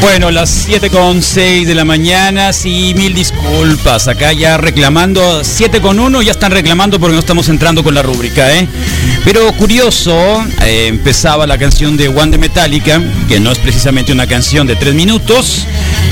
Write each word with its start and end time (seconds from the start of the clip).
Bueno, 0.00 0.30
las 0.30 0.48
7 0.48 0.88
con 0.88 1.22
6 1.22 1.68
de 1.68 1.74
la 1.74 1.84
mañana, 1.84 2.54
sí, 2.54 2.94
mil 2.96 3.14
disculpas. 3.14 4.08
Acá 4.08 4.32
ya 4.32 4.56
reclamando, 4.56 5.44
7 5.44 5.82
con 5.82 6.00
1, 6.00 6.22
ya 6.22 6.30
están 6.30 6.52
reclamando 6.52 6.98
porque 6.98 7.12
no 7.12 7.20
estamos 7.20 7.50
entrando 7.50 7.84
con 7.84 7.94
la 7.94 8.02
rúbrica, 8.02 8.50
¿eh? 8.54 8.66
Pero 9.24 9.52
curioso, 9.52 10.42
eh, 10.64 10.86
empezaba 10.86 11.46
la 11.46 11.58
canción 11.58 11.98
de 11.98 12.08
One 12.08 12.32
de 12.32 12.38
Metallica, 12.38 13.00
que 13.28 13.40
no 13.40 13.52
es 13.52 13.58
precisamente 13.58 14.10
una 14.10 14.26
canción 14.26 14.66
de 14.66 14.74
3 14.74 14.94
minutos, 14.94 15.66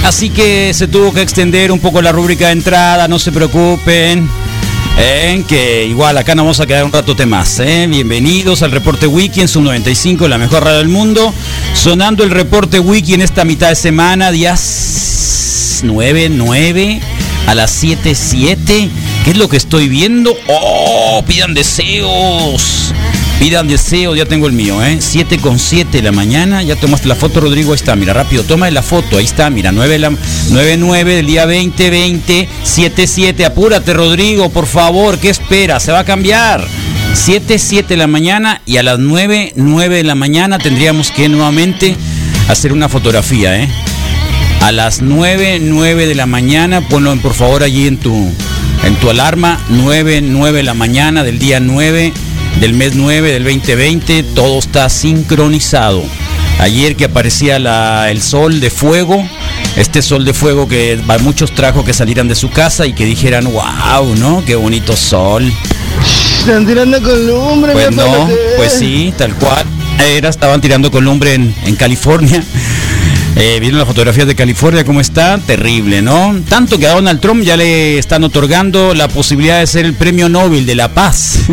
así 0.04 0.28
que 0.28 0.74
se 0.74 0.86
tuvo 0.86 1.14
que 1.14 1.22
extender 1.22 1.72
un 1.72 1.80
poco 1.80 2.02
la 2.02 2.12
rúbrica 2.12 2.46
de 2.46 2.52
entrada, 2.52 3.08
no 3.08 3.18
se 3.18 3.32
preocupen. 3.32 4.28
Eh, 5.00 5.44
que 5.46 5.86
igual 5.86 6.18
acá 6.18 6.34
nos 6.34 6.44
vamos 6.44 6.60
a 6.60 6.66
quedar 6.66 6.84
un 6.84 6.92
rato 6.92 7.14
más. 7.28 7.60
Eh. 7.60 7.86
Bienvenidos 7.88 8.62
al 8.62 8.72
reporte 8.72 9.06
Wiki 9.06 9.40
en 9.40 9.46
Sub 9.46 9.62
95, 9.62 10.26
la 10.26 10.38
mejor 10.38 10.64
radio 10.64 10.78
del 10.78 10.88
mundo. 10.88 11.32
Sonando 11.74 12.24
el 12.24 12.30
reporte 12.30 12.80
Wiki 12.80 13.14
en 13.14 13.22
esta 13.22 13.44
mitad 13.44 13.68
de 13.68 13.76
semana, 13.76 14.32
días 14.32 15.82
9, 15.84 16.30
9 16.30 17.00
a 17.46 17.54
las 17.54 17.70
7, 17.70 18.12
7. 18.16 18.90
¿Qué 19.24 19.30
es 19.30 19.36
lo 19.36 19.48
que 19.48 19.56
estoy 19.56 19.88
viendo? 19.88 20.36
¡Oh! 20.48 21.22
Pidan 21.24 21.54
deseos. 21.54 22.87
Pidan 23.38 23.68
deseos, 23.68 24.16
ya 24.16 24.26
tengo 24.26 24.48
el 24.48 24.52
mío, 24.52 24.82
¿eh? 24.82 24.98
7 25.00 25.38
con 25.38 25.60
7 25.60 25.98
de 25.98 26.02
la 26.02 26.10
mañana, 26.10 26.60
ya 26.64 26.74
tomaste 26.74 27.06
la 27.06 27.14
foto, 27.14 27.40
Rodrigo, 27.40 27.70
ahí 27.70 27.76
está, 27.76 27.94
mira, 27.94 28.12
rápido, 28.12 28.42
toma 28.42 28.68
la 28.68 28.82
foto, 28.82 29.16
ahí 29.16 29.24
está, 29.24 29.48
mira, 29.48 29.70
9, 29.70 29.98
la, 30.00 30.12
9, 30.50 30.76
9 30.76 31.14
del 31.14 31.26
día 31.26 31.46
20, 31.46 31.88
20, 31.88 32.48
7, 32.64 33.06
7, 33.06 33.44
apúrate, 33.44 33.94
Rodrigo, 33.94 34.50
por 34.50 34.66
favor, 34.66 35.18
¿qué 35.18 35.30
espera? 35.30 35.78
Se 35.78 35.92
va 35.92 36.00
a 36.00 36.04
cambiar. 36.04 36.66
7, 37.14 37.60
7 37.60 37.88
de 37.88 37.96
la 37.96 38.08
mañana 38.08 38.60
y 38.66 38.78
a 38.78 38.82
las 38.82 38.98
9, 38.98 39.52
9 39.54 39.96
de 39.96 40.04
la 40.04 40.16
mañana 40.16 40.58
tendríamos 40.58 41.12
que 41.12 41.28
nuevamente 41.28 41.96
hacer 42.48 42.72
una 42.72 42.88
fotografía, 42.88 43.62
¿eh? 43.62 43.68
A 44.62 44.72
las 44.72 45.00
9, 45.00 45.60
9 45.62 46.06
de 46.06 46.14
la 46.16 46.26
mañana, 46.26 46.88
ponlo 46.88 47.14
por 47.18 47.34
favor 47.34 47.62
allí 47.62 47.86
en 47.86 47.98
tu, 47.98 48.32
en 48.84 48.96
tu 48.96 49.10
alarma, 49.10 49.60
9, 49.68 50.22
9 50.22 50.58
de 50.58 50.64
la 50.64 50.74
mañana 50.74 51.22
del 51.22 51.38
día 51.38 51.60
9 51.60 52.12
del 52.60 52.74
mes 52.74 52.94
9 52.94 53.32
del 53.32 53.44
2020, 53.44 54.22
todo 54.34 54.58
está 54.58 54.88
sincronizado. 54.88 56.02
Ayer 56.58 56.96
que 56.96 57.04
aparecía 57.04 57.58
la, 57.58 58.10
el 58.10 58.20
sol 58.20 58.60
de 58.60 58.70
fuego, 58.70 59.24
este 59.76 60.02
sol 60.02 60.24
de 60.24 60.34
fuego 60.34 60.68
que 60.68 60.98
muchos 61.20 61.52
trajo 61.52 61.84
que 61.84 61.94
salieran 61.94 62.26
de 62.26 62.34
su 62.34 62.50
casa 62.50 62.86
y 62.86 62.94
que 62.94 63.04
dijeran, 63.04 63.44
wow, 63.44 64.16
¿no? 64.16 64.44
Qué 64.44 64.56
bonito 64.56 64.96
sol. 64.96 65.52
Están 66.40 66.66
tirando 66.66 67.00
columbre, 67.02 67.72
Pues 67.72 67.92
no, 67.92 68.28
pues 68.56 68.72
sí, 68.72 69.12
tal 69.16 69.34
cual. 69.34 69.64
Era, 70.04 70.28
estaban 70.28 70.60
tirando 70.60 70.90
columbre 70.90 71.34
en, 71.34 71.54
en 71.64 71.76
California. 71.76 72.42
Eh, 73.40 73.60
¿Vieron 73.60 73.78
las 73.78 73.86
fotografías 73.86 74.26
de 74.26 74.34
California 74.34 74.84
cómo 74.84 75.00
está? 75.00 75.38
Terrible, 75.38 76.02
¿no? 76.02 76.36
Tanto 76.48 76.76
que 76.76 76.88
a 76.88 76.94
Donald 76.94 77.20
Trump 77.20 77.44
ya 77.44 77.56
le 77.56 77.96
están 77.96 78.24
otorgando 78.24 78.94
la 78.94 79.06
posibilidad 79.06 79.60
de 79.60 79.66
ser 79.68 79.84
el 79.84 79.94
premio 79.94 80.28
Nobel 80.28 80.66
de 80.66 80.74
la 80.74 80.88
Paz. 80.88 81.38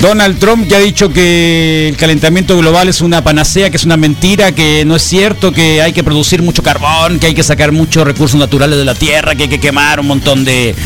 Donald 0.00 0.38
Trump 0.38 0.68
ya 0.68 0.76
ha 0.76 0.80
dicho 0.80 1.12
que 1.12 1.88
el 1.88 1.96
calentamiento 1.96 2.56
global 2.56 2.88
es 2.88 3.00
una 3.00 3.24
panacea, 3.24 3.70
que 3.70 3.76
es 3.76 3.84
una 3.84 3.96
mentira, 3.96 4.52
que 4.52 4.84
no 4.84 4.94
es 4.94 5.02
cierto, 5.02 5.50
que 5.50 5.82
hay 5.82 5.92
que 5.92 6.04
producir 6.04 6.42
mucho 6.42 6.62
carbón, 6.62 7.18
que 7.18 7.26
hay 7.26 7.34
que 7.34 7.42
sacar 7.42 7.72
muchos 7.72 8.04
recursos 8.04 8.38
naturales 8.38 8.78
de 8.78 8.84
la 8.84 8.94
tierra, 8.94 9.34
que 9.34 9.44
hay 9.44 9.48
que 9.48 9.60
quemar 9.60 9.98
un 9.98 10.06
montón 10.06 10.44
de, 10.44 10.76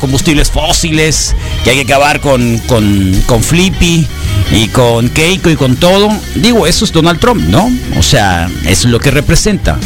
combustibles 0.00 0.50
fósiles, 0.50 1.36
que 1.62 1.70
hay 1.70 1.76
que 1.76 1.92
acabar 1.92 2.20
con, 2.20 2.58
con, 2.60 3.22
con 3.26 3.42
Flippy 3.42 4.06
y 4.50 4.68
con 4.68 5.08
Keiko 5.08 5.50
y 5.50 5.56
con 5.56 5.76
todo. 5.76 6.08
Digo, 6.34 6.66
eso 6.66 6.84
es 6.84 6.92
Donald 6.92 7.20
Trump, 7.20 7.42
¿no? 7.48 7.70
O 7.98 8.02
sea, 8.02 8.48
eso 8.64 8.86
es 8.86 8.92
lo 8.92 9.00
que 9.00 9.10
representa. 9.10 9.78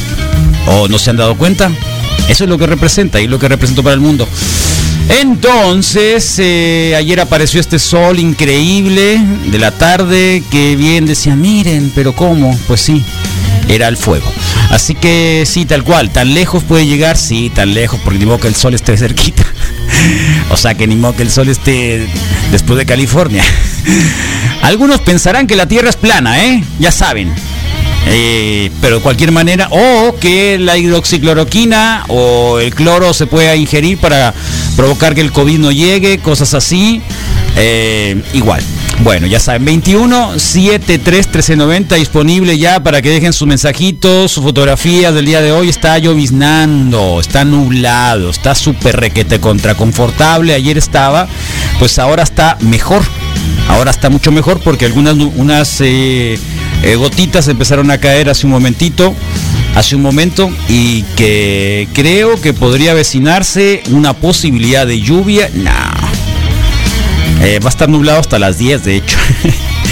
¿O 0.66 0.88
no 0.88 0.98
se 0.98 1.10
han 1.10 1.16
dado 1.16 1.36
cuenta? 1.36 1.70
Eso 2.28 2.44
es 2.44 2.50
lo 2.50 2.58
que 2.58 2.66
representa 2.66 3.20
y 3.20 3.26
lo 3.26 3.38
que 3.38 3.48
representó 3.48 3.82
para 3.82 3.94
el 3.94 4.00
mundo. 4.00 4.28
Entonces, 5.08 6.34
eh, 6.38 6.94
ayer 6.96 7.20
apareció 7.20 7.60
este 7.60 7.78
sol 7.78 8.18
increíble 8.18 9.18
de 9.46 9.58
la 9.58 9.70
tarde 9.70 10.42
que 10.50 10.76
bien 10.76 11.06
decía, 11.06 11.34
miren, 11.34 11.90
pero 11.94 12.14
¿cómo? 12.14 12.56
Pues 12.66 12.82
sí, 12.82 13.02
era 13.68 13.88
el 13.88 13.96
fuego. 13.96 14.30
Así 14.70 14.94
que 14.94 15.44
sí, 15.46 15.64
tal 15.64 15.82
cual, 15.82 16.10
tan 16.10 16.34
lejos 16.34 16.62
puede 16.62 16.86
llegar, 16.86 17.16
sí, 17.16 17.50
tan 17.54 17.72
lejos, 17.72 17.98
porque 18.04 18.26
modo 18.26 18.38
que 18.38 18.48
el 18.48 18.54
sol 18.54 18.74
esté 18.74 18.98
cerquita. 18.98 19.44
o 20.50 20.56
sea, 20.56 20.74
que 20.74 20.86
ni 20.86 20.96
modo 20.96 21.16
que 21.16 21.22
el 21.22 21.30
sol 21.30 21.48
esté 21.48 22.08
después 22.50 22.78
de 22.78 22.86
California. 22.86 23.44
Algunos 24.62 25.00
pensarán 25.00 25.46
que 25.46 25.56
la 25.56 25.66
Tierra 25.66 25.90
es 25.90 25.96
plana, 25.96 26.44
¿eh? 26.44 26.62
Ya 26.78 26.92
saben. 26.92 27.32
Eh, 28.10 28.70
pero 28.80 28.96
de 28.96 29.02
cualquier 29.02 29.32
manera, 29.32 29.68
o 29.70 30.16
que 30.18 30.58
la 30.58 30.78
hidroxicloroquina 30.78 32.04
o 32.08 32.58
el 32.58 32.74
cloro 32.74 33.12
se 33.12 33.26
pueda 33.26 33.54
ingerir 33.54 33.98
para 33.98 34.32
provocar 34.76 35.14
que 35.14 35.20
el 35.20 35.32
COVID 35.32 35.58
no 35.58 35.72
llegue, 35.72 36.18
cosas 36.18 36.54
así. 36.54 37.02
Eh, 37.56 38.22
igual. 38.32 38.62
Bueno, 39.04 39.28
ya 39.28 39.38
saben, 39.38 39.64
21 39.64 40.38
73 40.38 41.26
1390 41.26 41.94
disponible 41.94 42.58
ya 42.58 42.82
para 42.82 43.00
que 43.00 43.10
dejen 43.10 43.32
sus 43.32 43.46
mensajitos, 43.46 44.32
sus 44.32 44.42
fotografías 44.42 45.14
del 45.14 45.24
día 45.24 45.40
de 45.40 45.52
hoy. 45.52 45.68
Está 45.68 45.96
lloviznando, 45.98 47.20
está 47.20 47.44
nublado, 47.44 48.30
está 48.30 48.56
súper 48.56 48.96
requete 48.96 49.40
contra 49.40 49.76
confortable. 49.76 50.52
Ayer 50.52 50.76
estaba, 50.76 51.28
pues 51.78 51.98
ahora 51.98 52.24
está 52.24 52.58
mejor. 52.60 53.02
Ahora 53.68 53.92
está 53.92 54.10
mucho 54.10 54.32
mejor 54.32 54.60
porque 54.60 54.86
algunas 54.86 55.14
unas 55.14 55.80
eh, 55.80 56.38
eh, 56.82 56.96
gotitas 56.96 57.46
empezaron 57.48 57.90
a 57.90 57.98
caer 57.98 58.28
hace 58.28 58.46
un 58.46 58.52
momentito, 58.52 59.14
hace 59.76 59.94
un 59.94 60.02
momento, 60.02 60.50
y 60.68 61.02
que 61.16 61.86
creo 61.92 62.40
que 62.40 62.52
podría 62.52 62.92
avecinarse 62.92 63.82
una 63.90 64.14
posibilidad 64.14 64.86
de 64.86 65.00
lluvia. 65.00 65.50
No. 65.54 66.17
Eh, 67.48 67.60
va 67.60 67.68
a 67.68 67.70
estar 67.70 67.88
nublado 67.88 68.20
hasta 68.20 68.38
las 68.38 68.58
10, 68.58 68.84
de 68.84 68.96
hecho. 68.96 69.16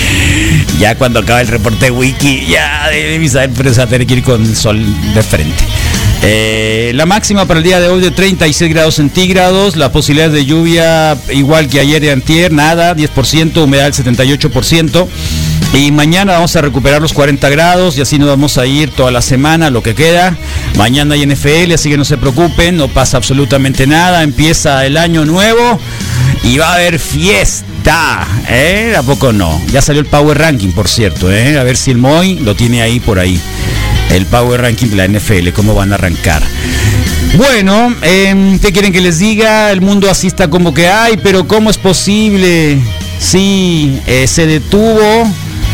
ya 0.78 0.94
cuando 0.94 1.20
acabe 1.20 1.40
el 1.40 1.48
reporte 1.48 1.90
wiki, 1.90 2.44
ya 2.44 2.86
debe 2.90 3.26
saber, 3.30 3.50
pero 3.56 3.72
se 3.72 3.78
va 3.78 3.84
a 3.84 3.86
tener 3.86 4.06
que 4.06 4.12
ir 4.12 4.22
con 4.22 4.54
sol 4.54 4.78
de 5.14 5.22
frente. 5.22 5.64
Eh, 6.22 6.92
la 6.94 7.06
máxima 7.06 7.46
para 7.46 7.60
el 7.60 7.64
día 7.64 7.80
de 7.80 7.88
hoy 7.88 8.02
de 8.02 8.10
36 8.10 8.70
grados 8.70 8.96
centígrados, 8.96 9.74
la 9.76 9.90
posibilidad 9.90 10.28
de 10.28 10.44
lluvia 10.44 11.16
igual 11.30 11.68
que 11.68 11.80
ayer 11.80 12.04
y 12.04 12.10
antier, 12.10 12.52
nada, 12.52 12.94
10%, 12.94 13.64
humedad 13.64 13.90
del 13.90 13.94
78%. 13.94 15.08
Y 15.72 15.92
mañana 15.92 16.34
vamos 16.34 16.54
a 16.56 16.60
recuperar 16.60 17.00
los 17.00 17.14
40 17.14 17.48
grados 17.48 17.96
y 17.96 18.02
así 18.02 18.18
nos 18.18 18.28
vamos 18.28 18.58
a 18.58 18.66
ir 18.66 18.90
toda 18.90 19.10
la 19.10 19.22
semana, 19.22 19.70
lo 19.70 19.82
que 19.82 19.94
queda. 19.94 20.36
Mañana 20.76 21.14
hay 21.14 21.24
NFL, 21.24 21.72
así 21.72 21.88
que 21.88 21.96
no 21.96 22.04
se 22.04 22.18
preocupen, 22.18 22.76
no 22.76 22.88
pasa 22.88 23.16
absolutamente 23.16 23.86
nada. 23.86 24.22
Empieza 24.22 24.84
el 24.84 24.98
año 24.98 25.24
nuevo 25.24 25.80
y 26.46 26.58
va 26.58 26.70
a 26.70 26.74
haber 26.74 27.00
fiesta. 27.00 28.26
¿eh? 28.48 28.94
¿A 28.96 29.02
poco 29.02 29.32
no? 29.32 29.60
Ya 29.72 29.82
salió 29.82 30.00
el 30.00 30.06
Power 30.06 30.38
Ranking, 30.38 30.70
por 30.70 30.88
cierto. 30.88 31.30
¿eh? 31.30 31.58
A 31.58 31.64
ver 31.64 31.76
si 31.76 31.90
el 31.90 31.98
Moy 31.98 32.38
lo 32.38 32.54
tiene 32.54 32.82
ahí 32.82 33.00
por 33.00 33.18
ahí. 33.18 33.40
El 34.10 34.26
Power 34.26 34.60
Ranking 34.60 34.86
de 34.86 34.96
la 34.96 35.08
NFL, 35.08 35.50
cómo 35.50 35.74
van 35.74 35.90
a 35.90 35.96
arrancar. 35.96 36.42
Bueno, 37.36 37.94
eh, 38.02 38.58
¿qué 38.62 38.72
quieren 38.72 38.92
que 38.92 39.00
les 39.00 39.18
diga? 39.18 39.72
El 39.72 39.80
mundo 39.80 40.08
así 40.08 40.28
está 40.28 40.48
como 40.48 40.72
que 40.72 40.88
hay, 40.88 41.16
pero 41.16 41.48
¿cómo 41.48 41.68
es 41.68 41.78
posible? 41.78 42.78
Sí, 43.18 44.00
eh, 44.06 44.26
se 44.28 44.46
detuvo 44.46 45.28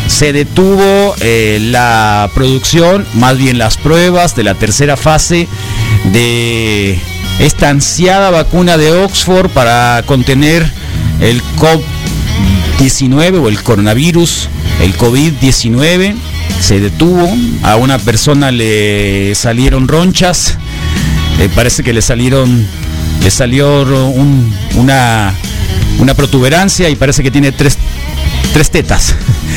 se 0.09 0.33
detuvo 0.33 1.15
eh, 1.21 1.59
la 1.61 2.31
producción, 2.35 3.07
más 3.15 3.39
bien 3.39 3.59
las 3.59 3.77
pruebas 3.77 4.35
de 4.37 4.43
la 4.43 4.55
tercera 4.55 4.97
fase 4.97 5.49
de 6.13 6.99
esta 7.39 7.71
ansiada 7.71 8.31
vacuna 8.31 8.77
de 8.77 8.93
Oxford 8.93 9.51
para 9.51 10.03
contener 10.07 10.71
el 11.21 11.43
COVID-19 11.57 13.43
o 13.43 13.49
el 13.49 13.63
coronavirus, 13.63 14.49
el 14.81 14.97
COVID-19. 14.97 16.15
Se 16.61 16.81
detuvo, 16.81 17.29
a 17.63 17.77
una 17.77 17.99
persona 17.99 18.51
le 18.51 19.35
salieron 19.35 19.89
ronchas, 19.89 20.57
eh, 21.41 21.49
parece 21.55 21.83
que 21.83 21.93
le 21.93 22.03
salieron, 22.03 22.67
le 23.23 23.31
salió 23.31 23.83
una, 24.75 25.35
una 25.99 26.15
protuberancia 26.15 26.89
y 26.89 26.97
parece 26.97 27.23
que 27.23 27.31
tiene 27.31 27.53
tres, 27.53 27.79
tres 28.53 28.71
tetas. 28.71 29.15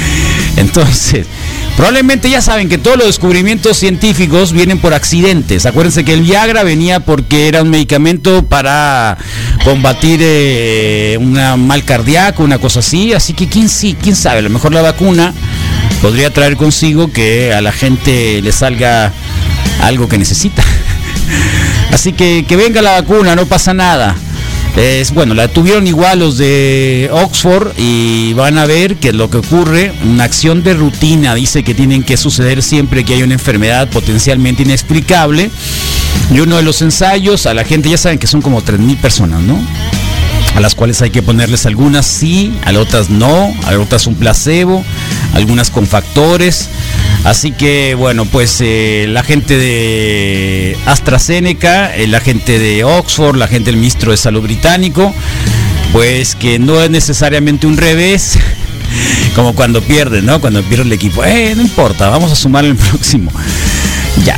Entonces, 0.58 1.28
probablemente 1.76 2.30
ya 2.30 2.42
saben 2.42 2.70
que 2.70 2.78
todos 2.78 2.98
los 2.98 3.08
descubrimientos 3.08 3.78
científicos 3.78 4.52
vienen 4.52 4.80
por 4.80 4.94
accidentes. 4.94 5.66
Acuérdense 5.66 6.04
que 6.04 6.14
el 6.14 6.22
Viagra 6.22 6.64
venía 6.64 7.00
porque 7.00 7.48
era 7.48 7.62
un 7.62 7.70
medicamento 7.70 8.46
para 8.46 9.18
combatir 9.64 10.20
eh, 10.22 11.18
un 11.20 11.34
mal 11.68 11.84
cardíaco, 11.84 12.44
una 12.44 12.58
cosa 12.58 12.80
así. 12.80 13.14
Así 13.14 13.34
que 13.34 13.48
quién 13.48 13.70
sí, 13.70 13.96
quién 14.02 14.16
sabe, 14.16 14.40
a 14.40 14.44
lo 14.44 14.50
mejor 14.50 14.74
la 14.74 14.82
vacuna 14.82 15.34
podría 16.02 16.32
traer 16.32 16.56
consigo 16.58 17.12
que 17.12 17.54
a 17.54 17.62
la 17.62 17.72
gente 17.72 18.42
le 18.42 18.52
salga 18.52 19.12
algo 19.82 20.08
que 20.08 20.18
necesita. 20.18 20.64
Así 21.92 22.14
que 22.14 22.46
que 22.48 22.56
venga 22.56 22.82
la 22.82 23.02
vacuna, 23.02 23.36
no 23.36 23.46
pasa 23.46 23.74
nada. 23.74 24.16
Es, 24.78 25.14
bueno, 25.14 25.34
la 25.34 25.48
tuvieron 25.48 25.88
igual 25.88 26.20
los 26.20 26.38
de 26.38 27.10
Oxford 27.12 27.72
y 27.78 28.34
van 28.34 28.58
a 28.58 28.66
ver 28.66 28.98
que 28.98 29.14
lo 29.14 29.30
que 29.30 29.38
ocurre, 29.38 29.94
una 30.04 30.26
acción 30.26 30.64
de 30.64 30.74
rutina, 30.74 31.34
dice 31.34 31.64
que 31.64 31.74
tienen 31.74 32.04
que 32.04 32.18
suceder 32.18 32.62
siempre 32.62 33.06
que 33.06 33.14
hay 33.14 33.24
una 33.24 33.36
enfermedad 33.36 33.90
potencialmente 33.90 34.64
inexplicable. 34.64 35.50
Y 36.34 36.40
uno 36.40 36.58
de 36.58 36.64
los 36.64 36.82
ensayos, 36.82 37.46
a 37.46 37.54
la 37.54 37.64
gente 37.64 37.90
ya 37.90 37.98
saben 37.98 38.20
que 38.20 38.28
son 38.28 38.42
como 38.42 38.62
3.000 38.62 38.98
personas, 38.98 39.42
¿no? 39.42 39.58
A 40.56 40.62
las 40.62 40.74
cuales 40.74 41.02
hay 41.02 41.10
que 41.10 41.22
ponerles 41.22 41.66
algunas 41.66 42.06
sí, 42.06 42.58
a 42.66 42.72
otras 42.80 43.10
no, 43.10 43.54
a 43.66 43.78
otras 43.78 44.08
un 44.08 44.16
placebo, 44.16 44.84
algunas 45.34 45.70
con 45.70 45.86
factores. 45.86 46.70
Así 47.26 47.52
que 47.52 47.94
bueno, 47.96 48.26
pues 48.26 48.60
eh, 48.62 49.06
la 49.10 49.24
gente 49.24 49.58
de 49.58 50.78
AstraZeneca, 50.86 51.94
eh, 51.96 52.08
la 52.08 52.22
gente 52.22 52.58
de 52.58 52.86
Oxford, 52.86 53.36
la 53.36 53.48
gente 53.48 53.66
del 53.66 53.78
ministro 53.78 54.12
de 54.12 54.18
Salud 54.18 54.42
británico, 54.42 55.14
pues 55.92 56.36
que 56.36 56.58
no 56.58 56.82
es 56.82 56.90
necesariamente 56.90 57.68
un 57.68 57.76
revés, 57.76 58.40
como 59.36 59.56
cuando 59.56 59.82
pierden, 59.82 60.26
¿no? 60.26 60.40
Cuando 60.40 60.64
pierde 60.64 60.86
el 60.86 60.94
equipo, 60.94 61.26
eh, 61.26 61.54
no 61.56 61.64
importa, 61.64 62.10
vamos 62.10 62.32
a 62.32 62.36
sumar 62.36 62.64
el 62.64 62.76
próximo. 62.76 63.30
Ya. 64.24 64.38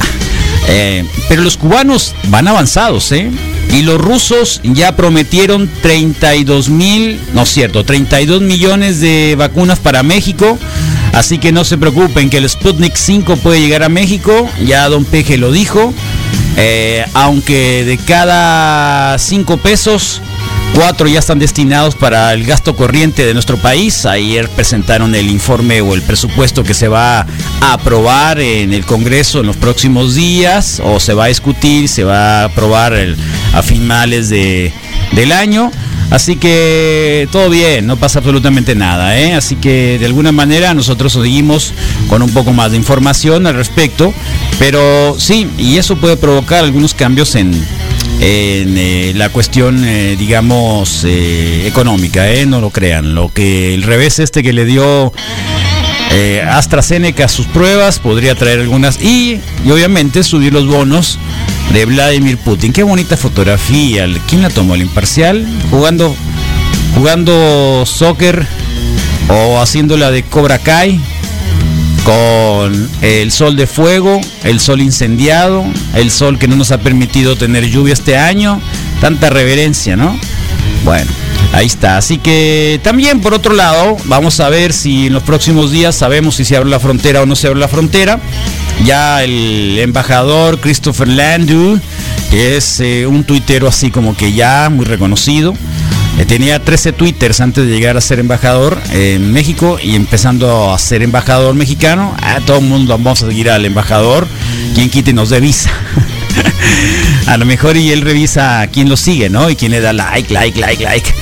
pero 1.29 1.43
los 1.43 1.57
cubanos 1.57 2.15
van 2.29 2.47
avanzados, 2.47 3.11
¿eh? 3.11 3.29
Y 3.71 3.81
los 3.81 3.99
rusos 3.99 4.61
ya 4.63 4.95
prometieron 4.95 5.69
32 5.81 6.69
mil, 6.69 7.19
no 7.33 7.43
es 7.43 7.49
cierto, 7.49 7.83
32 7.83 8.41
millones 8.41 9.01
de 9.01 9.35
vacunas 9.37 9.79
para 9.79 10.03
México. 10.03 10.57
Así 11.13 11.37
que 11.37 11.51
no 11.51 11.63
se 11.63 11.77
preocupen 11.77 12.29
que 12.29 12.37
el 12.37 12.49
Sputnik 12.49 12.95
5 12.95 13.37
puede 13.37 13.59
llegar 13.59 13.83
a 13.83 13.89
México. 13.89 14.49
Ya 14.65 14.87
Don 14.89 15.05
Peje 15.05 15.37
lo 15.37 15.51
dijo. 15.51 15.93
Eh, 16.57 17.05
aunque 17.13 17.85
de 17.85 17.97
cada 17.97 19.17
5 19.17 19.57
pesos, 19.57 20.21
4 20.75 21.07
ya 21.07 21.19
están 21.19 21.39
destinados 21.39 21.95
para 21.95 22.33
el 22.33 22.45
gasto 22.45 22.75
corriente 22.75 23.25
de 23.25 23.33
nuestro 23.33 23.57
país. 23.57 24.05
Ayer 24.05 24.47
presentaron 24.49 25.15
el 25.15 25.29
informe 25.29 25.81
o 25.81 25.93
el 25.95 26.01
presupuesto 26.01 26.63
que 26.63 26.73
se 26.73 26.87
va 26.87 27.21
a 27.61 27.73
aprobar 27.73 28.39
en 28.39 28.73
el 28.73 28.85
Congreso 28.85 29.39
en 29.39 29.47
los 29.47 29.57
próximos 29.57 30.15
días 30.15 30.81
o 30.83 30.99
se 30.99 31.13
va 31.13 31.25
a 31.25 31.27
discutir, 31.27 31.89
se 31.89 32.03
va 32.03 32.41
a 32.41 32.45
aprobar 32.45 32.93
a 33.53 33.61
finales 33.63 34.29
de, 34.29 34.71
del 35.13 35.31
año. 35.31 35.71
Así 36.09 36.37
que 36.37 37.27
todo 37.31 37.49
bien, 37.49 37.85
no 37.85 37.97
pasa 37.97 38.19
absolutamente 38.19 38.75
nada. 38.75 39.19
¿eh? 39.19 39.33
Así 39.33 39.55
que 39.57 39.97
de 39.99 40.05
alguna 40.05 40.31
manera 40.31 40.73
nosotros 40.73 41.13
seguimos 41.13 41.73
con 42.07 42.21
un 42.21 42.29
poco 42.29 42.53
más 42.53 42.71
de 42.71 42.77
información 42.77 43.45
al 43.45 43.55
respecto. 43.55 44.13
Pero 44.57 45.15
sí, 45.19 45.49
y 45.57 45.77
eso 45.77 45.97
puede 45.97 46.15
provocar 46.15 46.63
algunos 46.63 46.93
cambios 46.93 47.35
en, 47.35 47.51
en 48.19 48.77
eh, 48.77 49.13
la 49.15 49.29
cuestión, 49.29 49.83
eh, 49.85 50.15
digamos, 50.17 51.05
económica, 51.05 52.25
no 52.45 52.61
lo 52.61 52.69
crean. 52.69 53.15
Lo 53.15 53.31
que 53.31 53.73
el 53.73 53.83
revés 53.83 54.19
este 54.19 54.43
que 54.43 54.53
le 54.53 54.65
dio 54.65 55.13
AstraZeneca 56.49 57.25
a 57.25 57.27
sus 57.27 57.45
pruebas 57.45 57.99
podría 57.99 58.33
traer 58.33 58.61
algunas 58.61 58.99
y, 59.01 59.39
y 59.63 59.71
obviamente 59.71 60.23
subir 60.23 60.51
los 60.51 60.65
bonos 60.65 61.19
de 61.73 61.85
Vladimir 61.85 62.37
Putin. 62.37 62.73
Qué 62.73 62.83
bonita 62.83 63.17
fotografía. 63.17 64.07
¿Quién 64.27 64.41
la 64.41 64.49
tomó? 64.49 64.75
¿El 64.75 64.81
imparcial? 64.81 65.45
Jugando, 65.69 66.15
jugando 66.95 67.85
soccer 67.85 68.47
o 69.29 69.59
haciéndola 69.59 70.09
de 70.09 70.23
Cobra 70.23 70.57
Kai 70.57 70.99
con 72.07 72.89
el 73.01 73.33
sol 73.33 73.57
de 73.57 73.68
fuego, 73.68 74.21
el 74.45 74.62
sol 74.62 74.80
incendiado, 74.80 75.65
el 75.94 76.09
sol 76.09 76.39
que 76.39 76.48
no 76.48 76.56
nos 76.56 76.71
ha 76.71 76.77
permitido 76.77 77.36
tener 77.36 77.69
lluvia 77.69 77.94
este 77.94 78.18
año. 78.18 78.62
Tanta 79.01 79.30
reverencia, 79.30 79.98
¿no? 79.98 80.18
Bueno. 80.86 81.12
Ahí 81.51 81.65
está. 81.65 81.98
Así 81.98 82.18
que 82.18 82.80
también 82.81 83.19
por 83.19 83.33
otro 83.33 83.54
lado, 83.54 83.97
vamos 84.06 84.40
a 84.40 84.47
ver 84.47 84.71
si 84.71 85.07
en 85.07 85.14
los 85.14 85.23
próximos 85.23 85.71
días 85.71 85.95
sabemos 85.95 86.35
si 86.35 86.45
se 86.45 86.56
abre 86.56 86.69
la 86.69 86.80
frontera 86.80 87.21
o 87.21 87.26
no 87.26 87.35
se 87.35 87.47
abre 87.47 87.59
la 87.59 87.68
frontera. 87.68 88.19
Ya 88.85 89.23
el 89.23 89.78
embajador 89.80 90.59
Christopher 90.59 91.07
Landu, 91.07 91.80
que 92.31 92.57
es 92.57 92.80
eh, 92.80 93.06
un 93.07 93.23
tuitero 93.23 93.68
así 93.68 93.92
como 93.92 94.16
que 94.16 94.33
ya 94.33 94.69
muy 94.69 94.85
reconocido, 94.85 95.56
eh, 96.18 96.26
tenía 96.26 96.64
13 96.64 96.94
twitters 96.94 97.42
antes 97.42 97.66
de 97.66 97.71
llegar 97.71 97.97
a 97.97 98.02
ser 98.02 98.19
embajador 98.19 98.81
en 98.92 99.31
México 99.31 99.78
y 99.81 99.95
empezando 99.95 100.74
a 100.74 100.80
ser 100.80 101.04
embajador 101.04 101.56
mexicano. 101.56 102.16
A 102.21 102.40
todo 102.42 102.57
el 102.57 102.66
mundo 102.66 102.97
vamos 102.97 103.21
a 103.21 103.28
seguir 103.28 103.50
al 103.50 103.66
embajador, 103.66 104.28
quien 104.74 104.90
quite 104.90 105.14
nos 105.14 105.30
dé 105.30 105.38
a 107.28 107.38
lo 107.38 107.45
mejor 107.45 107.78
y 107.78 107.92
él 107.92 108.02
revisa 108.02 108.62
a 108.62 108.68
quién 108.68 108.90
lo 108.90 108.97
sigue, 108.97 109.30
¿no? 109.30 109.50
Y 109.50 109.56
quién 109.56 109.71
le 109.71 109.80
da 109.80 109.94
like, 109.94 110.33
like, 110.33 110.59
like, 110.59 110.83
like. 110.83 111.14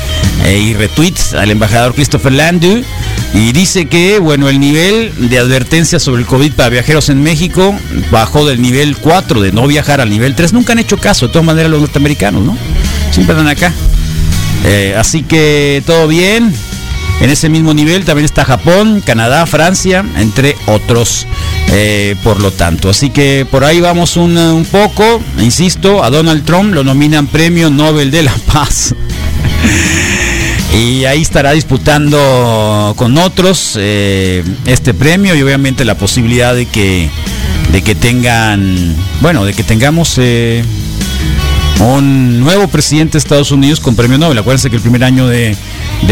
Eh, 0.46 0.60
y 0.60 0.74
retweets 0.74 1.34
al 1.34 1.52
embajador 1.52 1.94
Christopher 1.94 2.32
Landu 2.32 2.84
y 3.34 3.52
dice 3.52 3.88
que, 3.88 4.20
bueno, 4.20 4.48
el 4.48 4.60
nivel 4.60 5.30
de 5.30 5.40
advertencia 5.40 6.00
sobre 6.00 6.22
el 6.22 6.28
COVID 6.28 6.54
para 6.54 6.70
viajeros 6.70 7.10
en 7.10 7.22
México 7.22 7.78
bajó 8.12 8.46
del 8.46 8.62
nivel 8.62 8.96
4 8.98 9.42
de 9.42 9.52
no 9.52 9.68
viajar 9.68 10.00
al 10.00 10.10
nivel 10.10 10.36
3. 10.36 10.54
Nunca 10.54 10.74
han 10.74 10.80
hecho 10.80 10.98
caso, 10.98 11.28
de 11.28 11.34
todas 11.34 11.46
maneras, 11.46 11.70
los 11.70 11.82
norteamericanos, 11.82 12.44
¿no? 12.44 12.58
Siempre 13.12 13.36
están 13.36 13.48
acá. 13.48 13.74
Eh, 14.66 14.96
así 14.98 15.24
que 15.24 15.84
todo 15.86 16.08
bien. 16.08 16.54
En 17.22 17.30
ese 17.30 17.48
mismo 17.48 17.74
nivel 17.74 18.04
también 18.04 18.26
está 18.26 18.44
Japón, 18.44 19.02
Canadá, 19.06 19.46
Francia, 19.46 20.04
entre 20.18 20.56
otros. 20.68 21.26
Eh, 21.72 22.16
por 22.24 22.42
lo 22.42 22.52
tanto, 22.52 22.90
así 22.90 23.10
que 23.10 23.48
por 23.50 23.64
ahí 23.64 23.80
vamos 23.80 24.18
un, 24.18 24.68
poco. 24.70 25.22
Insisto, 25.40 26.04
a 26.04 26.10
Donald 26.10 26.44
Trump 26.46 26.74
lo 26.74 26.84
nominan 26.84 27.28
Premio 27.28 27.70
Nobel 27.70 28.12
de 28.12 28.24
la 28.24 28.34
Paz. 28.54 28.94
y 30.74 31.06
ahí 31.06 31.22
estará 31.22 31.54
disputando 31.54 32.94
con 32.98 33.18
otros 33.18 33.76
eh, 33.80 34.44
este 34.66 34.94
premio 34.94 35.36
y 35.36 35.42
obviamente 35.42 35.86
la 35.86 35.98
posibilidad 35.98 36.54
de 36.54 36.66
que 36.66 37.10
de 37.72 37.82
que 37.82 37.96
tengan 37.96 38.94
bueno 39.22 39.46
de 39.46 39.54
que 39.54 39.64
tengamos 39.64 40.20
un 41.86 42.40
nuevo 42.40 42.68
presidente 42.68 43.14
de 43.14 43.20
Estados 43.20 43.52
Unidos 43.52 43.80
con 43.80 43.96
premio 43.96 44.18
Nobel 44.18 44.38
acuérdense 44.38 44.70
que 44.70 44.76
el 44.76 44.82
primer 44.82 45.04
año 45.04 45.28
de, 45.28 45.56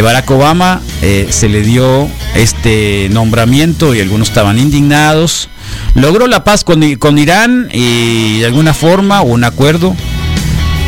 Barack 0.02 0.30
Obama 0.32 0.82
eh, 1.02 1.28
se 1.30 1.50
le 1.50 1.62
dio 1.62 2.08
este 2.36 3.10
nombramiento 3.12 3.96
y 3.96 4.02
algunos 4.02 4.30
estaban 4.30 4.60
indignados 4.60 5.50
logró 5.96 6.28
la 6.28 6.44
paz 6.44 6.64
con, 6.64 6.96
con 6.96 7.18
Irán 7.18 7.70
y 7.72 8.40
de 8.40 8.46
alguna 8.46 8.74
forma 8.74 9.22
un 9.22 9.44
acuerdo. 9.44 9.96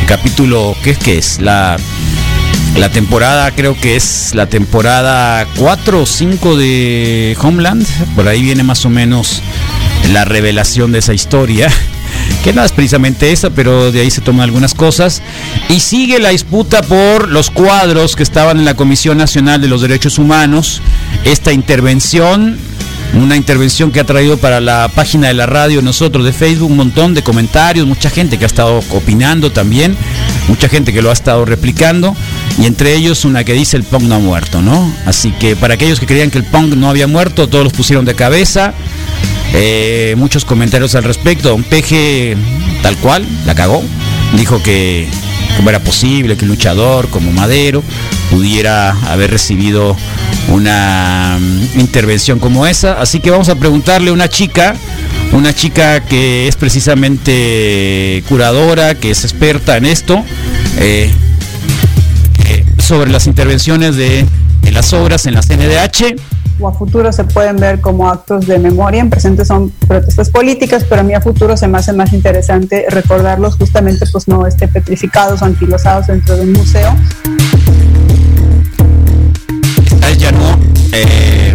capítulo, 0.06 0.76
¿qué 0.82 0.90
es 0.90 0.98
que 0.98 1.18
es? 1.18 1.40
La, 1.40 1.76
la 2.76 2.88
temporada, 2.90 3.50
creo 3.52 3.78
que 3.78 3.96
es 3.96 4.34
la 4.34 4.46
temporada 4.46 5.46
4 5.56 6.02
o 6.02 6.06
5 6.06 6.56
de 6.56 7.36
Homeland. 7.40 7.86
Por 8.14 8.28
ahí 8.28 8.42
viene 8.42 8.62
más 8.62 8.84
o 8.84 8.90
menos 8.90 9.42
la 10.12 10.24
revelación 10.24 10.92
de 10.92 11.00
esa 11.00 11.14
historia 11.14 11.70
que 12.46 12.52
no 12.52 12.62
es 12.62 12.70
precisamente 12.70 13.32
esa, 13.32 13.50
pero 13.50 13.90
de 13.90 14.02
ahí 14.02 14.08
se 14.08 14.20
toman 14.20 14.42
algunas 14.42 14.72
cosas. 14.72 15.20
Y 15.68 15.80
sigue 15.80 16.20
la 16.20 16.28
disputa 16.28 16.80
por 16.80 17.28
los 17.28 17.50
cuadros 17.50 18.14
que 18.14 18.22
estaban 18.22 18.58
en 18.58 18.64
la 18.64 18.74
Comisión 18.74 19.18
Nacional 19.18 19.60
de 19.60 19.66
los 19.66 19.82
Derechos 19.82 20.16
Humanos. 20.16 20.80
Esta 21.24 21.52
intervención, 21.52 22.56
una 23.14 23.36
intervención 23.36 23.92
que 23.92 24.00
ha 24.00 24.04
traído 24.04 24.36
para 24.36 24.60
la 24.60 24.90
página 24.94 25.28
de 25.28 25.34
la 25.34 25.46
radio 25.46 25.82
nosotros 25.82 26.24
de 26.24 26.32
Facebook 26.32 26.70
un 26.70 26.76
montón 26.76 27.14
de 27.14 27.22
comentarios, 27.22 27.86
mucha 27.86 28.10
gente 28.10 28.38
que 28.38 28.44
ha 28.44 28.46
estado 28.46 28.82
opinando 28.90 29.52
también, 29.52 29.96
mucha 30.48 30.68
gente 30.68 30.92
que 30.92 31.02
lo 31.02 31.10
ha 31.10 31.12
estado 31.12 31.44
replicando. 31.44 32.14
Y 32.60 32.66
entre 32.66 32.94
ellos 32.94 33.24
una 33.24 33.44
que 33.44 33.52
dice 33.52 33.76
el 33.76 33.84
Pong 33.84 34.04
no 34.04 34.16
ha 34.16 34.18
muerto, 34.18 34.62
¿no? 34.62 34.92
Así 35.04 35.32
que 35.32 35.56
para 35.56 35.74
aquellos 35.74 36.00
que 36.00 36.06
creían 36.06 36.30
que 36.30 36.38
el 36.38 36.44
Pong 36.44 36.74
no 36.74 36.88
había 36.88 37.06
muerto, 37.06 37.48
todos 37.48 37.64
los 37.64 37.72
pusieron 37.72 38.04
de 38.04 38.14
cabeza. 38.14 38.74
Eh, 39.52 40.14
muchos 40.16 40.44
comentarios 40.44 40.94
al 40.94 41.04
respecto. 41.04 41.50
Don 41.50 41.62
Peje, 41.62 42.36
tal 42.82 42.96
cual, 42.96 43.26
la 43.46 43.54
cagó. 43.54 43.82
Dijo 44.36 44.62
que 44.62 45.08
cómo 45.56 45.70
era 45.70 45.80
posible 45.80 46.36
que 46.36 46.44
un 46.44 46.50
luchador 46.50 47.08
como 47.08 47.32
Madero 47.32 47.82
pudiera 48.30 48.90
haber 49.10 49.30
recibido 49.30 49.96
una 50.48 51.38
mm, 51.40 51.80
intervención 51.80 52.38
como 52.38 52.66
esa. 52.66 53.00
Así 53.00 53.20
que 53.20 53.30
vamos 53.30 53.48
a 53.48 53.54
preguntarle 53.56 54.10
a 54.10 54.12
una 54.12 54.28
chica, 54.28 54.76
una 55.32 55.54
chica 55.54 56.00
que 56.00 56.48
es 56.48 56.56
precisamente 56.56 58.22
curadora, 58.28 58.94
que 58.94 59.10
es 59.10 59.24
experta 59.24 59.76
en 59.76 59.86
esto, 59.86 60.24
eh, 60.78 61.10
eh, 62.44 62.64
sobre 62.78 63.10
las 63.10 63.26
intervenciones 63.26 63.96
de 63.96 64.26
las 64.70 64.92
obras 64.92 65.26
en 65.26 65.34
la 65.34 65.42
CNDH 65.42 66.35
o 66.58 66.68
a 66.68 66.72
futuro 66.72 67.12
se 67.12 67.24
pueden 67.24 67.56
ver 67.56 67.80
como 67.80 68.08
actos 68.08 68.46
de 68.46 68.58
memoria, 68.58 69.00
en 69.00 69.10
presente 69.10 69.44
son 69.44 69.70
protestas 69.86 70.30
políticas, 70.30 70.84
pero 70.88 71.00
a 71.00 71.04
mí 71.04 71.14
a 71.14 71.20
futuro 71.20 71.56
se 71.56 71.68
me 71.68 71.78
hace 71.78 71.92
más 71.92 72.12
interesante 72.12 72.86
recordarlos 72.88 73.56
justamente 73.56 74.06
pues 74.10 74.28
no 74.28 74.46
este, 74.46 74.68
petrificados 74.68 75.42
o 75.42 75.44
anquilosados 75.44 76.06
dentro 76.06 76.36
de 76.36 76.42
un 76.42 76.52
museo. 76.52 76.94
Ya 80.18 80.32
no. 80.32 80.58
Eh, 80.92 81.54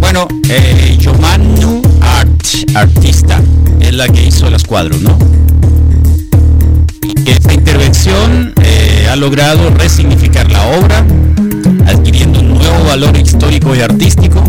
bueno, 0.00 0.26
eh, 0.48 0.98
Art, 2.00 2.30
artista, 2.74 3.40
es 3.80 3.92
la 3.92 4.08
que 4.08 4.24
hizo 4.24 4.48
los 4.48 4.64
cuadros, 4.64 5.02
¿no? 5.02 5.18
Esta 7.26 7.52
intervención 7.52 8.54
eh, 8.62 9.08
ha 9.10 9.16
logrado 9.16 9.68
resignificar 9.70 10.50
la 10.50 10.66
obra, 10.68 11.04
valor 12.88 13.18
histórico 13.18 13.76
y 13.76 13.80
artístico. 13.82 14.42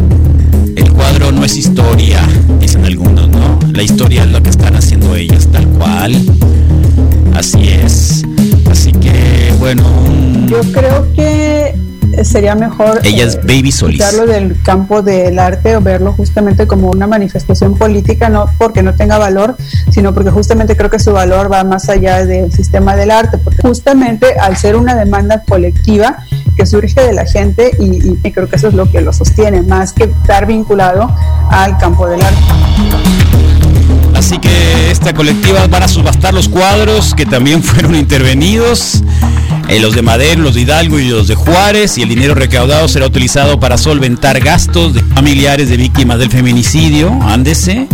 El 0.78 0.94
cuadro 0.94 1.30
no 1.34 1.44
es 1.44 1.58
historia, 1.58 2.22
dicen 2.58 2.86
algunos, 2.86 3.28
¿no? 3.28 3.60
La 3.74 3.84
historia 3.84 4.24
es 4.24 4.32
lo 4.32 4.42
que 4.42 4.50
están 4.50 4.78
haciendo 4.78 5.14
ellas, 5.14 5.50
tal 5.52 5.68
cual. 5.68 6.16
Así 7.36 7.68
es. 7.68 8.24
Así 8.72 8.94
que, 8.94 9.54
bueno. 9.60 9.84
Yo 10.48 10.62
creo 10.72 11.14
que 11.16 11.76
sería 12.24 12.56
mejor 12.56 13.00
ella 13.04 13.26
es 13.26 13.38
Baby 13.38 13.72
Solís. 13.72 14.02
del 14.28 14.62
campo 14.64 15.02
del 15.02 15.40
arte 15.40 15.76
o 15.76 15.82
verlo 15.82 16.14
justamente 16.14 16.68
como 16.68 16.90
una 16.90 17.08
manifestación 17.08 17.78
política, 17.78 18.30
no 18.30 18.46
porque 18.58 18.84
no 18.84 18.96
tenga 18.96 19.18
valor, 19.18 19.56
sino 19.92 20.14
porque 20.14 20.32
justamente 20.32 20.76
creo 20.76 20.90
que 20.90 21.00
su 21.00 21.12
valor 21.14 21.52
va 21.52 21.64
más 21.64 21.90
allá 21.90 22.26
del 22.26 22.52
sistema 22.52 22.96
del 22.96 23.12
arte, 23.12 23.38
porque 23.38 23.62
justamente 23.62 24.28
al 24.40 24.58
ser 24.58 24.76
una 24.76 24.96
demanda 24.96 25.44
colectiva, 25.48 26.26
que 26.60 26.66
surge 26.66 27.02
de 27.02 27.14
la 27.14 27.26
gente 27.26 27.72
y, 27.80 28.18
creo 28.32 28.50
que 28.50 28.58
eso 28.58 28.68
es 28.68 28.74
lo 28.74 28.92
que 28.92 29.00
lo 29.00 29.14
sostiene, 29.14 29.62
más 29.62 29.94
que 29.94 30.04
estar 30.04 30.46
vinculado 30.46 31.10
al 31.50 31.78
campo 31.78 32.06
del 32.06 32.22
arte. 32.22 32.38
Así 34.14 34.40
que 34.40 34.92
esta 34.92 35.14
colectiva 35.14 35.66
van 35.68 35.84
a 35.84 35.88
subastar 35.88 36.34
los 36.34 36.50
cuadros 36.50 37.16
que 37.16 37.26
también 37.26 37.64
fueron 37.70 37.96
intervenidos, 37.96 39.04
eh, 39.70 39.80
los 39.80 39.94
de 39.94 40.02
Madero, 40.02 40.42
los 40.42 40.56
de 40.56 40.62
Hidalgo 40.62 41.00
y 41.00 41.08
los 41.08 41.28
de 41.28 41.36
Juárez, 41.36 41.98
y 41.98 42.02
el 42.02 42.10
dinero 42.10 42.34
recaudado 42.34 42.88
será 42.88 43.06
utilizado 43.06 43.60
para 43.60 43.78
solventar 43.78 44.40
gastos 44.40 44.96
de 44.96 45.02
familiares 45.02 45.70
de 45.70 45.78
víctimas 45.78 46.18
del 46.18 46.32
feminicidio, 46.32 47.18
ándese, 47.22 47.88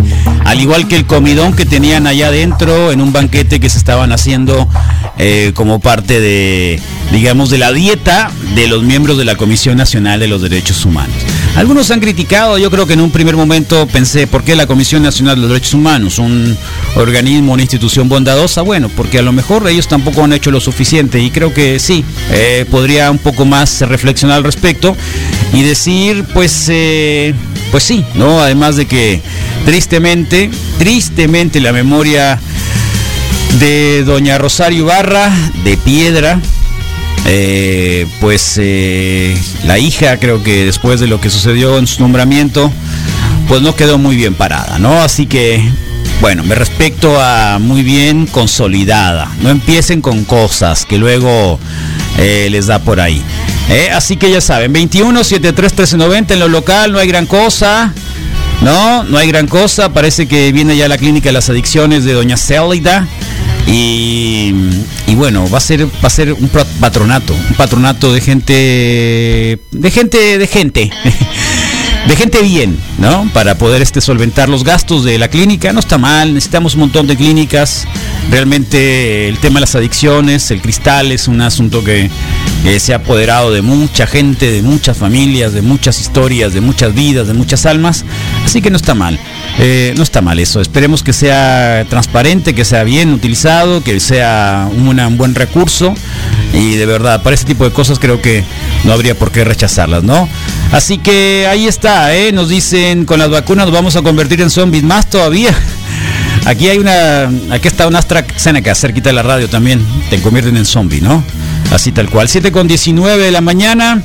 al 0.44 0.60
igual 0.60 0.88
que 0.88 0.96
el 0.96 1.06
comidón 1.06 1.54
que 1.54 1.66
tenían 1.66 2.06
allá 2.06 2.28
adentro 2.28 2.92
en 2.92 3.00
un 3.00 3.12
banquete 3.12 3.60
que 3.60 3.68
se 3.68 3.78
estaban 3.78 4.12
haciendo 4.12 4.68
eh, 5.18 5.52
como 5.54 5.80
parte 5.80 6.20
de, 6.20 6.80
digamos, 7.12 7.50
de 7.50 7.58
la 7.58 7.72
dieta 7.72 8.30
de 8.54 8.68
los 8.68 8.82
miembros 8.82 9.18
de 9.18 9.24
la 9.24 9.36
Comisión 9.36 9.76
Nacional 9.76 10.18
de 10.20 10.28
los 10.28 10.40
Derechos 10.40 10.84
Humanos. 10.84 11.14
Algunos 11.56 11.90
han 11.90 12.00
criticado, 12.00 12.58
yo 12.58 12.70
creo 12.70 12.86
que 12.86 12.92
en 12.92 13.00
un 13.00 13.10
primer 13.10 13.36
momento 13.36 13.86
pensé, 13.86 14.26
¿por 14.26 14.44
qué 14.44 14.54
la 14.56 14.66
Comisión 14.66 15.02
Nacional 15.02 15.36
de 15.36 15.40
los 15.42 15.50
Derechos 15.50 15.74
Humanos? 15.74 16.18
Un 16.18 16.56
organismo, 16.96 17.52
una 17.54 17.62
institución 17.62 18.08
bondadosa. 18.08 18.62
Bueno, 18.62 18.90
porque 18.94 19.18
a 19.18 19.22
lo 19.22 19.32
mejor 19.32 19.66
ellos 19.68 19.88
tampoco 19.88 20.22
han 20.22 20.32
hecho 20.32 20.50
lo 20.50 20.60
suficiente 20.60 21.20
y 21.20 21.30
creo 21.30 21.54
que 21.54 21.65
sí, 21.78 22.04
eh, 22.30 22.64
podría 22.70 23.10
un 23.10 23.18
poco 23.18 23.44
más 23.44 23.80
reflexionar 23.82 24.38
al 24.38 24.44
respecto 24.44 24.96
y 25.52 25.62
decir, 25.62 26.24
pues, 26.32 26.66
eh, 26.68 27.34
pues 27.70 27.84
sí, 27.84 28.04
¿no? 28.14 28.40
Además 28.40 28.76
de 28.76 28.86
que 28.86 29.20
tristemente, 29.64 30.50
tristemente 30.78 31.60
la 31.60 31.72
memoria 31.72 32.38
de 33.58 34.04
doña 34.04 34.38
Rosario 34.38 34.86
Barra 34.86 35.30
de 35.64 35.76
Piedra, 35.76 36.40
eh, 37.26 38.06
pues 38.20 38.60
la 39.64 39.78
hija 39.78 40.18
creo 40.18 40.42
que 40.42 40.64
después 40.64 41.00
de 41.00 41.06
lo 41.06 41.20
que 41.20 41.30
sucedió 41.30 41.78
en 41.78 41.86
su 41.86 42.02
nombramiento, 42.02 42.70
pues 43.48 43.62
no 43.62 43.74
quedó 43.76 43.98
muy 43.98 44.16
bien 44.16 44.34
parada, 44.34 44.78
¿no? 44.78 45.00
Así 45.02 45.26
que, 45.26 45.62
bueno, 46.20 46.42
me 46.44 46.54
respecto 46.54 47.20
a 47.20 47.58
muy 47.58 47.82
bien 47.82 48.26
consolidada. 48.26 49.30
No 49.42 49.50
empiecen 49.50 50.00
con 50.00 50.24
cosas 50.24 50.86
que 50.86 50.98
luego 50.98 51.58
eh, 52.18 52.48
les 52.50 52.66
da 52.66 52.78
por 52.78 53.00
ahí. 53.00 53.22
así 53.92 54.16
que 54.16 54.30
ya 54.30 54.40
saben, 54.40 54.72
21 54.72 55.24
73 55.24 55.72
1390 55.72 56.34
en 56.34 56.40
lo 56.40 56.48
local, 56.48 56.92
no 56.92 56.98
hay 56.98 57.08
gran 57.08 57.26
cosa. 57.26 57.92
No, 58.62 59.04
no 59.04 59.18
hay 59.18 59.28
gran 59.28 59.46
cosa. 59.46 59.92
Parece 59.92 60.26
que 60.26 60.52
viene 60.52 60.76
ya 60.76 60.88
la 60.88 60.98
clínica 60.98 61.28
de 61.28 61.34
las 61.34 61.50
adicciones 61.50 62.04
de 62.04 62.12
Doña 62.12 62.36
Célida. 62.36 63.06
Y, 63.66 64.52
bueno, 65.14 65.48
va 65.50 65.58
a 65.58 65.60
ser 65.60 65.86
va 65.86 66.06
a 66.06 66.10
ser 66.10 66.32
un 66.32 66.48
patronato, 66.80 67.34
un 67.34 67.56
patronato 67.56 68.12
de 68.12 68.20
gente 68.20 69.58
de 69.70 69.90
gente 69.90 70.38
de 70.38 70.46
gente. 70.46 70.90
De 72.08 72.14
gente 72.14 72.40
bien, 72.42 72.78
¿no? 72.98 73.28
Para 73.32 73.58
poder 73.58 73.82
este 73.82 74.00
solventar 74.00 74.48
los 74.48 74.62
gastos 74.62 75.04
de 75.04 75.18
la 75.18 75.28
clínica, 75.28 75.72
no 75.72 75.80
está 75.80 75.98
mal, 75.98 76.34
necesitamos 76.34 76.74
un 76.74 76.80
montón 76.80 77.06
de 77.06 77.16
clínicas. 77.16 77.86
Realmente 78.30 79.28
el 79.28 79.38
tema 79.38 79.54
de 79.54 79.62
las 79.62 79.74
adicciones, 79.74 80.50
el 80.50 80.60
cristal 80.60 81.10
es 81.10 81.26
un 81.26 81.40
asunto 81.40 81.82
que, 81.82 82.10
se 82.78 82.92
ha 82.92 82.96
apoderado 82.96 83.52
de 83.52 83.62
mucha 83.62 84.06
gente, 84.06 84.50
de 84.50 84.62
muchas 84.62 84.96
familias, 84.96 85.52
de 85.52 85.62
muchas 85.62 86.00
historias, 86.00 86.52
de 86.52 86.60
muchas 86.60 86.94
vidas, 86.94 87.28
de 87.28 87.34
muchas 87.34 87.64
almas, 87.64 88.04
así 88.44 88.60
que 88.60 88.70
no 88.70 88.76
está 88.76 88.94
mal. 88.94 89.18
Eh, 89.58 89.94
no 89.96 90.02
está 90.02 90.20
mal 90.20 90.38
eso. 90.38 90.60
Esperemos 90.60 91.02
que 91.02 91.12
sea 91.12 91.86
transparente, 91.88 92.54
que 92.54 92.64
sea 92.64 92.84
bien 92.84 93.12
utilizado, 93.12 93.82
que 93.82 93.98
sea 94.00 94.68
un 94.70 95.16
buen 95.16 95.34
recurso. 95.34 95.94
Y 96.52 96.76
de 96.76 96.86
verdad, 96.86 97.22
para 97.22 97.34
este 97.34 97.46
tipo 97.46 97.64
de 97.64 97.70
cosas 97.70 97.98
creo 97.98 98.20
que 98.20 98.44
no 98.84 98.92
habría 98.92 99.14
por 99.14 99.30
qué 99.30 99.44
rechazarlas, 99.44 100.02
¿no? 100.02 100.28
Así 100.72 100.98
que 100.98 101.46
ahí 101.48 101.66
está, 101.66 101.95
¿eh? 101.96 102.30
Nos 102.32 102.48
dicen 102.48 103.04
con 103.04 103.18
las 103.18 103.30
vacunas 103.30 103.66
nos 103.66 103.74
vamos 103.74 103.96
a 103.96 104.02
convertir 104.02 104.40
en 104.40 104.50
zombies 104.50 104.84
más 104.84 105.08
todavía. 105.08 105.54
Aquí 106.44 106.68
hay 106.68 106.78
una, 106.78 107.30
aquí 107.50 107.66
está 107.66 107.88
una 107.88 107.98
AstraZeneca 107.98 108.74
cerquita 108.74 109.08
de 109.08 109.14
la 109.14 109.22
radio 109.22 109.48
también. 109.48 109.84
Te 110.10 110.20
convierten 110.20 110.56
en 110.56 110.64
zombie, 110.64 111.00
¿no? 111.00 111.24
Así 111.72 111.90
tal 111.90 112.08
cual. 112.08 112.28
7 112.28 112.52
con 112.52 112.68
19 112.68 113.24
de 113.24 113.30
la 113.32 113.40
mañana. 113.40 114.00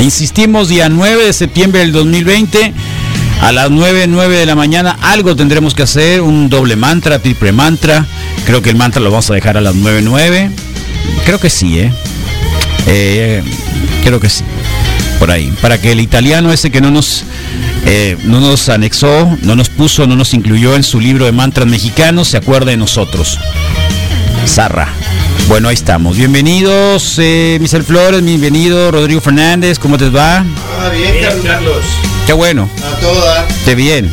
Insistimos, 0.00 0.68
día 0.68 0.90
9 0.90 1.24
de 1.24 1.32
septiembre 1.32 1.80
del 1.80 1.92
2020 1.92 2.74
a 3.40 3.50
las 3.52 3.70
9, 3.70 4.06
9 4.08 4.36
de 4.36 4.46
la 4.46 4.54
mañana 4.54 4.98
algo 5.00 5.34
tendremos 5.34 5.74
que 5.74 5.82
hacer, 5.82 6.20
un 6.20 6.50
doble 6.50 6.76
mantra, 6.76 7.18
triple 7.18 7.52
mantra. 7.52 8.06
Creo 8.44 8.60
que 8.60 8.70
el 8.70 8.76
mantra 8.76 9.00
lo 9.00 9.10
vamos 9.10 9.30
a 9.30 9.34
dejar 9.34 9.56
a 9.56 9.60
las 9.60 9.74
9, 9.74 10.02
9. 10.02 10.50
Creo 11.24 11.40
que 11.40 11.48
sí, 11.48 11.78
¿eh? 11.78 11.92
¿eh? 12.86 13.42
creo 14.04 14.20
que 14.20 14.28
sí. 14.28 14.44
Por 15.22 15.30
ahí. 15.30 15.52
Para 15.62 15.80
que 15.80 15.92
el 15.92 16.00
italiano 16.00 16.52
ese 16.52 16.72
que 16.72 16.80
no 16.80 16.90
nos, 16.90 17.22
eh, 17.86 18.16
no 18.24 18.40
nos 18.40 18.68
anexó, 18.68 19.38
no 19.42 19.54
nos 19.54 19.68
puso, 19.68 20.04
no 20.08 20.16
nos 20.16 20.34
incluyó 20.34 20.74
en 20.74 20.82
su 20.82 20.98
libro 20.98 21.26
de 21.26 21.30
mantras 21.30 21.68
mexicanos, 21.68 22.26
se 22.26 22.38
acuerde 22.38 22.72
de 22.72 22.76
nosotros. 22.76 23.38
Zarra. 24.48 24.88
Bueno, 25.46 25.68
ahí 25.68 25.74
estamos. 25.74 26.16
Bienvenidos, 26.16 27.20
eh, 27.20 27.58
Michel 27.60 27.84
Flores, 27.84 28.24
bienvenido, 28.24 28.90
Rodrigo 28.90 29.20
Fernández, 29.20 29.78
¿cómo 29.78 29.96
te 29.96 30.08
va? 30.10 30.38
Ah, 30.38 30.88
bien, 30.88 31.14
Carlos. 31.44 31.84
Qué 32.26 32.32
bueno, 32.32 32.68
A 32.84 33.00
toda. 33.00 33.46
qué 33.64 33.76
bien. 33.76 34.10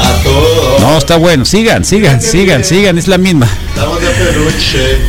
A 0.00 0.22
todo. 0.24 0.80
No, 0.80 0.98
está 0.98 1.14
bueno. 1.14 1.44
Sigan, 1.44 1.84
sigan, 1.84 2.20
sigan, 2.20 2.64
sigan. 2.64 2.98
Es 2.98 3.06
la 3.06 3.18
misma. 3.18 3.48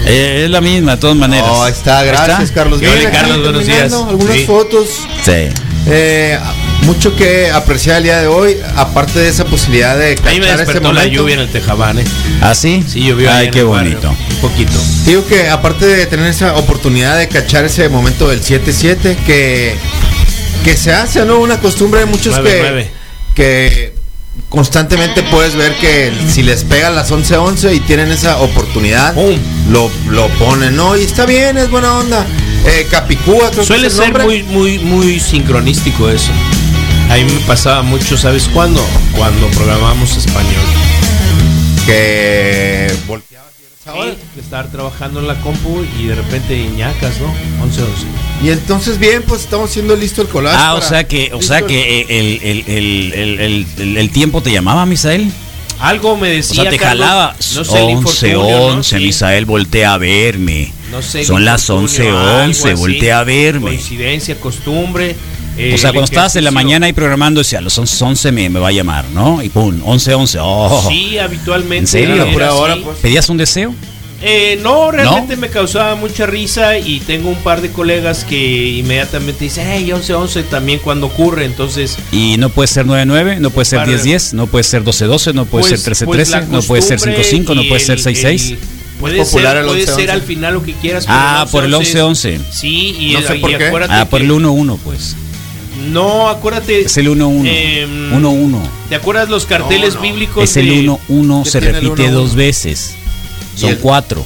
Eh, 0.05 0.43
es 0.45 0.49
la 0.49 0.61
misma, 0.61 0.95
de 0.95 1.01
todas 1.01 1.15
maneras. 1.15 1.47
No, 1.47 1.63
ahí 1.63 1.71
está, 1.71 2.03
gracias 2.03 2.41
está? 2.41 2.53
Carlos. 2.53 2.79
¿Qué 2.79 2.87
Bien, 2.87 3.11
Carlos? 3.11 3.41
Buenos 3.41 3.65
días. 3.65 3.93
Algunas 3.93 4.35
Sí. 4.35 4.45
fotos. 4.45 4.87
Sí. 5.23 5.49
Eh, 5.87 6.39
mucho 6.83 7.15
que 7.15 7.51
apreciar 7.51 7.97
el 7.97 8.03
día 8.03 8.21
de 8.21 8.27
hoy, 8.27 8.57
aparte 8.75 9.19
de 9.19 9.29
esa 9.29 9.45
posibilidad 9.45 9.97
de 9.97 10.13
A 10.13 10.31
mí 10.31 10.39
me 10.39 10.47
cachar 10.47 10.49
ese 10.49 10.57
despertó 10.57 10.93
la 10.93 11.01
momento. 11.01 11.15
lluvia 11.21 11.33
en 11.35 11.39
el 11.41 11.49
Tejabán, 11.49 11.99
¿eh? 11.99 12.03
¿Ah, 12.41 12.55
sí? 12.55 12.83
Sí, 12.87 13.01
llovió 13.03 13.29
ahí 13.31 13.45
Ay, 13.45 13.51
qué 13.51 13.63
barrio, 13.63 13.99
bonito. 13.99 14.09
Un 14.09 14.37
poquito. 14.41 14.79
Digo 15.05 15.25
que 15.27 15.47
aparte 15.49 15.85
de 15.85 16.05
tener 16.07 16.27
esa 16.27 16.55
oportunidad 16.55 17.17
de 17.17 17.27
cachar 17.27 17.65
ese 17.65 17.87
momento 17.89 18.27
del 18.29 18.41
7-7, 18.41 19.15
que, 19.25 19.75
que 20.63 20.75
se 20.77 20.91
hace, 20.91 21.23
¿no? 21.25 21.39
Una 21.39 21.59
costumbre 21.59 21.99
de 22.01 22.05
muchos 22.07 22.35
que 23.35 23.94
constantemente 24.55 25.21
puedes 25.23 25.53
ver 25.55 25.75
que 25.75 26.13
si 26.29 26.41
les 26.41 26.63
pega 26.63 26.89
las 26.89 27.11
11-11 27.11 27.75
y 27.75 27.81
tienen 27.81 28.09
esa 28.09 28.37
oportunidad, 28.37 29.13
¡Pum! 29.13 29.37
lo, 29.69 29.91
lo 30.09 30.29
ponen, 30.39 30.77
¿no? 30.77 30.95
Y 30.95 31.03
está 31.03 31.25
bien, 31.25 31.57
es 31.57 31.69
buena 31.69 31.93
onda. 31.97 32.25
Eh, 32.65 32.87
Capicúa, 32.89 33.51
creo 33.51 33.65
Suele 33.65 33.81
que 33.83 33.87
es 33.87 33.99
el 33.99 34.13
ser 34.13 34.23
muy, 34.23 34.43
muy, 34.43 34.79
muy 34.79 35.19
sincronístico 35.19 36.09
eso. 36.09 36.31
A 37.11 37.15
mí 37.15 37.25
me 37.25 37.39
pasaba 37.41 37.81
mucho, 37.83 38.17
¿sabes 38.17 38.47
cuándo? 38.47 38.81
Cuando 39.17 39.45
programamos 39.49 40.15
español. 40.15 40.63
que 41.85 42.87
ahora. 43.95 44.15
De 44.35 44.41
estar 44.41 44.67
trabajando 44.71 45.19
en 45.19 45.27
la 45.27 45.35
compu 45.41 45.83
y 45.99 46.05
de 46.07 46.15
repente 46.15 46.69
ñacas, 46.75 47.19
¿no? 47.19 47.33
11, 47.63 47.81
11. 47.81 47.91
Y 48.43 48.49
entonces 48.49 48.99
bien, 48.99 49.23
pues 49.27 49.41
estamos 49.41 49.69
haciendo 49.69 49.95
listo 49.95 50.21
el 50.21 50.27
collage. 50.27 50.57
Ah, 50.59 50.75
o 50.75 50.81
sea 50.81 51.07
que, 51.07 51.31
o 51.33 51.41
sea 51.41 51.61
que 51.63 52.01
el, 52.01 52.39
el, 52.43 52.63
el, 52.67 53.13
el, 53.13 53.39
el- 53.39 53.67
el- 53.79 53.97
el 53.97 54.09
tiempo 54.11 54.41
te 54.41 54.51
llamaba, 54.51 54.85
Misael. 54.85 55.31
Algo 55.79 56.15
me 56.15 56.29
O 56.29 56.31
decía. 56.31 56.61
sea, 56.63 56.71
te 56.71 56.77
Carlos, 56.77 57.05
jalaba. 57.05 57.35
No 57.55 57.63
sé, 57.65 57.77
el 57.77 57.83
11, 57.83 57.91
infortunio, 57.91 58.35
¿no? 58.41 58.65
11, 58.77 58.97
Sí. 58.97 59.03
Misael, 59.03 59.45
voltea 59.45 59.93
a 59.93 59.97
verme. 59.97 60.71
No 60.91 61.01
sé, 61.01 61.25
Son 61.25 61.43
las 61.43 61.61
infortunio, 61.69 62.15
11, 62.15 62.29
algo 62.29 62.43
11, 62.45 62.71
así, 62.71 62.79
voltea 62.79 63.19
a 63.19 63.23
verme. 63.25 63.61
Coincidencia, 63.71 64.39
costumbre. 64.39 65.15
Eh, 65.57 65.73
O 65.73 65.77
sea, 65.77 65.89
el 65.89 65.95
cuando 65.95 66.05
estabas 66.05 66.35
en 66.35 66.43
la 66.43 66.51
mañana 66.51 66.85
ahí 66.87 66.93
programando, 66.93 67.39
decía, 67.41 67.59
a 67.59 67.61
los 67.61 67.77
11, 67.77 68.03
11 68.03 68.31
me, 68.31 68.49
me 68.49 68.59
va 68.59 68.69
a 68.69 68.71
llamar, 68.71 69.05
¿no? 69.13 69.41
Y 69.41 69.49
pum, 69.49 69.79
11, 69.83 70.13
11. 70.13 70.37
Oh. 70.41 70.85
Sí, 70.89 71.17
habitualmente. 71.17 71.77
¿En 71.77 71.87
serio? 71.87 72.15
era 72.15 72.31
Pura 72.31 72.53
hora, 72.53 72.73
así. 72.73 72.81
pues. 72.83 72.97
¿Pedías 72.99 73.29
un 73.29 73.37
deseo? 73.37 73.73
Eh, 74.21 74.57
no, 74.63 74.89
realmente 74.91 75.35
me 75.35 75.49
causaba 75.49 75.93
mucha 75.95 76.25
risa 76.25 76.79
y 76.79 76.99
tengo 77.01 77.29
un 77.29 77.35
par 77.35 77.61
de 77.61 77.69
colegas 77.69 78.23
que 78.23 78.69
inmediatamente 78.69 79.43
dicen, 79.43 79.67
hey, 79.69 79.87
11-11 79.93 80.45
también 80.45 80.79
cuando 80.79 81.07
ocurre, 81.07 81.45
entonces... 81.45 81.97
Y 82.11 82.37
no 82.37 82.49
puede 82.49 82.67
ser 82.67 82.85
9-9, 82.87 83.37
no 83.39 83.49
puede 83.51 83.65
ser 83.65 83.79
Par 83.79 83.89
de- 83.89 83.97
10-10, 84.01 84.33
no 84.33 84.47
puede 84.47 84.63
ser 84.63 84.83
12-12, 84.83 85.33
no 85.33 85.45
puede 85.45 85.67
pues- 85.67 85.81
ser 85.81 85.93
13-13, 85.93 86.05
pues 86.05 86.29
la 86.29 86.41
no 86.41 86.61
puede 86.63 86.81
ser 86.81 86.97
costumbre 86.97 87.23
5-5, 87.23 87.55
no 87.55 87.61
y 87.63 87.67
puede 87.69 87.81
ser 87.81 87.97
el- 87.99 88.03
6-6. 88.03 88.51
el- 88.51 88.59
Puede, 88.99 89.17
popular 89.17 89.51
ser, 89.51 89.57
el 89.61 89.65
puede 89.67 89.81
11-11. 89.85 89.95
ser 89.95 90.11
al 90.11 90.21
final 90.21 90.53
lo 90.53 90.63
que 90.63 90.73
quieras. 90.73 91.05
Ah, 91.09 91.45
por 91.51 91.65
el 91.65 91.73
11-11 91.73 92.39
11-11. 92.39 92.41
Sí, 92.51 92.95
y, 92.97 93.13
No 93.13 93.21
sé 93.21 93.35
y 93.35 93.39
por 93.41 93.57
qué. 93.57 93.65
acuérdate 93.67 93.93
Ah, 93.93 94.05
por 94.09 94.21
que- 94.21 94.25
el 94.25 94.31
1-1, 94.31 94.79
pues. 94.83 95.15
No, 95.75 96.29
acuérdate. 96.29 96.81
Es 96.81 96.97
el 96.97 97.07
1-1. 97.09 97.43
Em, 97.45 98.13
1-1. 98.13 98.59
¿Te 98.89 98.95
acuerdas 98.95 99.29
los 99.29 99.45
carteles 99.45 99.95
No, 99.95 99.95
no. 99.95 100.01
bíblicos? 100.01 100.43
Es 100.43 100.57
el 100.57 100.67
de- 100.69 100.89
1-1, 101.09 101.43
¿Qué 101.43 101.49
se 101.49 101.59
repite 101.59 101.87
1-1? 102.07 102.11
dos 102.11 102.35
veces. 102.35 102.95
Son 103.55 103.69
el- 103.71 103.79
4. 103.79 104.25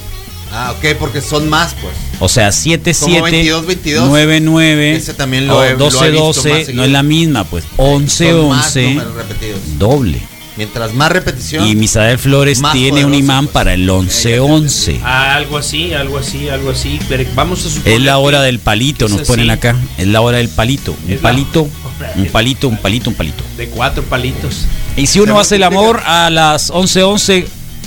Ah, 0.51 0.73
ok, 0.77 0.95
porque 0.97 1.21
son 1.21 1.47
más, 1.49 1.75
pues. 1.79 1.93
O 2.19 2.27
sea, 2.27 2.51
7-7, 2.51 3.19
Como 3.19 3.25
22-22. 3.25 4.07
9-9, 4.09 4.95
Ese 4.95 5.13
también 5.13 5.45
lo 5.47 5.57
o 5.57 5.63
he- 5.63 5.73
lo 5.75 5.85
he 5.85 5.87
visto 5.87 5.99
más 5.99 6.11
12-12, 6.11 6.41
seguido. 6.65 6.73
no 6.73 6.83
es 6.85 6.91
la 6.91 7.03
misma, 7.03 7.43
pues. 7.43 7.63
Son 7.77 8.03
más 8.03 8.19
11-11, 8.19 8.89
números 8.95 9.15
repetidos. 9.15 9.59
doble. 9.77 10.21
Mientras 10.59 10.93
más 10.93 11.09
repetición. 11.09 11.65
Y 11.65 11.73
Misael 11.73 12.19
Flores 12.19 12.61
tiene 12.73 13.05
un 13.05 13.13
imán 13.13 13.45
pues. 13.45 13.53
para 13.53 13.73
el 13.75 13.85
Ya, 13.87 13.93
ya 13.93 14.21
te 14.23 14.39
11-11. 14.41 14.99
Ah, 15.05 15.35
algo 15.35 15.57
así, 15.57 15.93
algo 15.93 16.17
así, 16.17 16.49
algo 16.49 16.71
así. 16.71 16.99
Pero 17.07 17.23
vamos 17.33 17.65
a 17.65 17.69
suponer 17.69 17.93
Es 17.93 18.01
la 18.01 18.17
hora 18.17 18.41
del 18.41 18.59
palito, 18.59 19.07
nos 19.07 19.21
así. 19.21 19.27
ponen 19.31 19.51
acá. 19.51 19.77
Es 19.97 20.07
la 20.07 20.19
hora 20.19 20.39
del 20.39 20.49
palito. 20.49 20.91
Un 21.07 21.15
la- 21.15 21.21
palito, 21.21 21.61
un 21.61 22.25
palito, 22.27 22.67
un 22.67 22.75
palito, 22.77 23.09
un 23.09 23.15
palito. 23.15 23.41
De 23.55 23.69
cuatro 23.69 24.03
palitos. 24.03 24.65
Y 24.97 25.07
si 25.07 25.21
uno 25.21 25.39
hace 25.39 25.55
el 25.55 25.63
amor 25.63 26.01
a 26.05 26.29
las 26.29 26.71
11-11, 26.71 27.45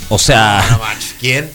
o 0.08 0.14
No 0.14 0.18
sea, 0.18 0.64
¿Quién? 1.20 1.50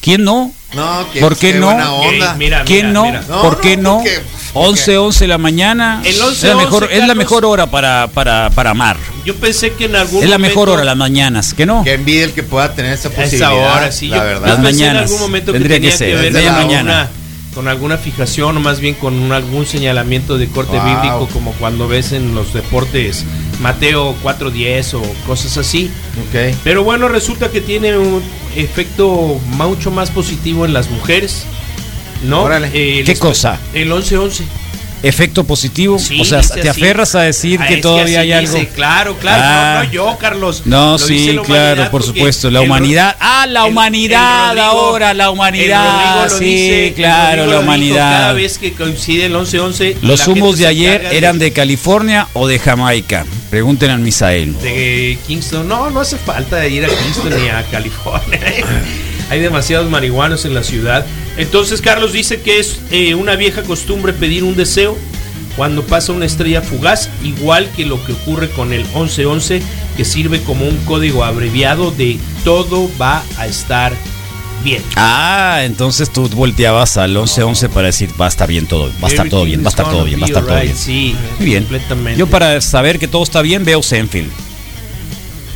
¿quién 0.00 0.24
no? 0.24 0.52
No, 0.74 1.06
que 1.12 1.20
¿Por 1.20 1.36
qué 1.36 1.54
no? 1.54 1.66
buena 1.66 1.92
onda. 1.92 2.32
Ok, 2.32 2.36
mira, 2.38 2.64
¿Quién 2.64 2.92
no? 2.92 3.04
mira. 3.04 3.22
No, 3.28 3.42
¿Por 3.42 3.60
qué 3.60 3.76
no, 3.76 3.82
no? 3.82 3.96
porque- 3.98 4.20
11, 4.58 4.98
11 4.98 5.24
de 5.24 5.28
la 5.28 5.38
mañana. 5.38 6.00
El 6.04 6.14
es 6.14 6.20
11, 6.20 6.48
la 6.48 6.54
mejor, 6.56 6.82
11, 6.84 6.98
es 6.98 7.06
la 7.08 7.14
mejor 7.14 7.44
hora 7.44 7.66
para, 7.66 8.08
para, 8.08 8.50
para 8.50 8.70
amar. 8.70 8.96
Yo 9.24 9.34
pensé 9.36 9.72
que 9.72 9.86
en 9.86 9.96
algún 9.96 10.22
Es 10.24 10.30
la 10.30 10.38
mejor 10.38 10.56
momento- 10.68 10.72
hora, 10.74 10.84
las 10.84 10.96
mañanas, 10.96 11.54
¿que 11.54 11.66
no? 11.66 11.84
Que 11.84 11.94
envidia 11.94 12.24
el 12.24 12.32
que 12.32 12.42
pueda 12.42 12.74
tener 12.74 12.92
esa 12.92 13.10
posibilidad. 13.10 13.52
esa 13.52 13.54
hora, 13.54 13.92
sí. 13.92 14.08
La 14.08 14.16
yo, 14.18 14.22
verdad. 14.24 14.46
yo 14.48 14.52
Las 14.54 14.62
mañanas. 14.62 14.96
en 14.96 15.02
algún 15.04 15.20
momento 15.20 15.52
que 15.52 15.58
Tendría 15.58 15.76
que 15.76 15.80
tenía 15.80 15.90
que, 16.22 16.32
ser, 16.32 16.32
ver 16.32 16.52
mañana. 16.52 17.08
con 17.54 17.66
alguna 17.66 17.96
fijación 17.98 18.56
o 18.56 18.60
más 18.60 18.78
bien 18.80 18.94
con 18.94 19.14
un- 19.14 19.32
algún 19.32 19.66
señalamiento 19.66 20.38
de 20.38 20.46
corte 20.48 20.76
Wow. 20.78 20.84
bíblico 20.86 21.28
como 21.32 21.52
cuando 21.54 21.88
ves 21.88 22.12
en 22.12 22.34
los 22.34 22.52
deportes 22.54 23.24
Mateo 23.60 24.14
4.10 24.22 24.94
o 24.94 25.02
cosas 25.26 25.56
así. 25.56 25.90
Ok. 26.28 26.54
Pero 26.62 26.84
bueno, 26.84 27.08
resulta 27.08 27.50
que 27.50 27.60
tiene 27.60 27.98
un 27.98 28.22
efecto 28.54 29.40
mucho 29.46 29.90
más 29.90 30.10
positivo 30.10 30.64
en 30.64 30.72
las 30.72 30.88
mujeres. 30.90 31.44
¿No? 32.24 32.42
Órale. 32.42 32.70
Eh, 32.72 33.02
¿Qué 33.04 33.16
cosa? 33.16 33.58
El 33.74 33.90
11-11. 33.92 34.42
Efecto 35.00 35.44
positivo. 35.44 35.96
Sí, 36.00 36.20
o 36.20 36.24
sea, 36.24 36.40
te 36.40 36.68
así. 36.68 36.68
aferras 36.82 37.14
a 37.14 37.20
decir 37.20 37.60
Ah, 37.62 37.68
que 37.68 37.76
todavía 37.76 38.18
así 38.18 38.32
hay 38.32 38.32
algo. 38.32 38.52
dice, 38.54 38.68
claro, 38.70 39.16
claro. 39.16 39.42
Ah. 39.44 39.74
no, 39.78 39.84
no, 39.84 39.92
yo, 39.92 40.18
Carlos. 40.18 40.62
No, 40.64 40.98
sí, 40.98 41.34
la 41.34 41.42
claro, 41.42 41.42
humanidad 41.74 41.90
por 41.92 42.02
supuesto. 42.02 42.50
La 42.50 42.58
el 42.62 42.66
humanidad. 42.66 43.16
Ah, 43.20 43.46
la 43.48 43.60
el- 43.60 43.66
el 43.66 43.72
humanidad 43.72 44.46
Rodrigo- 44.48 44.62
ahora, 44.66 45.14
la 45.14 45.24
el 45.26 45.30
humanidad. 45.30 46.24
Lo 46.28 46.36
Sí, 46.36 46.44
dice, 46.46 46.86
el 46.88 46.94
claro, 46.94 47.42
la 47.46 47.52
dijo, 47.52 47.60
humanidad. 47.60 48.10
Cada 48.10 48.32
vez 48.32 48.58
que 48.58 48.72
coincide 48.72 49.26
el 49.26 49.36
11-11. 49.36 49.96
Los 50.02 50.26
humos 50.26 50.58
de 50.58 50.66
ayer 50.66 51.06
eran 51.12 51.38
de 51.38 51.52
California 51.52 52.26
o 52.32 52.48
de 52.48 52.58
Jamaica. 52.58 53.24
Pregúntenle 53.50 53.94
al 53.94 54.00
Misael. 54.00 54.58
de 54.58 55.16
Kingston. 55.28 55.68
No, 55.68 55.90
no 55.90 56.00
hace 56.00 56.16
falta 56.18 56.66
ir 56.66 56.84
a 56.84 56.88
Kingston 56.88 57.40
ni 57.40 57.48
a 57.48 57.62
California. 57.70 58.40
Hay 59.30 59.40
demasiados 59.40 59.90
marihuanos 59.90 60.44
en 60.44 60.54
la 60.54 60.62
ciudad. 60.62 61.04
Entonces 61.36 61.80
Carlos 61.80 62.12
dice 62.12 62.40
que 62.40 62.58
es 62.58 62.80
eh, 62.90 63.14
una 63.14 63.36
vieja 63.36 63.62
costumbre 63.62 64.12
pedir 64.12 64.44
un 64.44 64.56
deseo 64.56 64.96
cuando 65.56 65.82
pasa 65.84 66.12
una 66.12 66.24
estrella 66.24 66.62
fugaz, 66.62 67.10
igual 67.24 67.68
que 67.76 67.84
lo 67.84 68.04
que 68.04 68.12
ocurre 68.12 68.48
con 68.48 68.72
el 68.72 68.82
1111, 68.84 69.60
que 69.96 70.04
sirve 70.04 70.40
como 70.42 70.64
un 70.66 70.76
código 70.84 71.24
abreviado 71.24 71.90
de 71.90 72.16
todo 72.44 72.88
va 73.00 73.24
a 73.36 73.46
estar 73.48 73.92
bien. 74.62 74.82
Ah, 74.96 75.62
entonces 75.64 76.10
tú 76.12 76.28
volteabas 76.28 76.96
al 76.96 77.16
11-11 77.16 77.68
para 77.70 77.88
decir, 77.88 78.10
va 78.20 78.26
a 78.26 78.28
estar 78.28 78.48
bien 78.48 78.66
todo, 78.66 78.92
va 79.02 79.08
a 79.08 79.10
estar 79.10 79.28
todo 79.28 79.44
bien, 79.44 79.62
va 79.62 79.66
a 79.66 79.70
estar 79.70 79.90
todo 79.90 80.04
bien, 80.04 80.20
va 80.20 80.24
a 80.26 80.28
estar 80.28 80.44
todo 80.46 80.60
bien. 80.60 80.76
Sí, 80.76 81.14
Muy 81.38 81.46
bien. 81.46 81.64
completamente. 81.64 82.18
Yo 82.18 82.28
para 82.28 82.60
saber 82.60 83.00
que 83.00 83.08
todo 83.08 83.24
está 83.24 83.42
bien 83.42 83.64
veo 83.64 83.82
Senfield. 83.82 84.30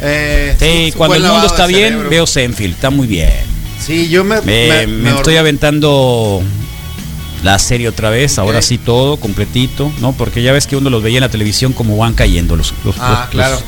Eh, 0.00 0.56
Sí, 0.58 0.92
cuando 0.96 1.14
el 1.16 1.22
mundo 1.22 1.46
está 1.46 1.66
bien 1.66 1.90
cerebro. 1.90 2.10
veo 2.10 2.26
Senfield, 2.26 2.74
está 2.74 2.90
muy 2.90 3.06
bien. 3.06 3.51
Sí, 3.84 4.08
yo 4.08 4.24
me. 4.24 4.40
Me, 4.42 4.68
me- 4.68 4.86
me 4.86 5.10
me 5.10 5.16
estoy 5.16 5.36
aventando 5.36 6.42
la 7.42 7.58
serie 7.58 7.88
otra 7.88 8.10
vez, 8.10 8.38
ahora 8.38 8.62
sí 8.62 8.78
todo, 8.78 9.16
completito, 9.16 9.90
¿no? 10.00 10.12
Porque 10.12 10.42
ya 10.42 10.52
ves 10.52 10.66
que 10.68 10.76
uno 10.76 10.90
los 10.90 11.02
veía 11.02 11.18
en 11.18 11.22
la 11.22 11.28
televisión 11.28 11.72
como 11.72 11.96
van 11.96 12.14
cayendo 12.14 12.54
los, 12.56 12.72
los, 12.84 12.94
Ah, 13.00 13.22
los- 13.22 13.30
claro. 13.30 13.54
los- 13.56 13.64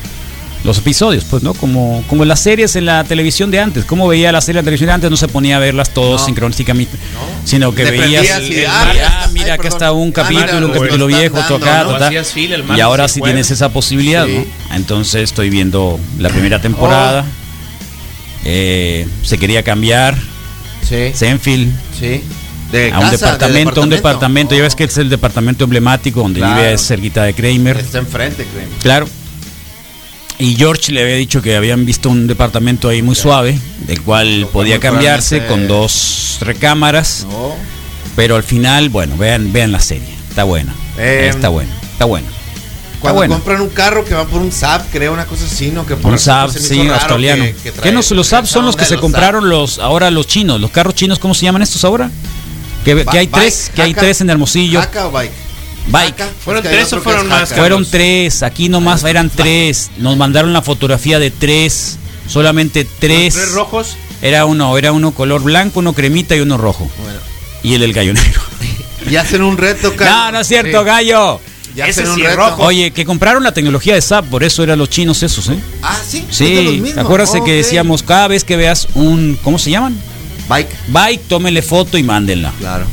los 0.64 0.78
episodios, 0.78 1.24
pues, 1.28 1.42
¿no? 1.42 1.52
Como, 1.52 2.02
como 2.08 2.24
las 2.24 2.40
series 2.40 2.74
en 2.76 2.86
la 2.86 3.04
televisión 3.04 3.50
de 3.50 3.58
antes. 3.60 3.84
Como 3.84 4.08
veía 4.08 4.32
la 4.32 4.40
serie 4.40 4.60
en 4.60 4.64
la 4.64 4.68
televisión 4.68 4.86
de 4.86 4.92
antes, 4.94 5.10
no 5.10 5.16
se 5.18 5.28
ponía 5.28 5.56
a 5.56 5.58
verlas 5.58 5.90
todos 5.92 6.20
No. 6.20 6.26
sincrónicamente, 6.26 6.96
sino 7.44 7.74
que 7.74 7.84
Te 7.84 7.90
veías. 7.90 8.24
el- 8.38 8.64
ah, 8.66 8.92
ah, 9.06 9.28
mira, 9.32 9.54
acá 9.54 9.68
está 9.68 9.92
un 9.92 10.08
Ah, 10.10 10.12
capítulo, 10.14 10.44
mira, 10.46 10.56
un 10.56 10.62
lo 10.68 10.72
capítulo 10.72 11.06
viejo, 11.08 11.38
otro 11.38 11.58
dando, 11.58 11.66
acá, 11.66 11.84
¿no? 11.84 11.92
ta, 11.94 11.98
ta. 11.98 12.06
Hacías 12.06 12.32
fila 12.32 12.54
el 12.54 12.64
Y 12.78 12.80
ahora 12.80 13.08
sí 13.08 13.18
jueves. 13.20 13.34
tienes 13.34 13.50
esa 13.50 13.68
posibilidad, 13.70 14.24
Sí. 14.26 14.36
¿no? 14.70 14.76
Entonces 14.76 15.22
estoy 15.24 15.50
viendo 15.50 15.98
la 16.18 16.30
primera 16.30 16.62
temporada. 16.62 17.26
Eh, 18.44 19.06
se 19.22 19.38
quería 19.38 19.62
cambiar 19.62 20.16
Sí, 20.86 21.12
Senfield 21.14 21.72
sí. 21.98 22.20
De 22.70 22.92
a 22.92 22.98
un 22.98 23.04
casa, 23.10 23.10
de 23.10 23.32
departamento, 23.32 23.80
a 23.80 23.84
un 23.84 23.90
departamento. 23.90 24.54
Ya 24.54 24.62
ves 24.62 24.74
que 24.74 24.84
es 24.84 24.96
el 24.98 25.08
departamento 25.08 25.64
emblemático 25.64 26.20
donde 26.20 26.40
Claro. 26.40 26.56
vive 26.60 26.76
cerquita 26.78 27.22
de 27.24 27.32
Kramer. 27.34 27.78
Está 27.78 27.98
enfrente, 27.98 28.44
creo. 28.52 28.68
Claro. 28.82 29.08
Y 30.38 30.56
George 30.56 30.90
le 30.92 31.02
había 31.02 31.14
dicho 31.14 31.40
que 31.40 31.56
habían 31.56 31.86
visto 31.86 32.10
un 32.10 32.26
departamento 32.26 32.88
ahí 32.88 33.00
muy 33.02 33.14
suave, 33.14 33.56
del 33.86 34.02
cual 34.02 34.40
Lo 34.42 34.50
podía 34.50 34.80
cambiarse 34.80 35.46
con 35.46 35.68
dos 35.68 36.38
recámaras, 36.40 37.24
No. 37.30 37.54
pero 38.16 38.34
al 38.36 38.42
final, 38.42 38.88
bueno, 38.88 39.16
vean, 39.16 39.52
vean 39.52 39.70
la 39.70 39.78
serie. 39.80 40.08
Está 40.28 40.42
buena. 40.44 40.74
Eh, 40.98 41.28
está 41.32 41.48
buena. 41.50 41.70
Está 41.92 42.04
buena. 42.06 42.26
Cuando 43.04 43.18
bueno. 43.20 43.34
compran 43.34 43.60
un 43.60 43.68
carro 43.70 44.04
que 44.04 44.14
va 44.14 44.24
por 44.26 44.40
un 44.40 44.50
SAP, 44.52 44.90
creo, 44.92 45.12
una 45.12 45.26
cosa 45.26 45.44
así, 45.44 45.70
¿no? 45.70 45.86
Que 45.86 45.96
por 45.96 46.12
Un 46.12 46.18
Saab, 46.18 46.50
sí, 46.50 46.88
australiano. 46.88 47.44
que- 47.44 47.52
que 47.54 47.62
¿Qué 47.62 47.72
trae 47.72 47.92
no? 47.92 48.00
Los 48.10 48.26
Saab 48.26 48.46
son 48.46 48.66
los 48.66 48.76
que 48.76 48.84
se 48.84 48.94
los 48.94 49.00
compraron 49.00 49.48
los 49.48 49.78
ahora 49.78 50.10
los 50.10 50.26
chinos, 50.26 50.60
los 50.60 50.70
carros 50.70 50.94
chinos, 50.94 51.18
¿cómo 51.18 51.34
se 51.34 51.44
llaman 51.44 51.62
estos 51.62 51.84
ahora? 51.84 52.10
Que, 52.84 52.94
Ba- 52.94 53.10
que 53.12 53.18
hay 53.18 53.26
bike, 53.26 53.40
tres, 53.40 53.70
que 53.74 53.82
hay 53.82 53.92
Haka. 53.92 54.00
tres 54.00 54.20
en 54.20 54.30
Hermosillo. 54.30 54.80
Haka 54.80 55.06
o 55.06 55.10
bike. 55.10 55.32
Bike. 55.86 56.16
Jaca. 56.18 56.28
¿Fueron 56.44 56.62
Es 56.64 56.68
que 56.70 56.76
hay 56.76 56.80
tres 56.82 56.92
o 56.94 57.00
fueron 57.02 57.28
más. 57.28 57.52
Fueron 57.52 57.86
tres, 57.90 58.42
aquí 58.42 58.68
nomás 58.68 59.04
eran 59.04 59.28
tres. 59.30 59.90
Nos 59.98 60.16
mandaron 60.16 60.52
la 60.52 60.62
fotografía 60.62 61.18
de 61.18 61.30
tres, 61.30 61.98
solamente 62.28 62.86
tres. 62.98 63.34
Tres 63.34 63.52
rojos. 63.52 63.96
Era 64.22 64.46
uno, 64.46 64.78
era 64.78 64.92
uno 64.92 65.10
color 65.12 65.42
blanco, 65.42 65.80
uno 65.80 65.92
cremita 65.92 66.34
y 66.36 66.40
uno 66.40 66.56
rojo. 66.56 66.90
Bueno. 67.02 67.18
Y 67.62 67.74
el 67.74 67.80
del 67.80 67.92
gallo 67.92 68.14
negro. 68.14 68.40
Y 69.10 69.16
hacen 69.16 69.42
un 69.42 69.58
reto, 69.58 69.92
Carlos. 69.96 70.16
No, 70.16 70.32
no 70.32 70.40
es 70.40 70.46
cierto, 70.48 70.78
Sí. 70.80 70.84
gallo. 70.86 71.40
Ya 71.74 71.86
Ese 71.86 72.06
sí 72.06 72.22
es 72.22 72.36
rojo. 72.36 72.62
Oye, 72.62 72.92
que 72.92 73.04
compraron 73.04 73.42
la 73.42 73.52
tecnología 73.52 73.94
de 73.94 74.00
SAP, 74.00 74.26
por 74.26 74.44
eso 74.44 74.62
eran 74.62 74.78
los 74.78 74.88
chinos 74.90 75.22
esos, 75.22 75.48
¿eh? 75.48 75.58
Ah, 75.82 75.98
sí. 76.06 76.24
Sí, 76.30 76.78
mismos. 76.80 76.98
acuérdate 77.04 77.38
Ok. 77.40 77.44
que 77.46 77.52
decíamos, 77.52 78.02
cada 78.02 78.28
vez 78.28 78.44
que 78.44 78.56
veas 78.56 78.86
un, 78.94 79.38
¿cómo 79.42 79.58
se 79.58 79.70
llaman? 79.70 79.96
Bike. 80.48 80.68
Bike, 80.88 81.22
tómele 81.28 81.62
foto 81.62 81.98
y 81.98 82.02
mándenla. 82.04 82.52
Claro. 82.60 82.84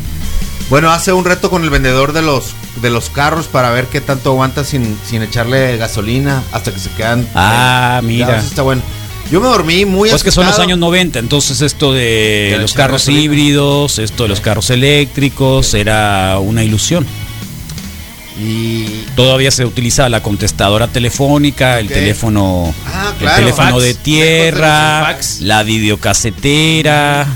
Bueno, 0.70 0.90
hace 0.92 1.12
un 1.14 1.26
reto 1.26 1.50
con 1.50 1.64
el 1.64 1.70
vendedor 1.70 2.14
de 2.14 2.22
los 2.22 2.54
de 2.82 2.90
los 2.90 3.10
carros 3.10 3.48
para 3.48 3.70
ver 3.72 3.86
qué 3.88 4.00
tanto 4.00 4.30
aguanta 4.32 4.64
sin, 4.64 4.98
sin 5.06 5.22
echarle 5.22 5.76
gasolina 5.78 6.42
hasta 6.54 6.72
que 6.72 6.80
se 6.80 6.90
quedan. 6.92 7.28
Ah, 7.36 8.00
eh, 8.02 8.06
mira. 8.06 8.28
ya, 8.30 8.38
eso 8.38 8.48
está 8.48 8.62
bueno. 8.62 8.82
Yo 9.30 9.40
me 9.42 9.48
dormí 9.48 9.86
muy 9.86 10.10
Pues 10.10 10.24
que 10.24 10.32
son 10.32 10.46
los 10.46 10.58
años 10.60 10.78
90, 10.80 11.20
entonces 11.20 11.62
esto 11.62 11.94
de 11.94 12.58
los 12.60 12.74
carros 12.74 13.02
gasolina. 13.02 13.24
híbridos, 13.24 14.00
esto 14.00 14.24
de 14.24 14.30
los 14.30 14.42
carros 14.42 14.70
eléctricos, 14.70 15.74
era 15.74 16.38
una 16.40 16.64
ilusión. 16.64 17.06
Y 18.44 19.04
Todavía 19.16 19.52
se 19.52 19.66
utilizaba 19.66 20.10
la 20.10 20.24
contestadora 20.24 20.88
telefónica, 20.88 21.80
el 21.80 21.88
teléfono, 21.90 22.74
Ah, 22.88 23.14
el 23.20 23.30
teléfono 23.36 23.72
Fax. 23.74 23.84
de 23.84 23.94
tierra, 23.94 25.02
fax. 25.06 25.42
la 25.42 25.62
videocasetera. 25.64 27.28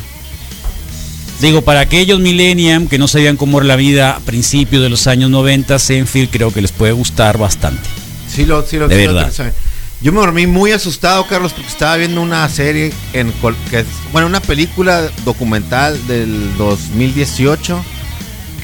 Digo, 1.41 1.61
para 1.61 1.81
aquellos 1.81 2.19
millennium 2.19 2.87
que 2.87 2.97
no 2.97 3.07
sabían 3.07 3.35
cómo 3.37 3.57
era 3.59 3.67
la 3.67 3.75
vida 3.75 4.15
a 4.15 4.19
principios 4.19 4.81
de 4.81 4.89
los 4.89 5.05
años 5.05 5.29
90, 5.29 5.77
Senfield 5.77 6.29
creo 6.31 6.51
que 6.51 6.61
les 6.61 6.71
puede 6.71 6.93
gustar 6.93 7.37
bastante. 7.37 7.87
sí 8.33 8.45
lo, 8.45 8.65
sí 8.65 8.77
lo, 8.77 8.87
De 8.87 8.95
sí 8.95 9.05
verdad. 9.07 9.53
Yo 10.01 10.11
me 10.11 10.19
dormí 10.19 10.45
muy 10.47 10.71
asustado, 10.71 11.25
Carlos, 11.27 11.53
porque 11.53 11.69
estaba 11.69 11.97
viendo 11.97 12.21
una 12.21 12.47
serie 12.49 12.93
en 13.13 13.31
que 13.69 13.85
bueno, 14.11 14.27
una 14.27 14.39
película 14.41 15.09
documental 15.23 16.05
del 16.07 16.55
2018 16.57 17.83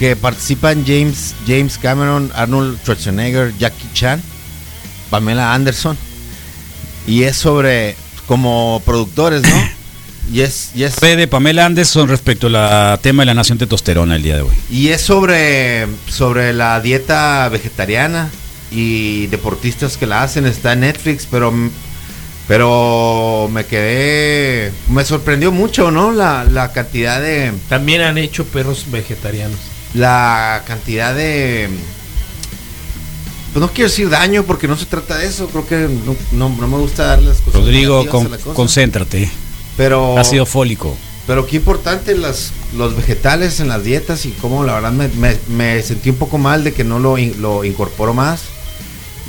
que 0.01 0.15
participan 0.15 0.83
James 0.83 1.35
James 1.45 1.77
Cameron, 1.77 2.31
Arnold 2.33 2.79
Schwarzenegger, 2.81 3.53
Jackie 3.59 3.87
Chan, 3.93 4.19
Pamela 5.11 5.53
Anderson 5.53 5.95
y 7.05 7.21
es 7.21 7.37
sobre 7.37 7.95
como 8.25 8.81
productores, 8.83 9.43
¿no? 9.43 9.69
Y 10.31 10.41
es, 10.41 10.71
y 10.75 10.83
es 10.83 10.95
Fue 10.95 11.15
de 11.15 11.27
Pamela 11.27 11.65
Anderson 11.65 12.07
respecto 12.07 12.47
al 12.47 12.99
tema 13.01 13.23
de 13.23 13.25
la 13.25 13.33
nación 13.33 13.57
testosterona 13.57 14.15
el 14.15 14.23
día 14.23 14.37
de 14.37 14.43
hoy. 14.43 14.55
Y 14.69 14.89
es 14.89 15.01
sobre, 15.01 15.87
sobre 16.07 16.53
la 16.53 16.79
dieta 16.79 17.49
vegetariana 17.49 18.29
y 18.71 19.27
deportistas 19.27 19.97
que 19.97 20.05
la 20.05 20.23
hacen. 20.23 20.45
Está 20.45 20.73
en 20.73 20.81
Netflix, 20.81 21.27
pero, 21.29 21.51
pero 22.47 23.49
me 23.51 23.65
quedé. 23.65 24.71
Me 24.89 25.03
sorprendió 25.03 25.51
mucho, 25.51 25.91
¿no? 25.91 26.11
La, 26.13 26.45
la 26.45 26.71
cantidad 26.71 27.19
de. 27.19 27.51
También 27.67 28.01
han 28.01 28.19
hecho 28.19 28.45
perros 28.45 28.85
vegetarianos. 28.89 29.59
La 29.93 30.63
cantidad 30.67 31.13
de. 31.15 31.69
Pues 33.53 33.61
no 33.61 33.69
quiero 33.71 33.89
decir 33.89 34.09
daño 34.09 34.43
porque 34.43 34.67
no 34.67 34.77
se 34.77 34.85
trata 34.85 35.17
de 35.17 35.27
eso. 35.27 35.47
Creo 35.47 35.67
que 35.67 35.75
no, 36.05 36.15
no- 36.31 36.55
no 36.57 36.67
me 36.67 36.77
gusta 36.77 37.05
dar 37.05 37.21
las 37.21 37.41
cosas. 37.41 37.59
Rodrigo, 37.61 38.05
con- 38.07 38.31
la 38.31 38.37
cosa. 38.37 38.55
concéntrate. 38.55 39.29
Pero. 39.75 40.17
Ácido 40.17 40.45
fólico. 40.45 40.95
Pero 41.27 41.45
qué 41.45 41.57
importante 41.57 42.15
las, 42.15 42.51
los 42.75 42.95
vegetales 42.95 43.59
en 43.59 43.67
las 43.67 43.83
dietas 43.83 44.25
y 44.25 44.31
cómo 44.31 44.63
la 44.63 44.73
verdad 44.75 44.91
me, 44.91 45.07
me- 45.09 45.37
me 45.49 45.81
sentí 45.83 46.09
un 46.09 46.15
poco 46.15 46.37
mal 46.37 46.63
de 46.63 46.73
que 46.73 46.83
no 46.83 46.97
lo, 46.99 47.15
lo 47.17 47.63
incorporo 47.63 48.13
más. 48.13 48.41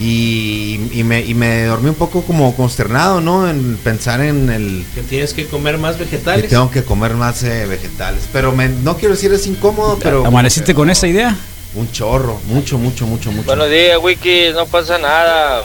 Y, 0.05 0.81
y 0.93 1.05
me, 1.05 1.21
y 1.25 1.33
me 1.35 1.63
dormí 1.65 1.89
un 1.89 1.95
poco 1.95 2.23
como 2.25 2.57
consternado, 2.57 3.21
¿no? 3.21 3.49
En 3.49 3.77
pensar 3.77 4.21
en 4.21 4.51
el... 4.51 4.85
Que 4.97 5.03
tienes 5.03 5.33
que 5.33 5.47
comer 5.47 5.79
más 5.79 5.95
Que 5.95 6.05
vegetales. 6.05 6.51
tengo 6.51 6.71
que 6.73 6.83
comer 6.83 7.15
más 7.15 7.43
eh, 7.45 7.67
vegetales. 7.67 8.25
Pero 8.33 8.51
me- 8.51 8.69
no 8.69 8.97
quiero 8.97 9.15
decir 9.15 9.33
es 9.33 9.47
incómodo, 9.47 9.99
pero... 10.03 10.27
¿Amaneciste 10.27 10.75
con 10.75 10.91
esa 10.91 11.07
idea? 11.07 11.37
Un 11.77 11.91
chorro, 11.93 12.41
mucho, 12.49 12.79
mucho, 12.79 13.07
mucho, 13.07 13.31
mucho. 13.31 13.47
Buenos 13.47 13.71
días, 13.71 13.97
Wiki, 14.03 14.47
no 14.55 14.67
pasa 14.67 14.99
nada. 14.99 15.63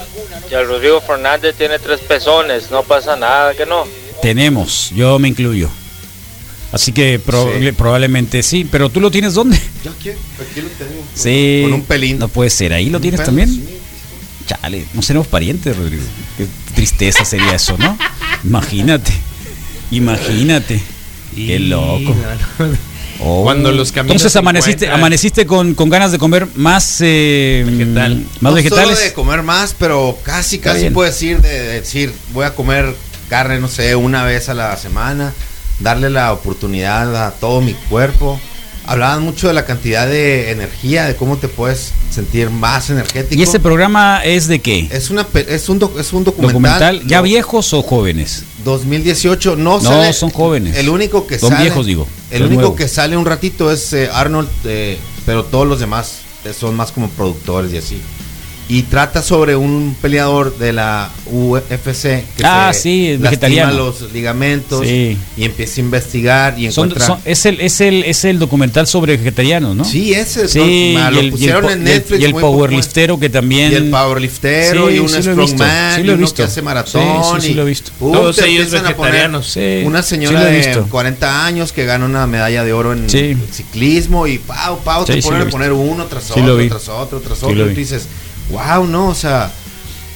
Ya 0.52 0.60
el 0.60 0.68
Rodrigo 0.68 1.02
Fernández 1.02 1.56
tiene 1.58 1.80
tres 1.80 2.00
pezones, 2.02 2.70
no 2.70 2.84
pasa 2.84 3.16
nada, 3.16 3.56
que 3.56 3.66
no. 3.66 3.86
Tenemos, 4.22 4.92
yo 4.96 5.18
me 5.18 5.30
incluyo. 5.30 5.68
Así 6.72 6.92
que 6.92 7.20
proba- 7.20 7.60
Sí. 7.60 7.72
probablemente 7.72 8.44
sí, 8.44 8.66
pero 8.70 8.90
tú 8.90 9.00
lo 9.02 9.10
tienes 9.10 9.34
dónde? 9.34 9.58
¿Ya 9.84 9.92
qué? 10.04 10.12
Aquí 10.12 10.62
lo 10.62 10.68
tengo. 10.70 11.04
Sí. 11.16 11.62
Con 11.64 11.74
un 11.74 11.82
pelín. 11.84 12.20
No 12.20 12.28
puede 12.28 12.50
ser, 12.52 12.72
ahí 12.74 12.90
lo 12.90 13.00
tienes 13.00 13.20
pelo, 13.22 13.26
también. 13.26 13.50
sí. 13.50 13.77
Chale, 14.48 14.86
no 14.94 15.02
seremos 15.02 15.28
parientes, 15.28 15.76
Rodrigo. 15.78 16.04
Qué 16.38 16.48
tristeza 16.74 17.24
sería 17.26 17.54
eso, 17.56 17.78
¿no? 17.78 17.98
Imagínate. 18.44 19.12
Imagínate. 19.92 20.82
Qué 21.36 21.60
loco. 21.60 22.16
Oh. 23.20 23.44
Cuando 23.44 23.72
los 23.72 23.92
caminos 23.92 24.18
Entonces 24.18 24.36
amaneciste, 24.36 24.86
encuentran. 24.86 25.00
amaneciste 25.00 25.46
con, 25.48 25.74
con 25.74 25.90
ganas 25.90 26.12
de 26.12 26.20
comer 26.20 26.48
más 26.56 26.98
eh, 27.02 27.64
Vegetal. 27.68 28.18
más 28.42 28.42
no 28.42 28.54
vegetales. 28.54 28.86
solo 28.90 29.00
de 29.00 29.14
comer 29.14 29.42
más, 29.42 29.76
pero 29.78 30.18
casi, 30.24 30.60
casi 30.60 30.92
puedo 30.92 31.10
decir 31.10 31.42
de, 31.42 31.50
de 31.50 31.82
decir, 31.82 32.14
voy 32.32 32.46
a 32.46 32.54
comer 32.54 32.96
carne, 33.28 33.60
no 33.60 33.68
sé, 33.70 33.96
una 33.96 34.24
vez 34.24 34.50
a 34.50 34.54
la 34.54 34.78
semana, 34.78 35.34
darle 35.80 36.12
la 36.12 36.32
oportunidad 36.32 37.26
a 37.26 37.32
todo 37.32 37.60
mi 37.62 37.74
cuerpo. 37.74 38.40
Hablaban 38.88 39.22
mucho 39.22 39.48
de 39.50 39.54
la 39.54 39.66
cantidad 39.66 40.08
de 40.08 40.50
energía, 40.52 41.06
de 41.06 41.16
cómo 41.18 41.38
te 41.38 41.50
puedes 41.50 41.92
sentir 42.10 42.50
más 42.50 42.90
energético. 42.90 43.38
¿Y 43.38 43.44
este 43.44 43.60
programa 43.60 44.22
es 44.24 44.48
de 44.48 44.60
qué? 44.60 44.88
es 44.92 45.10
una 45.10 45.28
es 45.48 45.68
un 45.70 45.78
doc- 45.80 46.00
es 46.00 46.14
un 46.14 46.24
documental, 46.24 46.54
¿Documental? 46.54 47.02
¿Ya 47.08 47.18
No, 47.18 47.24
viejos 47.24 47.74
o 47.74 47.82
jóvenes? 47.84 48.44
2018 48.64 49.56
no, 49.58 49.80
No, 49.80 49.82
sale- 49.82 50.14
son 50.14 50.30
jóvenes. 50.30 50.78
El 50.78 50.88
único 50.90 51.28
que 51.28 51.38
Son 51.38 51.50
sale 51.52 51.64
viejos, 51.66 51.86
digo. 51.86 52.08
El 52.32 52.44
único 52.44 52.76
que 52.76 52.88
sale 52.88 53.18
un 53.18 53.26
ratito 53.26 53.72
es 53.72 53.92
eh, 53.94 54.10
Arnold, 54.14 54.50
eh, 54.66 54.98
pero 55.26 55.44
todos 55.44 55.68
los 55.68 55.80
demás 55.80 56.20
eh, 56.46 56.54
son 56.58 56.76
más 56.76 56.92
como 56.94 57.10
productores 57.10 57.74
y 57.74 57.78
así. 57.78 58.02
Y 58.70 58.82
trata 58.84 59.22
sobre 59.22 59.56
un 59.56 59.96
peleador 60.02 60.58
de 60.58 60.74
la 60.74 61.10
UFC 61.32 62.02
que 62.36 62.44
Ah, 62.44 62.72
se 62.74 62.82
sí, 62.82 63.18
lastima 63.18 63.72
los 63.72 64.12
ligamentos 64.12 64.86
Sí. 64.86 65.18
y 65.38 65.46
empieza 65.46 65.80
a 65.80 65.84
investigar 65.86 66.60
y 66.60 66.70
Son- 66.72 66.90
encuentra 66.90 67.08
son- 67.08 67.20
es, 67.24 67.46
el, 67.46 67.62
es, 67.62 67.80
el, 67.80 68.04
es 68.04 68.26
el 68.26 68.40
documental 68.40 68.86
sobre 68.86 69.16
vegetarianos, 69.16 69.74
¿no? 69.74 69.86
Sí, 69.86 70.14
ese 70.14 70.50
Sí, 70.50 70.96
no, 70.98 71.08
el, 71.08 71.16
lo 71.16 71.22
y 71.22 71.26
el 71.28 71.32
pusieron 71.32 71.62
po- 71.64 71.70
en 71.70 71.78
y 71.78 71.82
el- 71.82 71.84
Netflix 71.86 72.22
y 72.22 72.26
el 72.26 72.34
powerliftero 72.34 73.18
que 73.18 73.30
también... 73.30 73.72
y 73.72 73.76
el 73.76 73.90
powerliftero 73.90 74.90
Sí, 74.90 74.96
y 74.96 75.00
un 75.00 75.10
strongman 75.10 75.96
sí 75.96 76.02
y 76.02 76.04
lo 76.04 76.12
he 76.12 76.16
uno 76.16 76.22
visto. 76.24 76.36
que 76.36 76.44
hace 76.44 76.62
maratón 76.62 77.02
Sí, 77.02 77.30
sí, 77.36 77.42
sí 77.48 77.52
y 77.52 77.54
lo 77.54 77.62
he 77.62 77.66
visto. 77.66 77.92
puta, 77.98 78.18
Todos 78.18 78.40
ellos 78.40 78.70
vegetarianos. 78.70 79.48
Sí, 79.48 79.84
una 79.86 80.04
señora 80.04 80.44
de 80.44 80.58
visto. 80.58 80.86
40 80.90 81.46
años 81.46 81.72
que 81.72 81.86
gana 81.86 82.04
una 82.06 82.28
medalla 82.28 82.66
de 82.66 82.74
oro 82.74 82.92
en 82.92 83.10
Sí. 83.10 83.38
ciclismo 83.50 84.28
y 84.28 84.40
pau, 84.40 84.80
pau, 84.84 85.06
Sí, 85.08 85.14
te 85.14 85.22
sí 85.22 85.28
ponen 85.30 85.48
a 85.48 85.50
poner 85.50 85.72
uno 85.72 86.06
tras 86.08 86.32
otro, 86.32 86.68
tras 86.68 86.90
otro, 86.90 87.20
tras 87.22 87.40
Sí 87.40 87.46
otro. 87.46 87.56
lo 87.56 87.72
y 87.72 87.74
tú 87.74 87.80
dices, 87.80 88.08
wow, 88.50 88.86
no, 88.88 89.08
o 89.10 89.16
sea, 89.16 89.52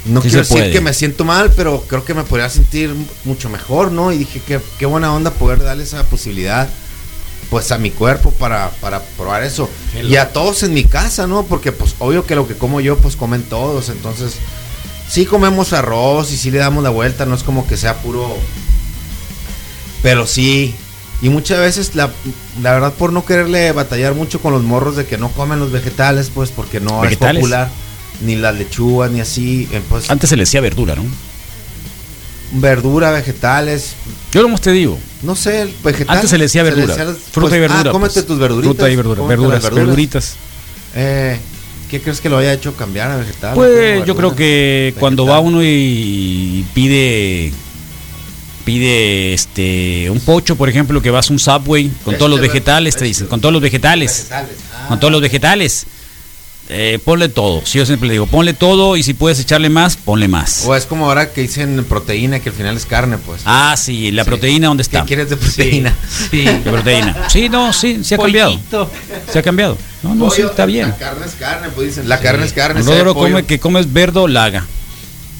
no 0.05 0.21
Sí 0.21 0.29
quiero 0.29 0.43
se 0.43 0.53
decir 0.55 0.57
puede. 0.57 0.71
que 0.71 0.81
me 0.81 0.93
siento 0.93 1.25
mal, 1.25 1.51
pero 1.55 1.83
creo 1.87 2.03
que 2.05 2.13
me 2.13 2.23
podría 2.23 2.49
sentir 2.49 2.93
mucho 3.23 3.49
mejor, 3.49 3.91
¿no? 3.91 4.11
Y 4.11 4.17
dije, 4.19 4.41
qué, 4.45 4.59
qué 4.79 4.85
buena 4.85 5.13
onda 5.13 5.31
poder 5.31 5.63
darle 5.63 5.83
esa 5.83 6.03
posibilidad. 6.05 6.69
Pues 7.49 7.71
a 7.73 7.77
mi 7.77 7.91
cuerpo 7.91 8.31
para, 8.31 8.69
para 8.79 9.01
probar 9.17 9.43
eso. 9.43 9.69
Qué 9.91 10.03
Y 10.03 10.15
a 10.15 10.31
todos 10.31 10.63
en 10.63 10.73
mi 10.73 10.85
casa, 10.85 11.27
¿no? 11.27 11.43
Porque 11.43 11.73
pues 11.73 11.95
obvio 11.99 12.25
que 12.25 12.35
lo 12.35 12.47
que 12.47 12.55
como 12.55 12.79
yo, 12.79 12.97
pues 12.97 13.17
comen 13.17 13.43
todos. 13.43 13.89
Entonces, 13.89 14.35
sí 15.09 15.25
comemos 15.25 15.73
arroz 15.73 16.31
y 16.31 16.37
sí 16.37 16.49
le 16.49 16.59
damos 16.59 16.81
la 16.81 16.91
vuelta, 16.91 17.25
no 17.25 17.35
es 17.35 17.43
como 17.43 17.67
que 17.67 17.75
sea 17.75 17.95
puro. 18.01 18.37
Pero 20.01 20.25
sí. 20.25 20.73
Y 21.21 21.29
muchas 21.29 21.59
veces, 21.59 21.93
la, 21.93 22.09
la 22.63 22.71
verdad, 22.71 22.93
por 22.93 23.11
no 23.13 23.25
quererle 23.25 23.71
batallar 23.73 24.15
mucho 24.15 24.41
con 24.41 24.53
los 24.53 24.63
morros 24.63 24.95
de 24.95 25.05
que 25.05 25.17
no 25.17 25.29
comen 25.29 25.59
los 25.59 25.71
vegetales, 25.71 26.31
pues 26.33 26.49
porque 26.51 26.79
no 26.79 27.01
¿Vegetales? 27.01 27.35
es 27.35 27.41
popular. 27.41 27.69
Ni 28.21 28.35
las 28.35 28.55
lechugas, 28.55 29.09
ni 29.11 29.19
así. 29.19 29.67
eh, 29.71 29.81
Pues 29.89 30.09
Antes 30.09 30.29
se 30.29 30.35
le 30.37 30.43
decía 30.43 30.61
verdura, 30.61 30.95
¿no? 30.95 31.03
verdura, 32.53 33.11
vegetales. 33.11 33.93
Yo 34.33 34.43
como 34.43 34.57
te 34.57 34.71
digo, 34.71 34.99
No 35.21 35.35
sé, 35.35 35.61
el 35.61 35.73
vegetal. 35.83 36.15
antes 36.17 36.29
se 36.29 36.37
le 36.37 36.45
decía 36.45 36.63
verdura. 36.63 36.87
decía 36.95 37.05
fruta 37.31 37.49
pues, 37.49 37.53
y 37.53 37.59
verdura. 37.59 37.89
Ah, 37.89 37.91
cómete 37.91 38.13
pues. 38.15 38.25
tus 38.27 38.39
verduritas. 38.39 38.75
Fruta 38.75 38.89
y 38.91 38.95
verdura. 38.95 39.23
Verduras, 39.23 39.63
las 39.63 39.73
verduritas. 39.73 40.35
Eh, 40.95 41.37
¿Qué 41.89 42.01
crees 42.01 42.19
que 42.21 42.29
lo 42.29 42.37
haya 42.37 42.53
hecho 42.53 42.73
cambiar 42.75 43.11
a 43.11 43.17
vegetal? 43.17 43.53
Pues 43.55 43.93
¿Cómo 43.95 44.05
yo 44.05 44.15
creo 44.15 44.29
verdura? 44.31 44.35
que 44.35 44.93
cuando 44.99 45.25
va 45.25 45.39
uno 45.39 45.61
y 45.63 46.65
pide 46.73 47.53
pide 48.65 49.33
este 49.33 50.09
un 50.09 50.19
pocho, 50.19 50.55
por 50.55 50.69
ejemplo, 50.69 51.01
que 51.01 51.09
vas 51.09 51.29
a 51.29 51.33
un 51.33 51.39
Subway 51.39 51.89
con 52.05 52.17
todos 52.17 52.29
los 52.29 52.39
vegetales, 52.39 52.95
te 52.95 53.05
dicen, 53.05 53.27
con 53.27 53.41
todos 53.41 53.53
los 53.53 53.61
vegetales, 53.61 54.27
Vegetales. 54.29 54.55
ah. 54.75 54.85
con 54.89 54.99
todos 54.99 55.11
los 55.11 55.21
vegetales. 55.21 55.85
Eh, 56.73 56.99
ponle 57.03 57.27
todo. 57.29 57.61
Sí, 57.65 57.77
yo 57.77 57.85
siempre 57.85 58.07
le 58.07 58.13
digo, 58.13 58.25
ponle 58.27 58.53
todo 58.53 58.95
y 58.95 59.03
si 59.03 59.13
puedes 59.13 59.39
echarle 59.39 59.69
más, 59.69 59.97
ponle 59.97 60.27
más. 60.27 60.63
O 60.65 60.75
es 60.75 60.85
como 60.85 61.05
ahora 61.05 61.31
que 61.33 61.41
dicen 61.41 61.83
proteína, 61.87 62.39
que 62.39 62.49
al 62.49 62.55
final 62.55 62.77
es 62.77 62.85
carne, 62.85 63.17
pues. 63.17 63.41
Ah, 63.45 63.75
sí, 63.77 64.09
la 64.11 64.23
Sí. 64.23 64.29
proteína, 64.29 64.67
¿dónde 64.67 64.83
está? 64.83 65.01
¿Qué 65.01 65.07
quieres 65.07 65.29
de 65.29 65.37
proteína? 65.37 65.93
Sí. 66.31 66.43
La 66.45 66.71
proteína. 66.71 67.29
Sí, 67.29 67.49
no, 67.49 67.73
sí, 67.73 68.03
se 68.03 68.15
ha 68.15 68.17
cambiado. 68.17 68.57
Se 69.31 69.39
ha 69.39 69.43
cambiado. 69.43 69.77
No, 70.01 70.15
no, 70.15 70.29
sí, 70.31 70.41
está 70.41 70.65
bien. 70.65 70.89
La 70.89 70.97
carne 70.97 71.25
es 71.25 71.35
carne, 71.35 71.67
pues 71.75 71.87
dicen. 71.89 72.09
La 72.09 72.19
carne 72.19 72.45
es 72.45 72.53
carne. 72.53 72.81
pollo. 72.83 73.13
come 73.13 73.45
que 73.45 73.59
comes 73.59 73.91
verdo 73.91 74.27
laga. 74.27 74.65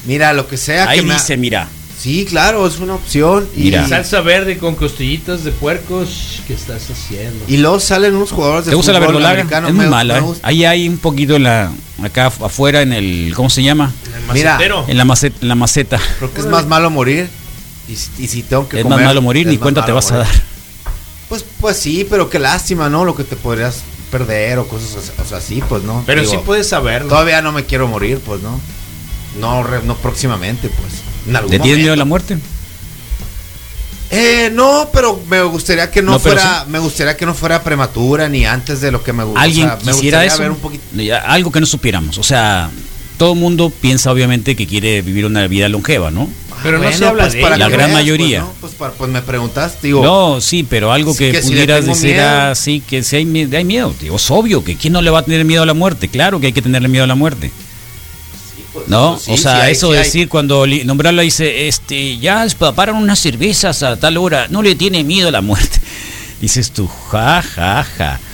Mira, 0.06 0.34
lo 0.34 0.48
que 0.48 0.58
sea 0.58 0.90
Ahí 0.90 1.00
que 1.00 1.06
me- 1.06 1.14
dice, 1.14 1.38
mira. 1.38 1.68
Sí, 2.02 2.26
claro, 2.26 2.66
es 2.66 2.80
una 2.80 2.96
opción. 2.96 3.48
Y, 3.56 3.66
Mira. 3.66 3.88
Salsa 3.88 4.22
verde 4.22 4.58
con 4.58 4.74
costillitas 4.76 5.44
de 5.44 5.52
puercos. 5.52 6.42
¿Qué 6.48 6.54
estás 6.56 6.90
haciendo? 6.90 7.44
y 7.48 7.58
luego 7.58 7.80
salen 7.80 8.16
unos 8.16 8.32
jugadores 8.32 8.66
de 8.66 8.72
¿Te 8.72 8.76
gusta 8.76 8.92
la 8.94 8.98
fútbol 9.00 9.14
verdolaga? 9.16 9.34
americano, 9.42 9.68
Es 9.68 9.74
muy 9.76 9.86
me- 9.86 9.92
mala. 9.92 10.14
me 10.16 10.20
¿eh? 10.20 10.24
gusta. 10.24 10.48
Ahí 10.48 10.66
hay 10.66 10.90
un 10.90 10.98
poquito 10.98 11.36
en 11.36 11.44
la 11.44 11.72
acá 12.02 12.32
af- 12.32 12.44
afuera 12.46 12.82
en 12.82 12.92
el 12.94 13.34
¿cómo 13.36 13.50
se 13.52 13.62
llama? 13.62 13.94
El 14.16 14.34
Mira, 14.34 14.54
macetero. 14.54 14.86
En 14.88 14.98
la 14.98 15.06
maceta, 15.06 15.38
en 15.44 15.48
la 15.48 15.56
maceta. 15.56 16.00
Creo 16.18 16.34
que 16.34 16.40
es 16.42 16.48
más 16.48 16.66
malo 16.66 16.90
morir. 16.90 17.30
Y, 17.88 17.96
si- 17.96 18.10
y 18.18 18.28
si 18.28 18.42
tengo 18.44 18.68
que 18.68 18.78
Es 18.78 18.84
comer, 18.84 18.98
más 19.00 19.06
malo 19.08 19.22
morir, 19.22 19.46
ni 19.46 19.58
cuenta 19.58 19.86
te 19.86 19.92
vas 19.92 20.12
a 20.12 20.18
dar. 20.18 20.28
Pues, 21.30 21.46
pues 21.60 21.78
sí, 21.78 22.06
pero 22.10 22.30
qué 22.30 22.40
lástima, 22.40 22.90
¿no? 22.90 23.06
Lo 23.06 23.16
que 23.16 23.24
te 23.24 23.36
podrías 23.36 23.84
perder 24.10 24.58
o 24.60 24.68
cosas 24.68 24.96
así. 24.98 25.12
O 25.22 25.26
sea, 25.26 25.40
sí, 25.40 25.62
pues 25.70 25.84
no. 25.84 26.04
Pero 26.08 26.22
Digo, 26.22 26.34
sí 26.34 26.40
puedes 26.46 26.68
saberlo. 26.68 27.10
Todavía 27.10 27.42
no 27.44 27.52
me 27.52 27.64
quiero 27.66 27.88
morir, 27.88 28.20
pues 28.26 28.42
no. 28.42 28.60
No, 29.40 29.62
re- 29.64 29.84
no 29.84 29.96
próximamente, 29.98 30.68
pues. 30.70 30.94
En 31.28 31.36
algún 31.36 31.52
¿Le 31.52 31.60
tienes 31.60 31.80
miedo 31.80 31.94
a 31.94 31.98
la 31.98 32.06
muerte? 32.06 32.38
Eh, 34.12 34.50
no, 34.54 34.90
pero 34.92 35.22
me 35.30 35.42
gustaría 35.44 35.90
que 35.90 36.02
no, 36.02 36.20
fuera, 36.20 36.66
me 36.68 36.80
gustaría 36.80 37.16
que 37.16 37.26
no 37.26 37.34
fuera 37.34 37.64
prematura 37.64 38.28
ni 38.28 38.46
antes 38.46 38.82
de 38.82 38.92
lo 38.92 39.02
que 39.02 39.14
me 39.14 39.24
gusta. 39.24 39.40
¿Alguien 39.40 39.68
o 39.68 39.70
sea, 39.70 39.86
me 39.86 39.92
quisiera 39.94 40.18
gustaría 40.18 40.28
eso? 40.34 40.40
ver 40.40 40.52
un 40.52 40.58
poquito. 40.58 40.84
Algo 41.26 41.52
que 41.52 41.62
no 41.62 41.66
supiéramos. 41.66 42.18
O 42.18 42.24
sea, 42.24 42.70
todo 43.18 43.34
el 43.34 43.40
mundo 43.40 43.70
piensa 43.70 44.12
obviamente 44.12 44.58
que 44.58 44.68
quiere 44.68 45.02
vivir 45.02 45.26
una 45.26 45.48
vida 45.48 45.70
longeva, 45.70 46.12
¿no? 46.12 46.30
Pero 46.62 46.78
no 46.78 46.92
se 46.92 47.06
habla 47.06 47.24
pues, 47.24 47.34
de 47.34 47.42
para. 47.42 47.58
La 47.58 47.70
gran 47.70 47.88
veas, 47.88 48.02
mayoría. 48.02 48.42
Pues, 48.42 48.54
¿no? 48.54 48.62
Pues, 48.62 48.74
para- 48.74 48.94
pues 48.94 49.10
me 49.10 49.22
preguntaste, 49.22 49.88
digo. 49.88 50.04
No, 50.04 50.42
sí, 50.42 50.66
pero 50.70 50.92
algo 50.92 51.16
que, 51.16 51.34
pudieras 51.42 51.86
decir 51.86 52.20
así, 52.20 52.82
que 52.82 53.04
si 53.04 53.16
hay, 53.16 53.50
hay 53.54 53.64
miedo, 53.64 53.96
tío. 53.98 54.18
Es 54.18 54.30
obvio 54.30 54.64
que 54.64 54.76
quién 54.76 54.92
no 54.92 55.02
le 55.02 55.10
va 55.10 55.20
a 55.20 55.24
tener 55.24 55.46
miedo 55.46 55.64
a 55.64 55.66
la 55.66 55.74
muerte. 55.74 56.10
Claro 56.10 56.40
que 56.42 56.48
hay 56.48 56.54
que 56.54 56.62
tenerle 56.62 56.90
miedo 56.90 57.06
a 57.06 57.08
la 57.08 57.16
muerte. 57.16 57.52
Pues, 58.74 58.88
¿No? 58.88 59.12
pues, 59.14 59.24
sí, 59.24 59.32
o 59.34 59.38
sea, 59.38 59.66
sí 59.66 59.72
eso 59.72 59.92
hay. 59.92 59.98
decir 60.00 60.30
cuando 60.30 60.66
nombrarla 60.86 61.22
dice, 61.24 61.68
este, 61.68 62.18
ya 62.18 62.46
es 62.46 62.56
pa- 62.56 62.74
paran 62.74 62.96
unas 62.96 63.20
cervezas 63.20 63.84
a 63.84 63.98
tal 63.98 64.18
hora, 64.18 64.48
no 64.50 64.62
le 64.62 64.76
tiene 64.76 65.04
miedo 65.04 65.28
a 65.28 65.32
la 65.32 65.42
muerte. 65.42 65.80
Dices 66.42 66.72
tú, 66.72 66.88
ja, 67.12 67.42
ja, 67.42 67.86
ja. 67.98 68.20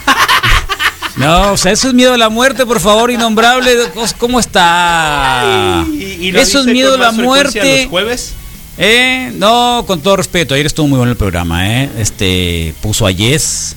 No, 1.17 1.53
o 1.53 1.57
sea, 1.57 1.71
eso 1.71 1.87
es 1.87 1.93
miedo 1.95 2.13
a 2.13 2.17
la 2.17 2.29
muerte, 2.29 2.63
por 2.65 2.79
favor, 2.79 3.09
innombrable. 3.09 3.71
¿Cómo 4.19 4.39
está? 4.39 5.83
¿Y- 5.91 6.27
y 6.27 6.31
lo 6.31 6.39
eso 6.39 6.59
es 6.59 6.67
miedo 6.67 6.93
a 6.93 6.97
la 6.97 7.11
muerte. 7.11 7.81
los 7.81 7.89
jueves? 7.89 8.33
Eh, 8.77 9.31
no, 9.35 9.83
con 9.87 10.01
todo 10.01 10.17
respeto, 10.17 10.53
ayer 10.53 10.67
estuvo 10.67 10.87
muy 10.87 10.97
bueno 10.97 11.11
el 11.11 11.17
programa, 11.17 11.67
¿eh? 11.83 11.89
Este, 11.97 12.75
puso 12.83 13.07
a 13.07 13.11
Yes, 13.11 13.75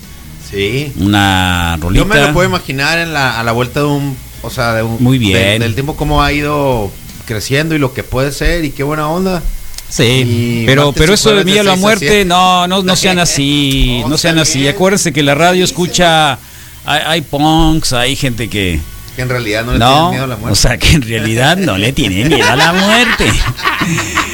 Sí. 0.51 0.93
una 0.99 1.79
rolita. 1.81 2.05
Yo 2.05 2.07
me 2.07 2.21
lo 2.21 2.33
puedo 2.35 2.47
imaginar 2.47 2.99
en 2.99 3.15
la, 3.15 3.41
a 3.41 3.43
la 3.43 3.53
vuelta 3.53 3.81
de 3.81 3.87
un. 3.87 4.17
O 4.43 4.51
sea, 4.51 4.75
de 4.75 4.83
un. 4.83 4.97
Muy 5.03 5.19
bien. 5.19 5.35
de- 5.35 5.59
del 5.61 5.75
tiempo, 5.75 5.97
cómo 5.97 6.23
ha 6.23 6.33
ido 6.33 6.91
creciendo 7.27 7.75
y 7.75 7.79
lo 7.79 7.93
que 7.95 8.03
puede 8.03 8.33
ser 8.33 8.65
y 8.65 8.71
qué 8.71 8.83
buena 8.83 9.09
onda. 9.09 9.43
Sí, 9.89 10.03
Y 10.05 10.67
pero, 10.67 10.93
pero 10.93 11.15
eso 11.15 11.35
de 11.35 11.45
miedo 11.45 11.61
a 11.63 11.65
la 11.65 11.73
a 11.73 11.77
muerte, 11.77 12.25
no, 12.25 12.67
no, 12.69 12.83
no 12.83 12.95
sean 12.97 13.19
así, 13.21 13.99
No, 14.03 14.11
no 14.11 14.19
sean 14.19 14.39
así. 14.39 14.61
bien. 14.61 14.75
Acuérdense 14.75 15.13
que 15.13 15.23
la 15.25 15.35
radio 15.35 15.65
escucha, 15.65 16.35
hay, 16.85 17.01
hay 17.05 17.21
punks, 17.23 17.93
hay 17.93 18.15
gente 18.17 18.49
que... 18.49 18.81
Que 19.17 19.23
en 19.23 19.29
realidad 19.29 19.65
no 19.65 19.73
le 19.73 19.79
tienen 19.79 19.97
No, 19.97 20.11
miedo 20.13 20.25
a 20.25 20.27
la 20.29 20.37
muerte. 20.37 20.53
o 20.53 20.55
sea 20.55 20.79
que 20.79 20.91
en 20.93 21.03
realidad 21.03 21.57
no 21.57 21.77
le 21.77 21.93
tiene 21.93 22.25
miedo 22.25 22.49
a 22.49 22.55
la 22.55 22.73
muerte. 22.73 23.33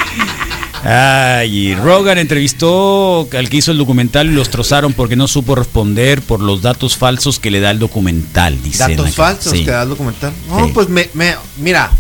Ay, 0.89 1.71
y 1.71 1.75
Rogan 1.75 2.17
entrevistó 2.19 3.29
al 3.37 3.49
que 3.49 3.57
hizo 3.57 3.73
el 3.73 3.79
documental 3.79 4.29
y 4.29 4.33
los 4.35 4.51
trozaron 4.51 4.93
porque 4.93 5.17
no 5.17 5.27
supo 5.27 5.57
responder 5.57 6.23
por 6.23 6.41
los 6.41 6.63
datos 6.63 6.97
falsos 6.97 7.41
que 7.41 7.51
le 7.51 7.59
da 7.61 7.73
el 7.73 7.79
documental, 7.81 8.63
dicen 8.63 8.97
Datos 8.97 9.15
falsos 9.17 9.53
Sí. 9.53 9.65
que 9.65 9.71
da 9.73 9.83
el 9.83 9.89
documental. 9.89 10.33
No, 10.49 10.67
Sí. 10.67 10.71
pues 10.73 10.89
me, 10.89 11.11
me 11.15 11.35
mira, 11.59 11.91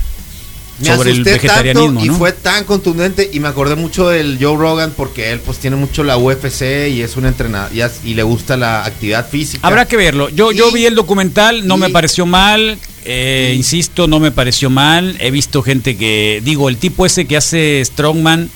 me 0.78 0.86
Sobre 0.94 1.10
el 1.10 1.16
asusté 1.16 1.32
vegetarianismo, 1.32 1.86
tanto 2.00 2.04
y 2.04 2.08
¿no? 2.10 2.14
fue 2.16 2.32
tan 2.32 2.62
contundente 2.64 3.28
y 3.32 3.40
me 3.40 3.48
acordé 3.48 3.74
mucho 3.74 4.08
del 4.10 4.38
Joe 4.40 4.56
Rogan 4.56 4.92
porque 4.96 5.32
él 5.32 5.40
pues 5.40 5.58
tiene 5.58 5.74
mucho 5.76 6.04
la 6.04 6.16
UFC 6.18 6.88
y 6.90 7.00
es 7.00 7.16
un 7.16 7.26
entrenador 7.26 7.72
y, 8.04 8.14
le 8.14 8.22
gusta 8.22 8.56
la 8.56 8.84
actividad 8.84 9.28
física. 9.28 9.66
Habrá 9.66 9.86
que 9.86 9.96
verlo. 9.96 10.28
Yo, 10.28 10.52
yo 10.52 10.70
vi 10.70 10.84
el 10.86 10.94
documental, 10.94 11.66
no 11.66 11.76
y- 11.76 11.80
me 11.80 11.88
pareció 11.90 12.24
mal. 12.26 12.78
eh, 13.08 13.54
insisto, 13.56 14.06
no 14.06 14.20
me 14.20 14.30
pareció 14.32 14.68
mal. 14.68 15.16
He 15.20 15.30
visto 15.30 15.62
gente 15.62 15.96
que, 15.96 16.42
digo, 16.44 16.68
el 16.68 16.76
tipo 16.76 17.06
ese 17.06 17.24
que 17.24 17.36
hace 17.36 17.80
Strongman, 17.84 18.50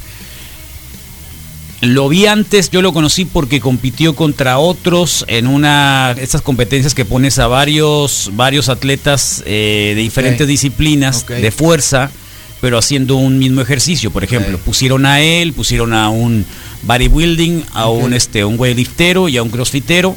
lo 1.82 2.08
vi 2.08 2.26
antes, 2.26 2.70
yo 2.70 2.82
lo 2.82 2.92
conocí 2.92 3.24
porque 3.24 3.60
compitió 3.60 4.14
contra 4.14 4.58
otros 4.58 5.24
en 5.28 5.46
una 5.46 6.14
estas 6.18 6.42
competencias 6.42 6.94
que 6.94 7.04
pones 7.04 7.38
a 7.38 7.46
varios 7.46 8.30
varios 8.34 8.68
atletas 8.68 9.42
eh, 9.46 9.92
de 9.96 10.02
diferentes 10.02 10.46
disciplinas 10.46 11.26
de 11.26 11.50
fuerza, 11.50 12.10
pero 12.60 12.76
haciendo 12.76 13.16
un 13.16 13.38
mismo 13.38 13.62
ejercicio. 13.62 14.10
Por 14.10 14.24
ejemplo, 14.24 14.58
pusieron 14.58 15.06
a 15.06 15.20
él, 15.20 15.54
pusieron 15.54 15.94
a 15.94 16.10
un 16.10 16.44
bodybuilding, 16.82 17.64
a 17.72 17.88
un 17.88 18.12
este 18.12 18.44
un 18.44 18.58
weightliftero 18.58 19.28
y 19.28 19.38
a 19.38 19.42
un 19.42 19.48
crossfitero. 19.50 20.16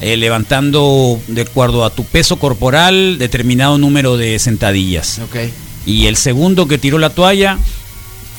eh, 0.00 0.16
levantando 0.16 1.18
de 1.28 1.42
acuerdo 1.42 1.84
a 1.84 1.90
tu 1.90 2.04
peso 2.04 2.36
corporal 2.36 3.16
determinado 3.18 3.78
número 3.78 4.16
de 4.16 4.38
sentadillas. 4.38 5.20
Y 5.86 6.06
el 6.06 6.16
segundo 6.16 6.66
que 6.66 6.78
tiró 6.78 6.98
la 6.98 7.10
toalla, 7.10 7.58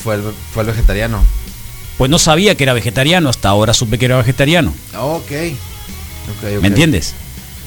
fue 0.04 0.16
el, 0.16 0.22
fue 0.54 0.64
el 0.64 0.68
vegetariano. 0.68 1.24
Pues 1.98 2.10
no 2.12 2.20
sabía 2.20 2.56
que 2.56 2.64
era 2.64 2.74
vegetariano, 2.74 3.30
hasta 3.30 3.50
ahora 3.50 3.74
supe 3.74 3.98
que 3.98 4.06
era 4.06 4.18
vegetariano. 4.18 4.74
Ok. 5.00 5.32
Ok, 5.32 6.44
ok. 6.56 6.62
¿Me 6.62 6.68
entiendes? 6.68 7.14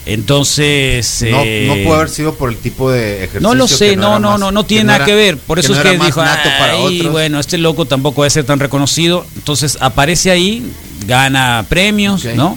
Entonces. 0.07 1.25
No, 1.31 1.43
eh, 1.45 1.65
no 1.69 1.75
puede 1.85 1.97
haber 1.97 2.09
sido 2.09 2.35
por 2.35 2.51
el 2.51 2.57
tipo 2.57 2.91
de 2.91 3.17
ejercicio. 3.25 3.41
No 3.41 3.55
lo 3.55 3.69
sé, 3.69 3.91
que 3.91 3.97
no, 3.97 4.19
no, 4.19 4.31
más- 4.33 4.41
no, 4.41 4.51
no 4.53 4.63
que 4.63 4.69
tiene 4.69 4.85
nada 4.85 4.97
era- 4.99 5.07
que 5.07 5.15
ver. 5.15 5.37
Por 5.39 5.59
eso 5.59 5.73
no 5.73 5.79
es 5.79 5.83
que 5.83 5.99
dijo, 5.99 6.23
nato 6.25 6.49
para 6.59 6.73
"Ay, 6.75 6.99
otros". 7.01 7.13
bueno, 7.13 7.41
este 7.41 7.59
loco 7.59 7.85
tampoco 7.87 8.23
debe 8.23 8.31
ser 8.31 8.45
tan 8.45 8.59
reconocido. 8.59 9.27
Entonces 9.37 9.79
aparece 9.81 10.31
ahí, 10.31 10.71
gana 11.07 11.65
premios. 11.69 12.25
¿no? 12.35 12.57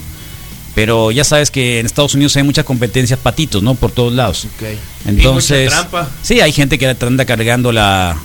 Pero 0.75 1.11
ya 1.11 1.23
sabes 1.23 1.51
que 1.51 1.79
en 1.79 1.85
Estados 1.85 2.15
Unidos 2.15 2.35
hay 2.35 2.43
muchas 2.43 2.65
competencias 2.65 3.19
patitos, 3.19 3.61
¿no? 3.61 3.75
Por 3.75 3.91
todos 3.91 4.11
lados. 4.13 4.45
Ok. 4.55 4.67
Entonces, 5.05 5.65
mucha 5.71 5.87
trampa. 5.89 6.09
sí, 6.23 6.41
hay 6.41 6.51
gente 6.51 6.79
que 6.79 6.87
anda 6.87 7.25
cargando 7.25 7.71
la, 7.71 8.17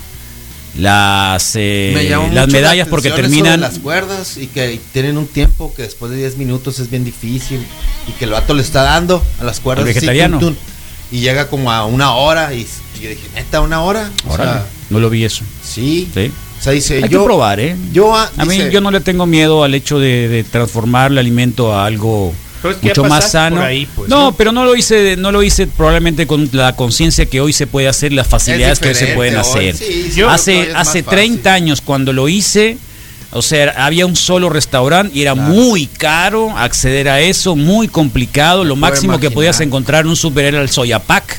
las, 0.78 1.52
eh, 1.56 1.92
Me 1.94 2.04
las 2.04 2.32
la 2.32 2.46
medallas 2.46 2.88
porque 2.88 3.10
terminan. 3.10 3.60
las 3.60 3.78
cuerdas 3.78 4.36
y 4.36 4.46
que 4.46 4.80
tienen 4.92 5.18
un 5.18 5.26
tiempo 5.26 5.74
que 5.74 5.82
después 5.82 6.10
de 6.10 6.18
10 6.18 6.36
minutos 6.38 6.78
es 6.78 6.88
bien 6.90 7.04
difícil 7.04 7.60
y 8.06 8.12
que 8.12 8.24
el 8.24 8.30
vato 8.30 8.54
le 8.54 8.62
está 8.62 8.82
dando 8.82 9.22
a 9.40 9.44
las 9.44 9.60
cuerdas 9.60 9.84
¿El 9.84 9.90
así, 9.90 9.96
vegetariano? 10.06 10.54
y 11.10 11.20
llega 11.20 11.48
como 11.48 11.72
a 11.72 11.84
una 11.84 12.12
hora 12.14 12.54
y, 12.54 12.60
y 12.60 13.02
yo 13.02 13.08
dije 13.10 13.22
neta 13.34 13.60
una 13.60 13.82
hora 13.82 14.10
o 14.26 14.32
Órale, 14.34 14.52
sea, 14.52 14.66
no 14.90 15.00
lo 15.00 15.10
vi 15.10 15.24
eso. 15.24 15.42
sí, 15.62 16.08
Sí. 16.14 16.30
o 16.60 16.62
sea 16.62 16.72
dice 16.72 16.96
Hay 17.02 17.08
yo 17.08 17.20
que 17.20 17.24
probar, 17.26 17.58
¿eh? 17.60 17.76
yo 17.92 18.14
ah, 18.14 18.30
A 18.36 18.44
mí 18.44 18.54
dice, 18.56 18.70
yo 18.70 18.80
no 18.80 18.90
le 18.90 19.00
tengo 19.00 19.26
miedo 19.26 19.64
al 19.64 19.74
hecho 19.74 19.98
de, 19.98 20.28
de 20.28 20.44
transformar 20.44 21.10
el 21.10 21.18
alimento 21.18 21.74
a 21.74 21.86
algo 21.86 22.32
Pero 22.62 22.75
es 22.75 22.81
que 22.81 22.87
ya 22.88 22.92
mucho 22.92 23.05
más 23.05 23.31
sano. 23.31 23.57
por 23.57 23.64
ahí, 23.64 23.87
pues, 23.94 24.09
no, 24.09 24.25
¿no? 24.25 24.33
pero 24.33 24.53
no 24.53 24.64
lo 24.64 24.75
hice, 24.75 25.16
no 25.16 25.31
lo 25.33 25.42
hice 25.42 25.66
probablemente 25.66 26.27
con 26.27 26.49
la 26.53 26.75
conciencia 26.75 27.27
que 27.27 27.40
hoy 27.40 27.53
se 27.53 27.66
puede 27.66 27.88
hacer, 27.88 28.12
las 28.12 28.27
facilidades 28.27 28.79
que 28.81 28.88
hoy 28.88 28.94
se 28.94 29.07
pueden 29.09 29.35
hoy, 29.37 29.40
hacer. 29.40 29.77
sí, 29.77 30.11
sí, 30.12 30.23
hace 30.23 30.73
hace 30.75 31.03
más 31.03 31.11
30 31.11 31.37
fácil. 31.42 31.49
años 31.49 31.81
cuando 31.81 32.12
lo 32.12 32.29
hice, 32.29 32.79
o 33.31 33.42
sea, 33.42 33.75
había 33.85 34.07
un 34.07 34.16
solo 34.16 34.49
restaurante 34.51 35.16
y 35.16 35.23
era 35.23 35.35
muy 35.35 35.87
caro 35.87 36.51
acceder 36.57 37.09
a 37.09 37.21
eso, 37.21 37.55
muy 37.57 37.87
complicado. 37.87 38.64
Lo 38.64 38.75
máximo 38.75 39.21
que 39.21 39.31
podías 39.31 39.61
encontrar 39.61 40.05
en 40.05 40.09
un 40.11 40.16
super 40.16 40.44
era 40.47 40.62
el 40.62 40.71
soya 40.71 40.99
pack. 40.99 41.38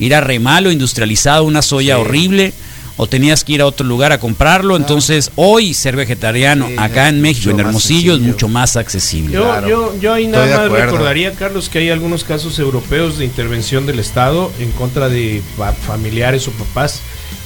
Era 0.00 0.20
re 0.20 0.38
malo, 0.38 0.70
industrializado, 0.72 1.44
una 1.44 1.60
soya 1.62 1.96
Sí. 1.96 2.00
horrible. 2.00 2.52
O 2.96 3.08
tenías 3.08 3.42
que 3.42 3.54
ir 3.54 3.60
a 3.60 3.66
otro 3.66 3.84
lugar 3.86 4.12
a 4.12 4.18
comprarlo. 4.20 4.76
Entonces, 4.76 5.32
hoy 5.34 5.74
ser 5.74 5.96
vegetariano 5.96 6.68
Sí, 6.68 6.76
acá 6.78 7.08
en 7.08 7.20
México, 7.20 7.50
en 7.50 7.58
Hermosillo, 7.60 8.14
es 8.14 8.20
mucho 8.20 8.46
más 8.48 8.76
accesible. 8.76 9.32
Yo, 9.34 9.42
Claro. 9.42 9.68
yo, 9.68 9.98
yo 10.00 10.12
ahí 10.12 10.28
nada 10.28 10.68
más 10.68 10.70
recordaría, 10.70 11.32
Carlos, 11.32 11.68
que 11.68 11.80
hay 11.80 11.90
algunos 11.90 12.22
casos 12.22 12.58
europeos 12.60 13.18
de 13.18 13.24
intervención 13.24 13.84
del 13.86 13.98
Estado 13.98 14.50
en 14.60 14.70
contra 14.72 15.08
de 15.08 15.42
fa- 15.56 15.72
familiares 15.72 16.46
o 16.46 16.52
papás 16.52 17.00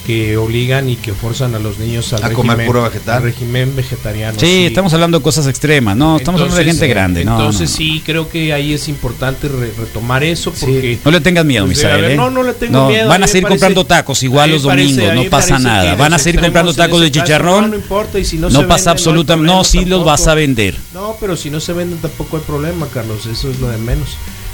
que 0.06 0.36
obligan 0.38 0.88
y 0.88 0.96
que 0.96 1.12
forzan 1.12 1.54
a 1.54 1.58
los 1.58 1.78
niños 1.78 2.12
al 2.14 2.24
A 2.24 2.32
comer 2.32 2.56
régimen- 2.56 2.66
puro 2.66 2.82
vegetal. 2.84 3.16
al 3.18 3.22
régimen 3.24 3.76
vegetariano. 3.76 4.38
Sí, 4.40 4.64
estamos 4.66 4.94
hablando 4.94 5.18
de 5.18 5.22
cosas 5.22 5.46
extremas, 5.46 5.96
no, 5.96 6.16
estamos 6.16 6.40
hablando 6.40 6.56
de 6.56 6.62
Entonces, 6.62 6.80
gente 6.80 6.94
grande, 6.94 7.24
no, 7.26 7.32
Entonces 7.36 7.70
no, 7.70 7.76
sí, 7.76 8.02
creo 8.06 8.28
que 8.30 8.52
ahí 8.54 8.72
es 8.72 8.88
importante 8.88 9.48
re- 9.48 9.72
retomar 9.78 10.24
eso 10.24 10.50
Sí. 10.54 10.60
porque... 10.60 10.98
No 11.04 11.10
le 11.10 11.20
tengas 11.20 11.44
miedo, 11.44 11.66
Pues 11.66 11.76
Misael. 11.76 12.04
¿eh? 12.04 12.16
no, 12.16 12.30
no 12.30 12.42
le 12.42 12.54
tengo 12.54 12.88
miedo, 12.88 13.04
a 13.04 13.08
Van 13.08 13.22
a 13.22 13.26
me 13.26 13.28
seguir 13.28 13.42
parece- 13.42 13.58
comprando 13.60 13.84
tacos 13.86 14.22
igual 14.22 14.48
a 14.50 14.52
los 14.54 14.62
parece- 14.64 14.88
domingos, 14.92 15.10
a 15.10 15.14
mí 15.14 15.24
no 15.24 15.30
pasa 15.30 15.48
parece 15.50 15.64
nada. 15.68 15.94
Van 15.94 16.12
a 16.14 16.18
seguir 16.18 16.40
comprando 16.40 16.72
tacos 16.74 17.00
de 17.02 17.10
caso, 17.10 17.24
chicharrón. 17.26 17.60
No, 17.62 17.68
no 17.68 17.74
importa, 17.76 18.18
y 18.18 18.24
si 18.24 18.38
no, 18.38 18.48
No 18.48 18.60
se 18.60 18.66
pasa 18.66 18.74
venden, 18.76 18.88
absolutamente, 18.92 19.46
no, 19.46 19.62
problema 19.62 19.64
sí 19.84 19.84
los 19.84 20.04
vas 20.06 20.20
tampoco. 20.20 20.30
a 20.30 20.34
vender. 20.34 20.76
No, 20.94 21.16
pero 21.20 21.36
si 21.36 21.50
no 21.50 21.60
se 21.60 21.72
venden 21.74 21.98
tampoco 21.98 22.38
hay 22.38 22.42
problema, 22.44 22.86
Carlos, 22.92 23.26
eso 23.26 23.50
es 23.50 23.60
lo 23.60 23.68
de 23.68 23.76
menos. 23.76 24.08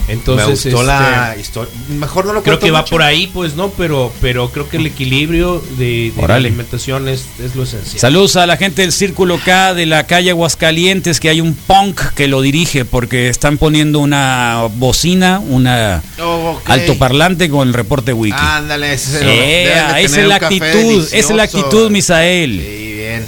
Entonces, 0.07 0.47
Me 0.67 0.73
gustó 0.73 0.91
este, 0.93 1.03
la 1.07 1.37
historia. 1.41 1.73
Mejor 1.89 2.27
no 2.27 2.33
lo 2.35 2.43
Creo 2.43 2.59
que 2.59 2.71
va 2.71 2.85
por 2.85 3.03
ahí, 3.03 3.27
pues 3.27 3.55
no, 3.55 3.71
pero, 3.71 4.13
pero 4.21 4.51
creo 4.51 4.69
que 4.69 4.77
el 4.77 4.87
equilibrio 4.87 5.63
de, 5.79 6.13
de 6.15 6.29
la 6.29 6.35
alimentación 6.35 7.09
es, 7.09 7.25
es 7.43 7.57
lo 7.57 7.63
esencial. 7.63 7.99
Saludos 8.01 8.37
a 8.37 8.47
la 8.47 8.57
gente 8.59 8.83
del 8.83 8.93
Círculo 8.93 9.39
K 9.43 9.73
de 9.75 9.87
la 9.87 10.07
calle 10.07 10.31
Aguascalientes, 10.31 11.21
que 11.21 11.31
hay 11.31 11.41
un 11.41 11.55
punk 11.55 12.01
que 12.15 12.29
lo 12.29 12.43
dirige 12.43 12.85
porque 12.85 13.29
están 13.29 13.57
poniendo 13.57 13.99
una 14.01 14.69
bocina, 14.77 15.39
una 15.41 16.03
Oh, 16.21 16.59
ok. 16.59 16.69
altoparlante 16.71 17.49
con 17.49 17.67
el 17.69 17.75
reporte 17.75 18.13
wiki. 18.13 18.37
Ándale, 18.39 18.93
ese 18.93 19.17
es 19.17 19.23
el- 19.23 19.29
Eh, 19.29 19.73
deben 19.75 19.95
de 19.95 20.03
esa 20.05 20.21
es 20.21 20.29
la 20.29 20.35
actitud, 20.37 21.05
esa 21.13 21.17
es 21.17 21.31
la 21.31 21.43
actitud, 21.45 21.91
Misael. 21.91 22.61
Sí, 22.61 22.93
bien. 22.95 23.27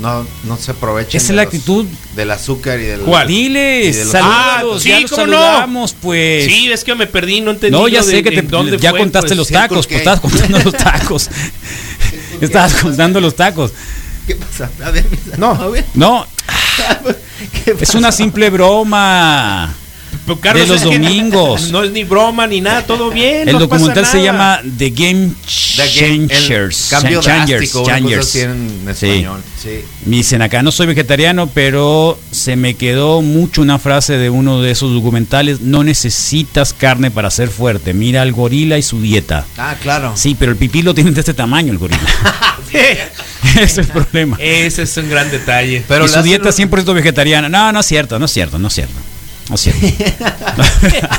No, 0.00 0.26
no 0.44 0.56
se 0.56 0.70
aprovechen. 0.70 1.16
Esa 1.18 1.32
es 1.32 1.36
la 1.36 1.44
los- 1.44 1.52
actitud. 1.54 1.86
Del 2.16 2.30
azúcar 2.30 2.80
y 2.80 2.84
del. 2.84 3.00
¿Cuál? 3.00 3.30
y 3.30 3.34
Diles, 3.44 3.96
de 3.96 4.02
los- 4.04 4.12
salúdalos, 4.12 4.76
Ah, 4.76 4.80
sí, 4.82 4.88
ya 4.88 5.00
los 5.00 5.10
cómo 5.10 5.26
no. 5.26 5.32
saludamos, 5.34 5.92
pues. 6.00 6.46
Sí, 6.46 6.72
es 6.72 6.84
que 6.84 6.94
me 6.94 7.06
perdí, 7.06 7.40
no 7.42 7.50
entendí. 7.50 7.76
no, 7.78 7.86
ya 7.86 8.02
sé 8.02 8.12
de- 8.16 8.22
que 8.22 8.30
te, 8.30 8.42
dónde 8.42 8.78
ya 8.78 8.90
fue, 8.90 9.00
contaste 9.00 9.28
pues, 9.28 9.38
los 9.38 9.48
tacos, 9.48 9.86
pues 9.86 9.98
estabas 9.98 10.20
contando 10.20 10.58
los 10.58 10.72
tacos. 10.84 11.28
estabas 12.40 12.74
contando 12.74 13.20
los 13.20 13.36
tacos. 13.36 13.72
¿Qué 14.26 14.36
pasa? 14.36 14.70
A 14.84 14.90
ver, 14.90 15.04
No. 15.36 15.50
a 15.50 15.68
ver. 15.68 15.84
No, 15.94 16.26
¿Qué 17.64 17.74
es 17.80 17.94
una 17.94 18.10
simple 18.12 18.48
broma. 18.50 19.74
Pero, 20.36 20.54
Carlos, 20.54 20.68
de 20.68 20.74
los 20.86 20.94
que 20.94 20.98
domingos. 20.98 21.70
No 21.70 21.82
es 21.84 21.90
ni 21.92 22.04
broma 22.04 22.46
ni 22.46 22.60
nada, 22.60 22.82
todo 22.82 23.10
bien. 23.10 23.48
El 23.48 23.54
no 23.58 23.68
pasa 23.68 23.84
documental 23.84 24.06
se 24.06 24.22
llama 24.22 24.60
The 24.78 24.90
Game 24.90 25.30
The 25.76 26.00
game- 26.00 26.24
el 26.24 26.28
Changers. 26.28 26.86
Cambio 26.90 27.20
Changers, 27.20 27.60
drástico, 27.72 27.84
Changers. 27.86 28.26
así 28.28 28.40
en 28.40 28.88
español. 28.88 29.42
Sí. 29.62 29.80
Me 30.06 30.16
dicen 30.16 30.42
acá, 30.42 30.62
no 30.62 30.70
soy 30.72 30.86
vegetariano, 30.86 31.46
pero 31.48 32.18
se 32.30 32.56
me 32.56 32.74
quedó 32.74 33.20
mucho 33.22 33.62
una 33.62 33.78
frase 33.78 34.16
de 34.16 34.30
uno 34.30 34.60
de 34.62 34.70
esos 34.70 34.92
documentales, 34.92 35.60
no 35.60 35.84
necesitas 35.84 36.72
carne 36.72 37.10
para 37.10 37.30
ser 37.30 37.48
fuerte, 37.50 37.92
mira 37.94 38.22
al 38.22 38.32
gorila 38.32 38.78
y 38.78 38.82
su 38.82 39.00
dieta. 39.00 39.44
Ah, 39.58 39.74
claro. 39.82 40.12
Sí, 40.16 40.36
pero 40.38 40.52
el 40.52 40.58
pipí 40.58 40.82
lo 40.82 40.94
tiene 40.94 41.10
de 41.12 41.20
este 41.20 41.34
tamaño 41.34 41.72
el 41.72 41.78
gorila. 41.78 42.00
Ese 42.70 43.62
es 43.64 43.78
el 43.78 43.86
problema. 43.88 44.36
Ese 44.40 44.82
es 44.82 44.96
un 44.96 45.10
gran 45.10 45.30
detalle. 45.30 45.82
Pero 45.88 46.04
y 46.04 46.08
su 46.08 46.22
dieta 46.22 46.50
un- 46.50 46.54
100% 46.54 46.94
vegetariana. 46.94 47.48
No, 47.48 47.72
no 47.72 47.80
es 47.80 47.86
cierto, 47.86 48.18
no 48.18 48.26
es 48.26 48.30
cierto, 48.30 48.58
no 48.58 48.68
es 48.68 48.74
cierto. 48.74 48.94
No 49.56 49.58
es 49.58 49.62
cierto. 50.86 51.10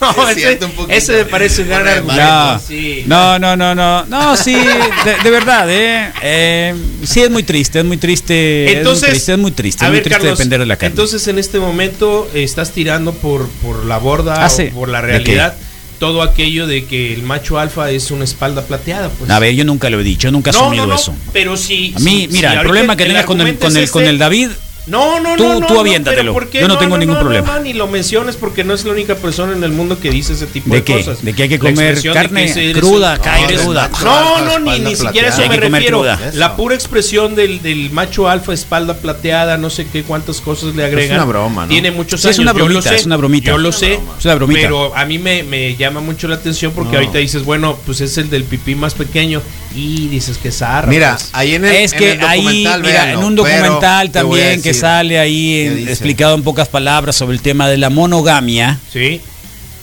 no, 0.00 0.28
Es 0.28 0.36
ese, 0.36 0.58
un 0.78 0.90
ese 0.90 1.12
me 1.12 1.24
parece 1.26 1.62
un 1.62 1.68
gran 1.68 1.86
argumento. 1.86 2.22
No, 2.22 2.58
sí. 2.58 3.04
no, 3.06 3.38
no, 3.38 3.56
no, 3.56 3.74
no, 3.74 4.04
no, 4.06 4.36
sí, 4.36 4.54
de, 4.54 5.16
de 5.22 5.30
verdad, 5.30 5.70
¿eh? 5.70 6.10
Eh, 6.22 6.74
Sí, 7.04 7.20
es 7.20 7.30
muy 7.30 7.42
triste, 7.42 7.78
es 7.80 7.84
muy 7.84 7.96
triste. 7.98 8.72
Entonces, 8.78 9.28
es 9.28 9.38
muy 9.38 9.52
triste, 9.52 9.84
es 9.84 9.84
muy 9.84 9.84
triste, 9.84 9.84
a 9.84 9.86
es 9.86 9.90
muy 9.90 9.96
ver, 9.96 10.02
triste 10.04 10.18
Carlos, 10.20 10.38
depender 10.38 10.60
de 10.60 10.66
la 10.66 10.76
carne. 10.76 10.92
Entonces, 10.92 11.26
en 11.28 11.38
este 11.38 11.58
momento 11.58 12.28
estás 12.34 12.72
tirando 12.72 13.12
por, 13.12 13.48
por 13.62 13.84
la 13.84 13.98
borda 13.98 14.44
Ah, 14.44 14.48
sí. 14.50 14.68
o 14.72 14.80
por 14.80 14.88
la 14.88 15.00
¿De 15.02 15.08
realidad 15.08 15.54
todo 15.98 16.22
aquello 16.22 16.66
de 16.66 16.86
que 16.86 17.12
el 17.12 17.22
macho 17.22 17.58
alfa 17.58 17.90
es 17.90 18.10
una 18.10 18.24
espalda 18.24 18.62
plateada. 18.62 19.10
Pues. 19.10 19.30
A 19.30 19.38
ver, 19.38 19.54
yo 19.54 19.64
nunca 19.66 19.90
lo 19.90 20.00
he 20.00 20.02
dicho, 20.02 20.28
yo 20.28 20.32
nunca 20.32 20.50
he 20.50 20.54
no, 20.54 20.60
asumido 20.60 20.86
no, 20.86 20.94
no, 20.94 20.98
eso. 20.98 21.14
pero 21.30 21.58
sí. 21.58 21.92
A 21.94 21.98
mí, 22.00 22.22
sí, 22.22 22.28
mira, 22.32 22.52
sí, 22.52 22.56
el 22.56 22.62
problema 22.62 22.96
que 22.96 23.04
tengas 23.04 23.26
con 23.26 23.38
el, 23.42 23.58
con 23.58 23.68
es 23.76 23.76
el, 23.76 23.90
con 23.90 24.02
este. 24.02 24.10
el 24.10 24.18
David, 24.18 24.48
No, 24.86 25.20
no, 25.20 25.36
Tú- 25.36 25.42
no, 25.44 25.60
no. 25.60 25.66
tú 25.66 25.74
no, 25.74 25.80
aviéntatelo. 25.80 26.22
pero 26.22 26.32
¿por 26.32 26.48
qué? 26.50 26.60
Yo 26.60 26.68
no 26.68 26.74
No, 26.74 26.80
tengo 26.80 26.96
no, 26.96 27.00
ningún 27.00 27.14
no, 27.16 27.20
problema. 27.20 27.54
No, 27.56 27.60
ni 27.62 27.72
lo 27.74 27.86
menciones 27.86 28.36
porque 28.36 28.64
no 28.64 28.74
es 28.74 28.84
la 28.84 28.92
única 28.92 29.14
persona 29.14 29.52
en 29.52 29.62
el 29.62 29.72
mundo 29.72 29.98
que 30.00 30.10
dice 30.10 30.32
ese 30.32 30.46
tipo 30.46 30.70
¿De 30.70 30.76
de, 30.78 30.84
qué? 30.84 30.94
cosas. 30.98 31.22
¿De 31.24 31.32
que 31.34 31.42
hay 31.44 31.48
que 31.48 31.58
comer 31.58 32.00
carne 32.12 32.52
que 32.52 32.72
cruda, 32.72 33.18
carne 33.18 33.54
No, 33.56 33.62
cruda? 33.62 33.90
No, 34.02 34.40
no, 34.44 34.58
ni, 34.58 34.80
ni 34.80 34.96
siquiera 34.96 35.28
eso 35.28 35.38
me 35.38 35.44
Hay 35.44 35.50
que 35.50 35.56
comer 35.60 35.72
refiero. 35.82 35.98
cruda. 35.98 36.18
La 36.34 36.56
pura 36.56 36.74
expresión 36.74 37.34
del, 37.34 37.62
del 37.62 37.90
macho 37.90 38.28
alfa, 38.28 38.52
espalda 38.52 38.94
plateada, 38.94 39.58
no 39.58 39.70
sé 39.70 39.86
qué, 39.86 40.02
cuántas 40.02 40.40
cosas 40.40 40.74
le 40.74 40.84
agregan. 40.84 41.16
una 41.18 41.24
broma, 41.26 41.62
¿no? 41.62 41.68
Tiene 41.68 41.90
muchos 41.90 42.20
Sí, 42.22 42.28
es 42.28 42.38
años. 42.38 42.50
una 42.50 42.52
yo 42.52 42.58
lo 42.60 42.64
bromita, 42.66 42.90
sé, 42.90 42.96
es 42.96 43.06
una 43.06 43.16
bromita. 43.16 43.50
Yo 43.50 43.58
lo 43.58 43.68
Es 43.68 43.76
sé. 43.76 43.94
Es 44.18 44.24
una 44.24 44.34
bromita. 44.34 44.60
Pero 44.62 44.96
a 44.96 45.04
mí 45.04 45.18
me, 45.18 45.42
me 45.42 45.76
llama 45.76 46.00
mucho 46.00 46.26
la 46.26 46.36
atención 46.36 46.72
porque 46.74 46.92
No. 46.92 46.98
ahorita 46.98 47.18
dices, 47.18 47.44
bueno, 47.44 47.78
pues 47.86 48.00
es 48.00 48.16
el 48.18 48.30
del 48.30 48.44
pipí 48.44 48.74
más 48.74 48.94
pequeño. 48.94 49.42
Y 49.74 50.08
dices 50.08 50.36
que 50.38 50.50
zarra. 50.50 50.88
Mira, 50.88 51.16
pues. 51.16 51.30
ahí 51.32 51.54
en 51.54 51.64
el, 51.64 51.76
es 51.76 51.92
que 51.94 52.18
ahí, 52.26 52.64
documental, 52.64 52.82
mira, 52.82 53.12
en 53.12 53.18
un 53.18 53.36
documental 53.36 54.10
también 54.10 54.60
que 54.62 54.69
sale 54.74 55.18
ahí 55.18 55.84
explicado 55.88 56.34
en 56.34 56.42
pocas 56.42 56.68
palabras 56.68 57.16
sobre 57.16 57.34
el 57.36 57.42
tema 57.42 57.68
de 57.68 57.76
la 57.78 57.90
monogamia, 57.90 58.78
Sí. 58.92 59.20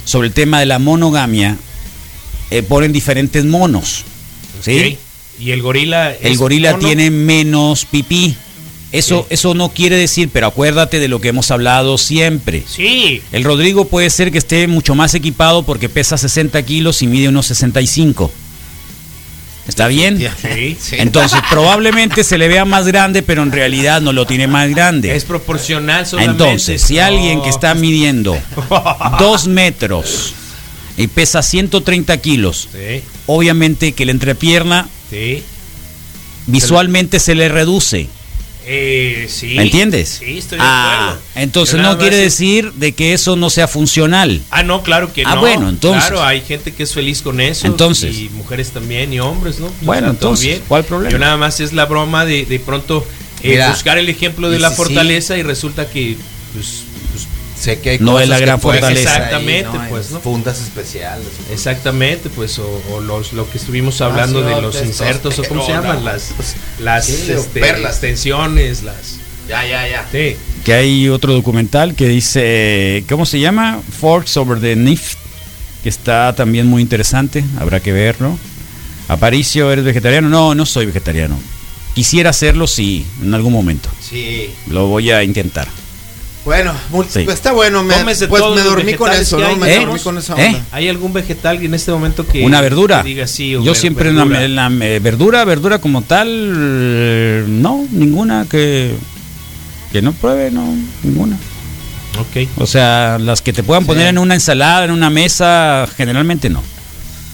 sobre 0.05 0.27
el 0.27 0.33
tema 0.33 0.59
de 0.59 0.65
la 0.65 0.79
monogamia, 0.79 1.57
eh, 2.51 2.63
ponen 2.63 2.91
diferentes 2.93 3.43
monos. 3.45 4.03
Y 5.39 5.51
el 5.51 5.61
gorila. 5.61 6.13
El 6.13 6.37
gorila 6.37 6.71
mono. 6.73 6.85
tiene 6.85 7.11
menos 7.11 7.85
pipí. 7.85 8.35
Eso, 8.91 9.25
Sí. 9.27 9.33
eso 9.35 9.53
no 9.53 9.69
quiere 9.69 9.97
decir, 9.97 10.29
pero 10.31 10.47
acuérdate 10.47 10.99
de 10.99 11.09
lo 11.09 11.19
que 11.19 11.27
hemos 11.27 11.51
hablado 11.51 11.97
siempre. 11.97 12.63
Sí. 12.67 13.21
El 13.33 13.43
Rodrigo 13.43 13.85
puede 13.85 14.09
ser 14.09 14.31
que 14.31 14.37
esté 14.37 14.65
mucho 14.67 14.95
más 14.95 15.13
equipado 15.13 15.63
porque 15.63 15.89
pesa 15.89 16.17
60 16.17 16.63
kilos 16.63 17.01
y 17.01 17.07
mide 17.07 17.27
unos 17.27 17.47
65. 17.47 18.31
¿Está 19.67 19.87
bien? 19.87 20.17
Sí. 20.41 20.77
Sí. 20.79 20.95
Entonces 20.97 21.39
probablemente 21.49 22.23
se 22.23 22.37
le 22.37 22.47
vea 22.47 22.63
más 22.65 22.87
grande, 22.87 23.21
pero 23.21 23.43
en 23.43 23.51
realidad 23.51 24.01
no 24.01 24.13
lo 24.13 24.25
tiene 24.25 24.47
más 24.47 24.69
grande. 24.69 25.15
Es 25.15 25.25
proporcional 25.25 26.05
solamente. 26.07 26.43
Entonces, 26.43 26.81
si 26.81 26.99
alguien 26.99 27.41
que 27.41 27.49
está 27.49 27.73
midiendo 27.75 28.37
dos 29.19 29.47
metros 29.47 30.33
y 30.97 31.07
pesa 31.07 31.41
130 31.43 32.17
kilos, 32.19 32.69
Sí, 32.71 33.03
obviamente 33.25 33.91
que 33.91 34.05
la 34.05 34.11
entrepierna 34.11 34.87
sí. 35.09 35.43
visualmente 36.47 37.19
se 37.19 37.35
le 37.35 37.49
reduce. 37.49 38.07
Eh, 38.69 39.27
sí. 39.29 39.53
¿Me 39.55 39.63
entiendes? 39.63 40.17
Sí, 40.19 40.37
estoy 40.39 40.57
de 40.57 40.63
ah, 40.67 41.11
acuerdo. 41.11 41.21
entonces 41.35 41.79
no 41.79 41.97
quiere 41.97 42.17
decir 42.17 42.73
de 42.73 42.91
que 42.91 43.13
eso 43.13 43.37
no 43.37 43.49
sea 43.49 43.67
funcional. 43.69 44.41
Ah, 44.51 44.61
no, 44.61 44.83
claro 44.83 45.13
que 45.13 45.23
Ah, 45.25 45.35
no. 45.35 45.41
bueno, 45.41 45.69
entonces. 45.69 46.03
Claro, 46.03 46.21
hay 46.21 46.41
gente 46.41 46.73
que 46.73 46.83
es 46.83 46.93
feliz 46.93 47.21
con 47.21 47.39
eso. 47.39 47.65
Entonces. 47.65 48.13
Y 48.17 48.27
mujeres 48.29 48.71
también, 48.71 49.13
y 49.13 49.21
hombres, 49.21 49.59
¿no? 49.61 49.71
Bueno, 49.81 50.09
entonces, 50.09 50.59
¿cuál 50.67 50.83
problema? 50.83 51.11
Yo 51.11 51.17
nada 51.17 51.37
más 51.37 51.61
es 51.61 51.71
la 51.71 51.85
broma 51.85 52.25
de, 52.25 52.45
de 52.45 52.59
pronto 52.59 53.07
eh, 53.41 53.51
Mira, 53.51 53.69
buscar 53.69 53.97
el 53.97 54.09
ejemplo 54.09 54.49
de 54.49 54.59
la 54.59 54.67
si 54.69 54.75
sí- 54.75 54.81
fortaleza 54.83 55.37
y 55.37 55.43
resulta 55.43 55.89
que, 55.89 56.17
pues, 56.53 56.83
Sé 57.59 57.79
que 57.79 57.91
hay 57.91 57.99
No 57.99 58.11
cosas 58.13 58.23
es 58.23 58.29
la 58.29 58.39
gran 58.39 58.61
fortaleza. 58.61 59.15
Exactamente, 59.15 59.79
pues, 59.89 60.11
¿no? 60.11 60.19
Fundas 60.19 60.61
especiales. 60.61 61.27
Exactamente, 61.51 62.29
pues, 62.29 62.59
o, 62.59 62.81
o 62.91 63.01
los, 63.01 63.33
lo 63.33 63.49
que 63.49 63.57
estuvimos 63.57 63.99
hablando 64.01 64.41
de 64.43 64.61
los 64.61 64.81
insertos, 64.83 65.39
o 65.39 65.43
cómo 65.43 65.65
se 65.65 65.71
llaman, 65.71 66.05
las, 66.05 66.31
las 66.79 67.05
Sí, 67.05 67.31
este, 67.31 67.59
perlas. 67.59 67.93
extensiones, 67.93 68.83
las... 68.83 69.17
Ya, 69.49 69.65
ya, 69.65 69.87
ya. 69.87 70.05
Sí. 70.11 70.35
Que 70.65 70.73
hay 70.73 71.09
otro 71.09 71.33
documental 71.33 71.95
que 71.95 72.07
dice, 72.07 73.03
¿cómo 73.09 73.25
se 73.25 73.39
llama? 73.39 73.81
Forks 73.99 74.35
over 74.37 74.59
the 74.59 74.75
Nift, 74.75 75.17
que 75.83 75.89
está 75.89 76.35
también 76.35 76.67
muy 76.67 76.81
interesante, 76.81 77.43
habrá 77.59 77.79
que 77.79 77.91
verlo. 77.93 78.37
Aparicio, 79.07 79.71
¿eres 79.71 79.85
vegetariano? 79.85 80.27
No, 80.27 80.53
no 80.53 80.65
soy 80.65 80.85
vegetariano. 80.85 81.39
Quisiera 81.95 82.29
hacerlo, 82.31 82.67
sí, 82.67 83.05
en 83.23 83.33
algún 83.33 83.53
momento. 83.53 83.89
Sí. 84.01 84.49
Lo 84.69 84.87
voy 84.87 85.09
a 85.11 85.23
intentar. 85.23 85.67
Bueno, 86.47 86.73
Sí. 87.09 87.25
está 87.29 87.51
bueno. 87.51 87.83
Me, 87.83 87.93
pues 88.05 88.21
me 88.29 88.61
dormí 88.61 88.93
con 88.93 89.11
eso, 89.11 89.37
¿no? 89.37 89.47
hay, 89.47 89.57
Me 89.57 89.75
¿Eh? 89.75 89.79
dormí 89.81 89.99
con 89.99 90.17
esa 90.17 90.33
¿Eh? 90.41 90.55
¿Hay 90.71 90.87
algún 90.87 91.11
vegetal 91.11 91.61
en 91.61 91.73
este 91.73 91.91
momento 91.91 92.25
que... 92.25 92.45
¿Una 92.45 92.61
verdura? 92.61 93.01
que 93.03 93.09
diga 93.09 93.27
sí, 93.27 93.49
Yo 93.51 93.61
ver- 93.65 93.75
siempre 93.75 94.07
en 94.11 94.15
la, 94.15 94.23
verdura? 94.23 94.45
en 94.45 94.55
la, 94.79 94.85
eh, 94.85 94.99
verdura, 94.99 95.43
verdura 95.43 95.79
como 95.79 96.03
tal, 96.03 96.29
eh, 96.31 97.43
no, 97.49 97.85
ninguna 97.91 98.45
que, 98.49 98.93
que 99.91 100.01
no 100.01 100.13
pruebe, 100.13 100.49
no, 100.49 100.73
ninguna. 101.03 101.35
Ok. 102.17 102.47
O 102.59 102.65
sea, 102.65 103.17
las 103.19 103.41
que 103.41 103.51
te 103.51 103.61
puedan 103.61 103.83
Sí. 103.83 103.87
poner 103.87 104.07
en 104.07 104.17
una 104.17 104.33
ensalada, 104.33 104.85
en 104.85 104.91
una 104.91 105.09
mesa, 105.09 105.85
generalmente 105.97 106.49
no. 106.49 106.63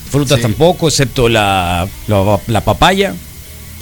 Frutas 0.10 0.38
Sí. 0.38 0.42
tampoco, 0.42 0.88
excepto 0.88 1.30
la, 1.30 1.88
la, 2.08 2.40
la 2.48 2.62
papaya, 2.62 3.14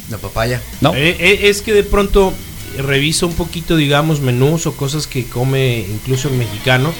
La 0.09 0.17
papaya. 0.17 0.61
¿no? 0.81 0.93
Eh, 0.93 1.15
eh, 1.17 1.39
es 1.43 1.61
que 1.61 1.71
de 1.73 1.83
pronto 1.85 2.33
reviso 2.77 3.27
un 3.27 3.33
poquito, 3.33 3.75
digamos, 3.75 4.21
menús 4.21 4.65
o 4.65 4.73
cosas 4.73 5.07
que 5.07 5.25
come 5.25 5.85
incluso 5.89 6.29
el 6.29 6.35
mexicano 6.35 6.93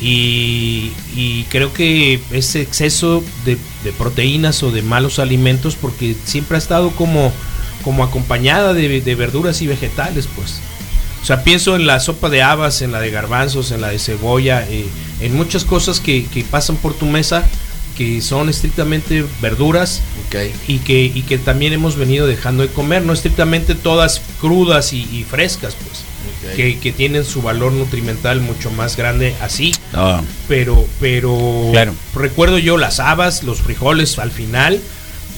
y, 0.00 1.44
creo 1.48 1.72
que 1.72 2.20
ese 2.30 2.60
exceso 2.60 3.22
de, 3.44 3.58
proteínas 3.92 4.62
o 4.62 4.70
de 4.70 4.82
malos 4.82 5.18
alimentos 5.18 5.76
porque 5.76 6.14
siempre 6.24 6.56
ha 6.56 6.58
estado 6.58 6.90
como, 6.90 7.32
como 7.82 8.04
acompañada 8.04 8.74
de, 8.74 9.14
verduras 9.14 9.62
y 9.62 9.66
vegetales, 9.66 10.28
pues. 10.34 10.60
O 11.22 11.24
sea, 11.26 11.42
pienso 11.42 11.74
en 11.74 11.86
la 11.86 11.98
sopa 11.98 12.28
de 12.28 12.42
habas, 12.42 12.82
en 12.82 12.92
la 12.92 13.00
de 13.00 13.10
garbanzos, 13.10 13.72
en 13.72 13.80
la 13.80 13.88
de 13.88 13.98
cebolla, 13.98 14.64
eh, 14.68 14.86
en 15.20 15.34
muchas 15.34 15.64
cosas 15.64 15.98
que 15.98 16.46
pasan 16.50 16.76
por 16.76 16.94
tu 16.94 17.06
mesa 17.06 17.44
que 17.96 18.20
son 18.20 18.48
estrictamente 18.48 19.24
verduras 19.40 20.02
Ok. 20.28 20.36
y 20.68 20.78
que, 20.78 21.04
y 21.04 21.22
que 21.22 21.38
también 21.38 21.72
hemos 21.72 21.96
venido 21.96 22.26
dejando 22.26 22.62
de 22.62 22.68
comer, 22.68 23.02
no 23.02 23.12
estrictamente 23.12 23.74
todas 23.74 24.20
crudas 24.40 24.92
y, 24.92 25.02
y 25.12 25.24
frescas, 25.28 25.74
pues, 25.74 26.56
que, 26.56 26.78
que 26.78 26.92
tienen 26.92 27.24
su 27.24 27.42
valor 27.42 27.72
nutrimental 27.72 28.40
mucho 28.40 28.70
más 28.70 28.96
grande 28.96 29.34
así, 29.40 29.72
Ah, 29.94 30.22
pero, 30.48 30.86
pero 31.00 31.68
Claro. 31.72 31.94
recuerdo 32.14 32.58
yo 32.58 32.76
las 32.76 33.00
habas, 33.00 33.42
los 33.42 33.60
frijoles 33.62 34.18
al 34.18 34.30
final, 34.30 34.80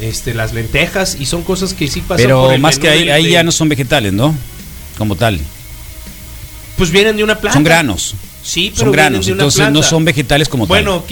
este, 0.01 0.35
las 0.35 0.53
lentejas, 0.53 1.17
y 1.19 1.27
son 1.27 1.43
cosas 1.43 1.75
que 1.75 1.89
sí 1.89 2.01
pasan 2.01 2.17
por 2.31 2.43
pero 2.47 2.53
el 2.53 2.61
más 2.61 2.75
menú 2.77 2.83
que 2.83 2.89
ahí, 2.91 2.99
del- 3.01 3.11
ahí 3.13 3.25
de- 3.25 3.31
ya 3.31 3.43
no 3.43 3.53
son 3.53 3.69
vegetales, 3.69 4.13
¿no? 4.13 4.35
Como 4.99 5.15
tal. 5.17 5.41
pues 6.77 6.91
vienen 6.91 7.17
de 7.17 7.25
una 7.25 7.39
planta. 7.39 7.55
Son 7.55 7.65
granos. 7.65 8.15
Sí, 8.43 8.71
pero 8.75 8.87
son 8.87 8.93
granos, 8.93 9.27
de 9.27 9.33
una 9.33 9.43
entonces 9.43 9.61
no 9.67 9.73
planta. 9.73 9.89
son 9.89 10.05
vegetales 10.05 10.49
como 10.49 10.67
Bueno, 10.67 10.93
tal. 10.93 10.99
ok. 11.05 11.11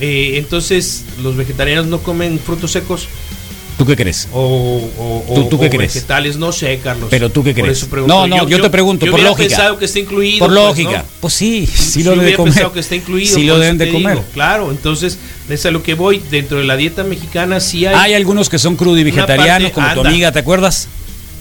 eh, 0.00 0.34
entonces, 0.36 1.04
¿los 1.22 1.36
vegetarianos 1.36 1.86
no 1.86 2.00
comen 2.00 2.38
frutos 2.38 2.72
secos? 2.72 3.08
¿Tú 3.78 3.84
qué 3.84 3.96
crees? 3.96 4.28
O, 4.32 4.40
o- 4.40 5.34
¿Tú- 5.34 5.48
tú 5.48 5.58
qué 5.58 5.66
o 5.66 5.70
crees? 5.70 5.94
vegetales, 5.94 6.36
no 6.36 6.52
sé, 6.52 6.78
Carlos. 6.78 7.08
Pero 7.10 7.30
tú 7.30 7.42
qué 7.42 7.52
Por 7.54 7.64
crees? 7.64 7.88
No, 8.06 8.24
no, 8.28 8.46
yo 8.48 8.60
te 8.60 8.70
pregunto, 8.70 9.04
yo 9.04 9.10
por 9.10 9.20
lógica. 9.20 9.48
pensado 9.48 9.78
que 9.78 9.86
está 9.86 9.98
incluido. 9.98 10.38
Por 10.38 10.48
pues, 10.50 10.64
lógica. 10.64 10.98
¿no? 10.98 11.04
Pues 11.20 11.34
sí, 11.34 11.66
sí 11.74 12.02
Yo 12.04 12.10
lo 12.14 12.20
deben 12.20 12.30
de 12.32 12.36
comer. 12.36 12.52
pensado 12.54 12.72
que 12.72 12.80
está 12.80 12.94
incluido. 12.94 13.34
Sí 13.34 13.42
lo 13.44 13.58
deben 13.58 13.78
de 13.78 13.90
comer. 13.90 14.16
digo. 14.18 14.28
Claro, 14.32 14.70
entonces, 14.70 15.18
es 15.48 15.66
a 15.66 15.72
lo 15.72 15.82
que 15.82 15.94
voy. 15.94 16.22
Dentro 16.30 16.58
de 16.58 16.64
la 16.64 16.76
dieta 16.76 17.02
mexicana 17.02 17.58
sí 17.58 17.84
hay. 17.84 17.94
Hay 17.96 18.14
algunos 18.14 18.48
que 18.48 18.60
son 18.60 18.76
crudo 18.76 18.96
y 18.98 19.02
vegetarianos, 19.04 19.70
parte- 19.70 19.72
como 19.72 19.86
tu 19.94 20.00
anda. 20.00 20.10
amiga, 20.10 20.30
¿te 20.32 20.38
acuerdas? 20.38 20.86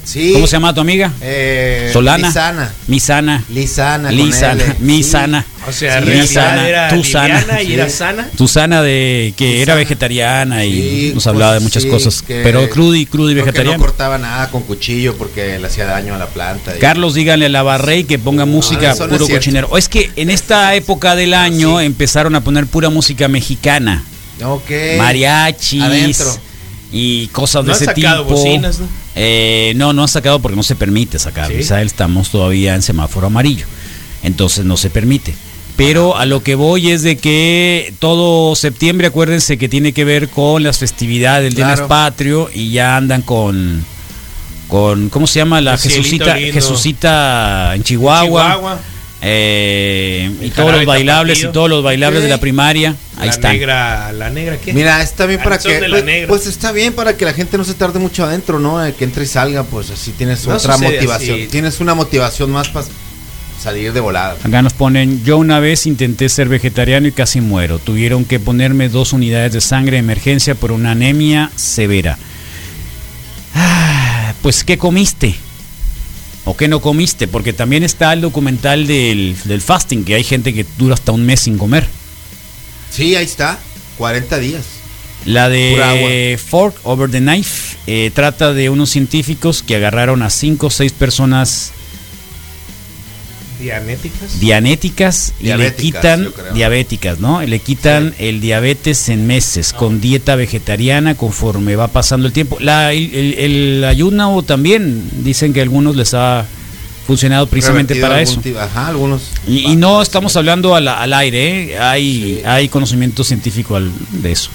Sí. 0.03 0.33
¿Cómo 0.33 0.47
se 0.47 0.53
llama 0.57 0.73
tu 0.73 0.81
amiga? 0.81 1.11
Eh, 1.21 1.89
Solana. 1.93 2.27
Lisana. 2.27 2.73
Misana. 2.87 3.43
Lisana. 3.49 4.11
Lisana. 4.11 4.75
Misana. 4.79 5.45
O 5.65 5.71
sea, 5.71 5.99
Sí, 5.99 6.05
realidad 6.05 6.25
sana, 6.27 6.67
era 6.67 6.89
tú 6.89 7.03
sana. 7.05 7.61
y 7.61 7.67
Sí. 7.67 7.73
era 7.73 7.89
sana. 7.89 8.29
Tu 8.37 8.47
sana 8.49 8.81
de 8.81 9.33
que 9.37 9.61
era 9.61 9.75
vegetariana 9.75 10.65
y 10.65 10.73
Sí, 10.73 11.11
nos 11.15 11.25
hablaba 11.27 11.53
de 11.53 11.59
pues, 11.59 11.63
muchas 11.69 11.83
sí, 11.83 11.89
cosas. 11.89 12.21
que- 12.21 12.41
Pero 12.43 12.69
crudo 12.69 12.95
y 12.95 13.05
crudo 13.05 13.31
y 13.31 13.33
vegetariano. 13.35 13.77
no 13.77 13.83
cortaba 13.83 14.17
nada 14.17 14.49
con 14.51 14.63
cuchillo 14.63 15.15
porque 15.17 15.57
le 15.57 15.67
hacía 15.67 15.85
daño 15.85 16.15
a 16.15 16.17
la 16.17 16.27
planta. 16.27 16.75
y- 16.75 16.79
Carlos, 16.79 17.13
díganle 17.13 17.45
a 17.45 17.49
la 17.49 17.63
Barrey 17.63 18.03
que 18.03 18.19
ponga 18.19 18.45
música 18.45 18.91
eso 18.91 19.07
no 19.07 19.13
puro 19.13 19.27
cochinero. 19.29 19.67
O 19.71 19.77
es 19.77 19.87
que 19.87 20.11
en 20.17 20.29
esta 20.29 20.75
época 20.75 21.15
del 21.15 21.33
año 21.33 21.79
empezaron 21.79 22.35
a 22.35 22.41
poner 22.41 22.67
pura 22.67 22.89
música 22.89 23.29
mexicana. 23.29 24.03
Ok. 24.43 24.69
mariachis 24.97 25.81
Adentro. 25.81 26.25
Y 26.93 27.27
cosas 27.27 27.63
No 27.65 27.69
de 27.69 27.73
ese 27.75 27.85
sacado 27.85 28.23
tipo. 28.23 28.35
bocinas, 28.37 28.79
¿no? 28.79 28.87
Eh, 29.15 29.73
no, 29.75 29.91
no 29.93 30.03
han 30.03 30.07
sacado 30.07 30.39
porque 30.39 30.55
no 30.55 30.63
se 30.63 30.75
permite 30.75 31.17
sacar. 31.19 31.47
Sí. 31.49 31.55
Israel 31.55 31.87
estamos 31.87 32.29
todavía 32.29 32.75
en 32.75 32.81
semáforo 32.83 33.27
amarillo. 33.27 33.65
Entonces 34.21 34.63
no 34.63 34.77
se 34.77 34.89
permite. 34.89 35.33
Pero 35.75 36.15
a 36.15 36.25
lo 36.27 36.43
que 36.43 36.53
voy 36.53 36.91
es 36.91 37.01
de 37.01 37.17
que 37.17 37.93
todo 37.97 38.55
septiembre, 38.55 39.07
acuérdense 39.07 39.57
que 39.57 39.67
tiene 39.67 39.91
que 39.91 40.05
ver 40.05 40.29
con 40.29 40.61
las 40.61 40.77
festividades 40.77 41.45
del 41.45 41.55
Día 41.55 41.65
Claro. 41.73 41.87
Patrio 41.87 42.49
y 42.53 42.69
ya 42.71 42.95
andan 42.95 43.23
con 43.23 43.83
con 44.67 45.09
¿cómo 45.09 45.25
se 45.27 45.39
llama 45.39 45.61
la 45.61 45.77
Jesucita. 45.77 46.35
Jesucita 46.35 47.73
en 47.75 47.83
Chihuahua? 47.83 48.53
Chihuahua. 48.53 48.79
Eh, 49.25 50.29
y 50.41 50.49
todos 50.49 50.71
los 50.73 50.85
bailables 50.85 51.37
tapatío. 51.37 51.49
y 51.49 51.53
todos 51.53 51.69
los 51.69 51.83
bailables 51.83 52.23
de 52.23 52.29
la 52.29 52.39
primaria, 52.39 52.95
ahí 53.17 53.27
la 53.27 53.31
están. 53.31 53.53
negra, 53.53 54.11
la 54.11 54.29
negra, 54.29 54.57
¿qué? 54.57 54.73
Mira, 54.73 55.01
está 55.01 55.25
bien 55.25 55.41
para 55.41 55.57
que. 55.57 55.79
Pues, 55.89 56.27
pues 56.27 56.47
está 56.47 56.71
bien 56.71 56.93
para 56.93 57.15
que 57.15 57.25
la 57.25 57.33
gente 57.33 57.57
no 57.57 57.63
se 57.63 57.73
tarde 57.73 57.99
mucho 57.99 58.25
adentro, 58.25 58.59
¿no? 58.59 58.85
Eh, 58.85 58.93
Que 58.93 59.05
entre 59.05 59.23
y 59.23 59.27
salga, 59.27 59.63
pues 59.63 59.89
así 59.91 60.11
tienes 60.11 60.45
No 60.45 60.55
otra 60.55 60.77
motivación. 60.77 61.39
así. 61.39 61.47
Tienes 61.47 61.79
una 61.79 61.93
motivación 61.93 62.51
más 62.51 62.67
para 62.69 62.85
salir 63.61 63.93
de 63.93 63.99
volada. 64.01 64.35
Acá 64.43 64.61
nos 64.61 64.73
ponen, 64.73 65.23
yo 65.23 65.37
una 65.37 65.61
vez 65.61 65.87
intenté 65.87 66.27
ser 66.27 66.49
vegetariano 66.49 67.07
y 67.07 67.13
casi 67.13 67.39
muero. 67.39 67.79
Tuvieron 67.79 68.25
que 68.25 68.39
ponerme 68.41 68.89
dos 68.89 69.13
unidades 69.13 69.53
de 69.53 69.61
sangre 69.61 69.93
de 69.93 69.99
emergencia 69.99 70.53
por 70.55 70.73
una 70.73 70.91
anemia 70.91 71.49
severa. 71.55 72.17
Ah, 73.55 74.33
pues, 74.41 74.63
¿qué 74.65 74.77
comiste? 74.77 75.35
¿O 76.45 76.57
qué 76.57 76.67
no 76.67 76.81
comiste? 76.81 77.27
Porque 77.27 77.53
también 77.53 77.83
está 77.83 78.11
el 78.13 78.21
documental 78.21 78.85
del, 78.85 79.35
del 79.45 79.61
fasting, 79.61 80.03
que 80.03 80.15
hay 80.15 80.23
gente 80.23 80.53
que 80.53 80.65
dura 80.77 80.93
hasta 80.95 81.11
un 81.11 81.25
mes 81.25 81.41
sin 81.41 81.57
comer. 81.57 81.87
Sí, 82.91 83.15
ahí 83.15 83.25
está. 83.25 83.59
40 83.97 84.39
días. 84.39 84.63
La 85.25 85.47
de 85.47 86.37
Fork 86.43 86.75
Over 86.83 87.09
the 87.09 87.19
Knife 87.19 87.77
eh, 87.87 88.11
trata 88.13 88.53
de 88.53 88.69
unos 88.69 88.89
científicos 88.89 89.63
que 89.63 89.77
agarraron 89.77 90.21
a 90.21 90.29
cinco 90.29 90.67
o 90.67 90.69
seis 90.69 90.91
personas 90.91 91.71
Dianéticas. 93.63 94.39
dianéticas 94.39 95.33
y 95.39 95.45
le 95.45 95.53
quitan 95.75 96.19
diabéticas, 96.53 97.19
¿no? 97.19 97.41
Le 97.41 97.59
quitan 97.59 98.13
el 98.19 98.41
diabetes 98.41 99.09
en 99.09 99.25
meses 99.27 99.73
con 99.73 99.99
dieta 100.01 100.35
vegetariana 100.35 101.15
conforme 101.15 101.75
va 101.75 101.87
pasando 101.87 102.27
el 102.27 102.33
tiempo. 102.33 102.57
La, 102.59 102.91
el, 102.93 103.13
el- 103.13 103.33
el 103.39 103.83
ayuno 103.85 104.41
también 104.43 105.09
dicen 105.23 105.53
que 105.53 105.59
a 105.61 105.63
algunos 105.63 105.95
les 105.95 106.13
ha 106.13 106.45
funcionado 107.07 107.47
precisamente 107.47 107.95
para 108.01 108.21
eso. 108.21 108.39
tipo- 108.41 108.59
Ajá, 108.59 108.87
algunos. 108.87 109.23
Y, 109.47 109.71
y 109.71 109.75
no 109.75 110.01
estamos 110.01 110.35
hablando 110.37 110.75
al, 110.75 110.87
al 110.87 111.13
aire, 111.13 111.73
¿eh? 111.73 111.79
hay, 111.79 112.41
hay 112.45 112.69
conocimiento 112.69 113.23
científico 113.23 113.75
al- 113.75 113.91
de 114.11 114.31
eso. 114.31 114.49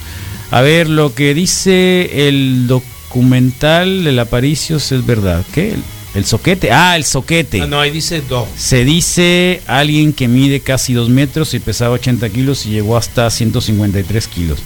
A 0.51 0.61
ver, 0.61 0.89
lo 0.89 1.13
que 1.13 1.35
dice 1.35 2.27
el 2.27 2.65
documental 2.67 4.03
del 4.03 4.17
Aparicios 4.19 4.91
es 4.91 5.05
verdad. 5.05 5.43
¿Qué? 5.53 5.75
El, 6.15 6.25
soquete. 6.25 6.71
Ah, 6.71 6.95
el 6.95 7.05
soquete. 7.05 7.61
Ah, 7.61 7.67
no, 7.67 7.79
ahí 7.79 7.91
dice 7.91 8.21
do. 8.21 8.47
Se 8.57 8.83
dice 8.83 9.61
alguien 9.67 10.11
que 10.13 10.27
mide 10.27 10.59
casi 10.59 10.93
2 10.93 11.09
metros 11.09 11.53
y 11.53 11.59
pesaba 11.59 11.91
80 11.95 12.29
kilos 12.29 12.65
y 12.65 12.69
llegó 12.71 12.97
hasta 12.97 13.29
153 13.29 14.27
kilos. 14.27 14.59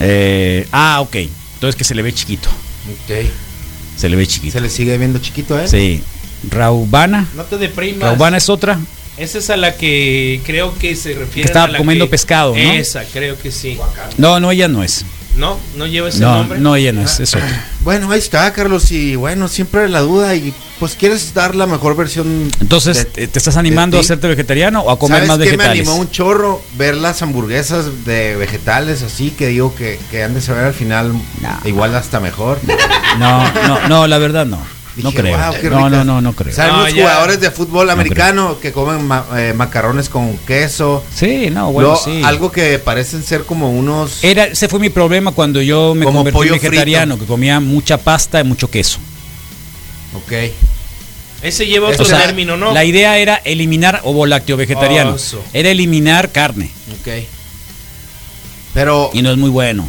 Eh, 0.00 0.66
ah, 0.72 1.00
ok. 1.00 1.16
Entonces 1.54 1.76
que 1.76 1.84
se 1.84 1.94
le 1.94 2.02
ve 2.02 2.12
chiquito. 2.12 2.48
Ok. 2.48 3.26
Se 3.96 4.08
le 4.08 4.16
ve 4.16 4.26
chiquito. 4.26 4.52
¿Se 4.52 4.60
le 4.60 4.70
sigue 4.70 4.96
viendo 4.96 5.18
chiquito 5.18 5.58
él? 5.58 5.68
Sí. 5.68 6.02
Raubana. 6.48 7.26
No 7.34 7.44
te 7.44 7.58
deprimas. 7.58 8.08
Raubana 8.08 8.36
es 8.36 8.48
otra. 8.48 8.78
Esa 9.16 9.38
es 9.38 9.50
a 9.50 9.56
la 9.56 9.74
que 9.76 10.40
creo 10.46 10.78
que 10.78 10.94
se 10.94 11.10
refiere. 11.14 11.42
Que 11.42 11.46
estaba 11.46 11.64
a 11.64 11.68
la 11.68 11.78
comiendo 11.78 12.06
que- 12.06 12.12
pescado, 12.12 12.54
¿no? 12.54 12.72
Esa, 12.72 13.04
creo 13.04 13.36
que 13.36 13.50
sí. 13.50 13.76
No, 14.16 14.38
no, 14.38 14.52
ella 14.52 14.68
no 14.68 14.84
es. 14.84 15.04
No, 15.38 15.56
no 15.76 15.86
lleva 15.86 16.08
ese 16.08 16.20
No, 16.20 16.34
nombre. 16.34 16.58
no, 16.58 16.74
ella 16.76 16.92
no 16.92 17.02
es. 17.02 17.20
Es 17.20 17.34
otra. 17.34 17.64
Bueno, 17.84 18.10
ahí 18.10 18.18
está, 18.18 18.52
Carlos. 18.52 18.90
Y 18.90 19.14
bueno, 19.16 19.46
siempre 19.48 19.88
la 19.88 20.00
duda. 20.00 20.34
Y 20.34 20.52
pues 20.80 20.94
quieres 20.96 21.32
dar 21.32 21.54
la 21.54 21.66
mejor 21.66 21.96
versión. 21.96 22.50
Entonces, 22.60 22.96
de- 22.98 23.04
¿te 23.04 23.28
te 23.28 23.38
estás 23.38 23.56
animando 23.56 23.96
a 23.96 24.00
hacerte 24.00 24.26
vegetariano 24.28 24.80
o 24.80 24.90
a 24.90 24.98
comer 24.98 25.18
¿Sabes 25.18 25.28
más 25.28 25.38
qué 25.38 25.44
vegetales? 25.44 25.68
me 25.74 25.80
animó 25.80 25.96
un 25.96 26.10
chorro 26.10 26.60
ver 26.76 26.96
las 26.96 27.22
hamburguesas 27.22 28.04
de 28.04 28.36
vegetales 28.36 29.02
así 29.02 29.30
que 29.30 29.46
digo 29.46 29.74
que, 29.74 29.98
que 30.10 30.22
han 30.24 30.34
de 30.34 30.40
saber 30.40 30.64
al 30.64 30.74
final 30.74 31.12
igual 31.64 31.94
hasta 31.94 32.18
mejor. 32.20 32.58
No, 33.18 33.52
no, 33.66 33.88
no, 33.88 34.06
la 34.06 34.18
verdad 34.18 34.44
no. 34.44 34.58
No 35.02 35.10
Dije, 35.10 35.22
creo. 35.22 35.36
"Wow, 35.38 35.52
qué 35.60 35.70
no, 35.70 35.76
ricas". 35.76 35.90
no, 35.92 36.04
no, 36.04 36.20
no 36.20 36.32
creo. 36.32 36.54
¿Saben 36.54 36.72
No, 36.72 36.82
los 36.84 36.94
ya. 36.94 37.02
jugadores 37.02 37.40
de 37.40 37.50
fútbol 37.50 37.86
No 37.86 37.92
americano 37.92 38.58
que 38.60 38.72
comen 38.72 39.06
ma- 39.06 39.26
eh, 39.36 39.52
macarrones 39.54 40.08
con 40.08 40.36
queso? 40.38 41.04
Sí, 41.14 41.50
no, 41.50 41.70
bueno, 41.72 41.96
sí. 41.96 42.22
Algo 42.24 42.50
que 42.50 42.78
parecen 42.78 43.22
ser 43.22 43.44
como 43.44 43.70
unos... 43.70 44.22
Era, 44.24 44.44
ese 44.46 44.68
fue 44.68 44.80
mi 44.80 44.90
problema 44.90 45.32
cuando 45.32 45.62
yo 45.62 45.94
me 45.94 46.04
Como 46.04 46.18
convertí 46.24 46.48
en 46.48 46.52
vegetariano, 46.54 47.14
frito. 47.14 47.24
que 47.26 47.28
comía 47.32 47.60
mucha 47.60 47.98
pasta 47.98 48.40
y 48.40 48.44
mucho 48.44 48.70
queso. 48.70 48.98
Ok. 50.14 50.32
Ese 51.42 51.66
lleva 51.66 51.88
otro 51.90 52.02
O 52.02 52.08
sea, 52.08 52.20
término, 52.26 52.56
¿no? 52.56 52.72
La 52.72 52.84
idea 52.84 53.16
era 53.18 53.36
eliminar 53.44 54.00
ovo 54.04 54.26
lácteo 54.26 54.56
vegetariano. 54.56 55.14
Oh. 55.14 55.38
Era 55.52 55.68
eliminar 55.70 56.32
carne. 56.32 56.70
Ok. 57.00 57.08
Pero... 58.74 59.10
Y 59.12 59.22
no 59.22 59.30
es 59.30 59.36
muy 59.38 59.50
bueno. 59.50 59.88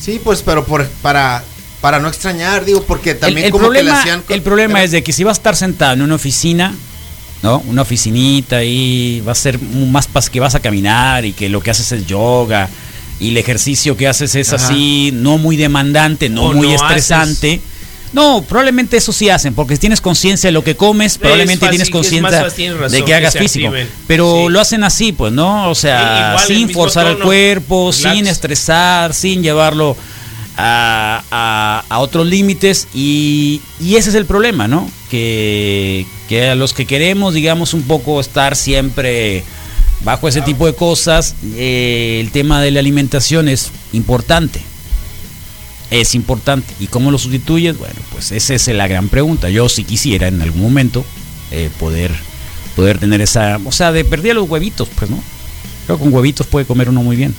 Sí, 0.00 0.20
pues, 0.22 0.42
pero 0.42 0.64
por, 0.64 0.86
para, 1.02 1.42
para 1.80 2.00
no 2.00 2.08
extrañar, 2.08 2.64
digo, 2.64 2.82
porque 2.82 3.14
también 3.14 3.46
el 3.46 3.52
como 3.52 3.70
que 3.70 3.74
le 3.74 3.78
problema, 3.80 4.00
hacían... 4.00 4.24
el 4.28 4.42
problema 4.42 4.82
es 4.82 4.90
de 4.90 5.02
que 5.02 5.12
si 5.12 5.24
vas 5.24 5.36
a 5.36 5.40
estar 5.40 5.56
sentado 5.56 5.92
en 5.94 6.02
una 6.02 6.16
oficina, 6.16 6.74
¿no? 7.42 7.62
Una 7.68 7.82
oficinita 7.82 8.64
y 8.64 9.20
va 9.26 9.32
a 9.32 9.36
ser 9.36 9.60
más 9.60 10.08
pas 10.08 10.28
que 10.28 10.40
vas 10.40 10.54
a 10.56 10.60
caminar 10.60 11.24
y 11.24 11.32
que 11.32 11.48
lo 11.48 11.60
que 11.60 11.70
haces 11.70 11.92
es 11.92 12.06
yoga 12.06 12.68
y 13.20 13.28
el 13.30 13.36
ejercicio 13.36 13.96
que 13.96 14.08
haces 14.08 14.34
es 14.34 14.52
Ajá. 14.52 14.64
así, 14.64 15.10
no 15.12 15.38
muy 15.38 15.56
demandante, 15.56 16.28
no 16.28 16.46
O 16.46 16.52
muy 16.52 16.68
no 16.68 16.74
estresante. 16.74 17.60
No, 18.12 18.42
probablemente 18.48 18.96
eso 18.96 19.12
sí 19.12 19.28
hacen, 19.28 19.54
porque 19.54 19.74
si 19.74 19.80
tienes 19.80 20.00
conciencia 20.00 20.48
de 20.48 20.52
lo 20.52 20.64
que 20.64 20.74
comes, 20.76 21.18
probablemente 21.18 21.66
fácil, 21.66 21.70
tienes 21.78 21.90
conciencia 21.90 22.88
de 22.88 23.04
que 23.04 23.14
hagas 23.14 23.34
físico. 23.36 23.66
activen. 23.68 23.88
Pero 24.06 24.44
Sí. 24.46 24.52
lo 24.52 24.60
hacen 24.60 24.82
así, 24.82 25.12
pues, 25.12 25.30
¿no? 25.32 25.70
O 25.70 25.74
sea, 25.74 26.36
sin 26.46 26.70
forzar 26.70 27.06
el 27.06 27.18
cuerpo, 27.18 27.92
relax. 27.92 28.14
sin 28.16 28.26
estresar, 28.26 29.12
sin 29.12 29.42
llevarlo 29.42 29.94
a, 30.58 31.84
otros 32.00 32.26
límites. 32.26 32.88
Y, 32.92 33.60
ese 33.80 34.10
es 34.10 34.14
el 34.14 34.26
problema, 34.26 34.68
¿no? 34.68 34.90
Que, 35.10 36.06
que 36.28 36.50
a 36.50 36.54
los 36.54 36.74
que 36.74 36.86
queremos, 36.86 37.34
digamos, 37.34 37.74
un 37.74 37.82
poco 37.82 38.20
estar 38.20 38.56
siempre 38.56 39.44
bajo 40.04 40.28
ese 40.28 40.42
tipo 40.42 40.66
de 40.66 40.74
cosas, 40.74 41.34
eh, 41.56 42.18
el 42.20 42.30
tema 42.30 42.60
de 42.60 42.70
la 42.70 42.80
alimentación 42.80 43.48
es 43.48 43.70
importante. 43.92 44.60
Es 45.90 46.14
importante. 46.14 46.74
¿Y 46.80 46.88
cómo 46.88 47.10
lo 47.10 47.18
sustituyes? 47.18 47.78
Bueno, 47.78 47.96
pues 48.12 48.32
esa 48.32 48.54
es 48.54 48.68
la 48.68 48.88
gran 48.88 49.08
pregunta. 49.08 49.48
Yo 49.48 49.68
si 49.68 49.84
quisiera 49.84 50.28
en 50.28 50.42
algún 50.42 50.62
momento 50.62 51.04
eh, 51.50 51.70
poder, 51.78 52.12
poder 52.76 52.98
tener 52.98 53.22
esa... 53.22 53.58
O 53.64 53.72
sea, 53.72 53.90
de 53.92 54.04
perder 54.04 54.34
los 54.34 54.48
huevitos, 54.48 54.88
pues, 54.94 55.10
¿no? 55.10 55.18
Creo 55.86 55.96
que 55.96 56.04
con 56.04 56.12
huevitos 56.12 56.46
puede 56.46 56.66
comer 56.66 56.90
uno 56.90 57.02
muy 57.02 57.16
bien. 57.16 57.34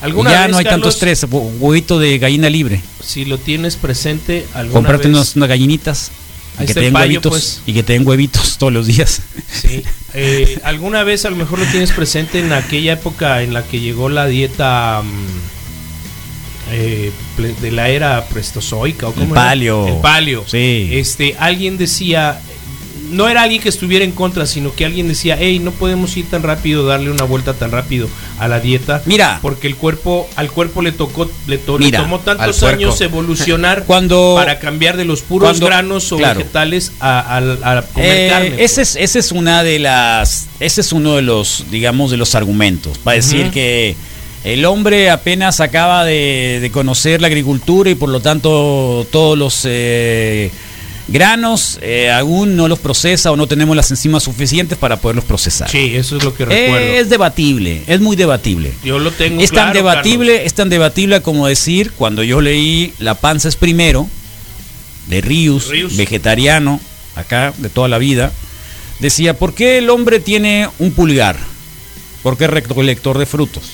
Y 0.00 0.04
¿Alguna 0.04 0.30
ya 0.30 0.42
vez, 0.42 0.50
no 0.52 0.58
hay 0.58 0.64
tanto 0.64 0.88
Carlos, 0.88 0.94
estrés. 0.94 1.24
hue- 1.24 1.52
Huevito 1.58 1.98
de 1.98 2.18
gallina 2.18 2.48
libre. 2.48 2.80
Si 3.04 3.24
lo 3.24 3.38
tienes 3.38 3.76
presente, 3.76 4.46
alguna 4.54 4.72
Comprarte 4.74 5.08
vez. 5.08 5.16
unas, 5.16 5.36
unas 5.36 5.48
gallinitas. 5.48 6.10
Y 6.58 6.60
Ahí 6.62 6.66
que 6.66 6.72
está 6.72 6.80
te 6.80 6.84
den 6.86 6.92
payo, 6.92 7.04
huevitos. 7.06 7.30
pues. 7.30 7.62
Y 7.66 7.72
que 7.74 7.82
te 7.82 7.92
den 7.94 8.06
huevitos 8.06 8.56
todos 8.58 8.72
los 8.72 8.86
días. 8.86 9.20
Sí. 9.52 9.82
Eh, 10.14 10.58
¿Alguna 10.64 11.04
vez 11.04 11.24
a 11.24 11.30
lo 11.30 11.36
mejor 11.36 11.58
lo 11.58 11.66
tienes 11.66 11.92
presente 11.92 12.40
en 12.40 12.52
aquella 12.52 12.94
época 12.94 13.42
en 13.42 13.52
la 13.54 13.62
que 13.62 13.78
llegó 13.80 14.08
la 14.08 14.26
dieta 14.26 15.02
mm, 15.04 16.72
eh, 16.72 17.12
de 17.60 17.70
la 17.70 17.88
era 17.88 18.24
prestozoica? 18.26 19.08
¿o 19.08 19.14
El 19.14 19.22
era? 19.24 19.34
paleo. 19.34 19.86
El 19.88 20.00
paleo. 20.00 20.44
Sí. 20.46 20.88
Este, 20.92 21.36
alguien 21.38 21.78
decía, 21.78 22.40
no 23.10 23.28
era 23.28 23.42
alguien 23.42 23.60
que 23.60 23.68
estuviera 23.68 24.04
en 24.04 24.12
contra, 24.12 24.46
sino 24.46 24.74
que 24.74 24.84
alguien 24.84 25.08
decía, 25.08 25.36
hey, 25.38 25.58
no 25.58 25.70
podemos 25.72 26.16
ir 26.16 26.30
tan 26.30 26.42
rápido, 26.42 26.86
darle 26.86 27.10
una 27.10 27.24
vuelta 27.24 27.54
tan 27.54 27.70
rápido 27.70 28.08
a 28.38 28.48
la 28.48 28.60
dieta. 28.60 29.02
Mira. 29.06 29.38
Porque 29.42 29.66
el 29.66 29.76
cuerpo, 29.76 30.28
al 30.36 30.50
cuerpo 30.50 30.80
le 30.82 30.92
tocó, 30.92 31.30
le, 31.46 31.58
to- 31.58 31.78
le 31.78 31.90
tomó 31.92 32.20
tantos 32.20 32.62
años 32.62 33.00
evolucionar 33.00 33.84
Cuando- 33.86 34.34
para 34.36 34.58
cambiar 34.58 34.96
de 34.96 35.04
los 35.04 35.22
puros 35.22 35.48
cuando- 35.50 35.66
granos 35.66 36.10
o 36.12 36.16
claro. 36.16 36.38
vegetales 36.38 36.92
a, 37.00 37.36
a- 37.36 37.78
a 37.78 37.82
comer 37.82 38.16
Eh, 38.16 38.28
carne. 38.30 38.50
pues. 38.52 38.60
ese 38.72 38.82
es 38.82 38.96
ese 38.96 39.18
es 39.18 39.32
una 39.32 39.62
de 39.62 39.78
las 39.78 40.46
ese 40.60 40.80
es 40.80 40.92
uno 40.92 41.16
de 41.16 41.22
los 41.22 41.64
digamos 41.70 42.10
de 42.10 42.16
los 42.16 42.34
argumentos 42.34 42.98
para 42.98 43.16
decir 43.16 43.50
que 43.50 43.96
el 44.44 44.64
hombre 44.64 45.10
apenas 45.10 45.60
acaba 45.60 46.04
de, 46.04 46.58
de 46.62 46.70
conocer 46.70 47.20
la 47.20 47.26
agricultura 47.26 47.90
y 47.90 47.94
por 47.94 48.08
lo 48.08 48.20
tanto 48.20 49.06
todos 49.12 49.36
los 49.36 49.62
eh, 49.64 50.50
granos 51.10 51.78
eh, 51.82 52.10
aún 52.10 52.56
no 52.56 52.68
los 52.68 52.78
procesa 52.78 53.30
o 53.32 53.36
no 53.36 53.46
tenemos 53.46 53.76
las 53.76 53.90
enzimas 53.90 54.22
suficientes 54.22 54.78
para 54.78 54.96
poderlos 54.96 55.24
procesar. 55.24 55.68
Sí, 55.70 55.94
eso 55.96 56.16
es 56.16 56.24
lo 56.24 56.34
que 56.34 56.44
recuerdo. 56.44 56.78
es 56.86 57.08
debatible, 57.10 57.82
es 57.86 58.00
muy 58.00 58.16
debatible. 58.16 58.72
Yo 58.84 58.98
lo 58.98 59.10
tengo 59.10 59.40
Es 59.42 59.50
tan 59.50 59.72
claro, 59.72 59.74
debatible, 59.74 60.44
es 60.46 60.54
tan 60.54 60.68
debatible 60.68 61.20
como 61.22 61.46
decir 61.46 61.92
cuando 61.92 62.22
yo 62.22 62.40
leí 62.40 62.92
La 62.98 63.14
panza 63.14 63.48
es 63.48 63.56
primero 63.56 64.08
de 65.08 65.20
Rius, 65.20 65.68
Rius. 65.68 65.96
vegetariano, 65.96 66.80
acá 67.16 67.52
de 67.58 67.68
toda 67.68 67.88
la 67.88 67.98
vida, 67.98 68.32
decía, 69.00 69.34
¿por 69.36 69.54
qué 69.54 69.78
el 69.78 69.90
hombre 69.90 70.20
tiene 70.20 70.68
un 70.78 70.92
pulgar? 70.92 71.36
Porque 72.22 72.44
es 72.44 72.50
recolector 72.50 73.18
de 73.18 73.26
frutos. 73.26 73.64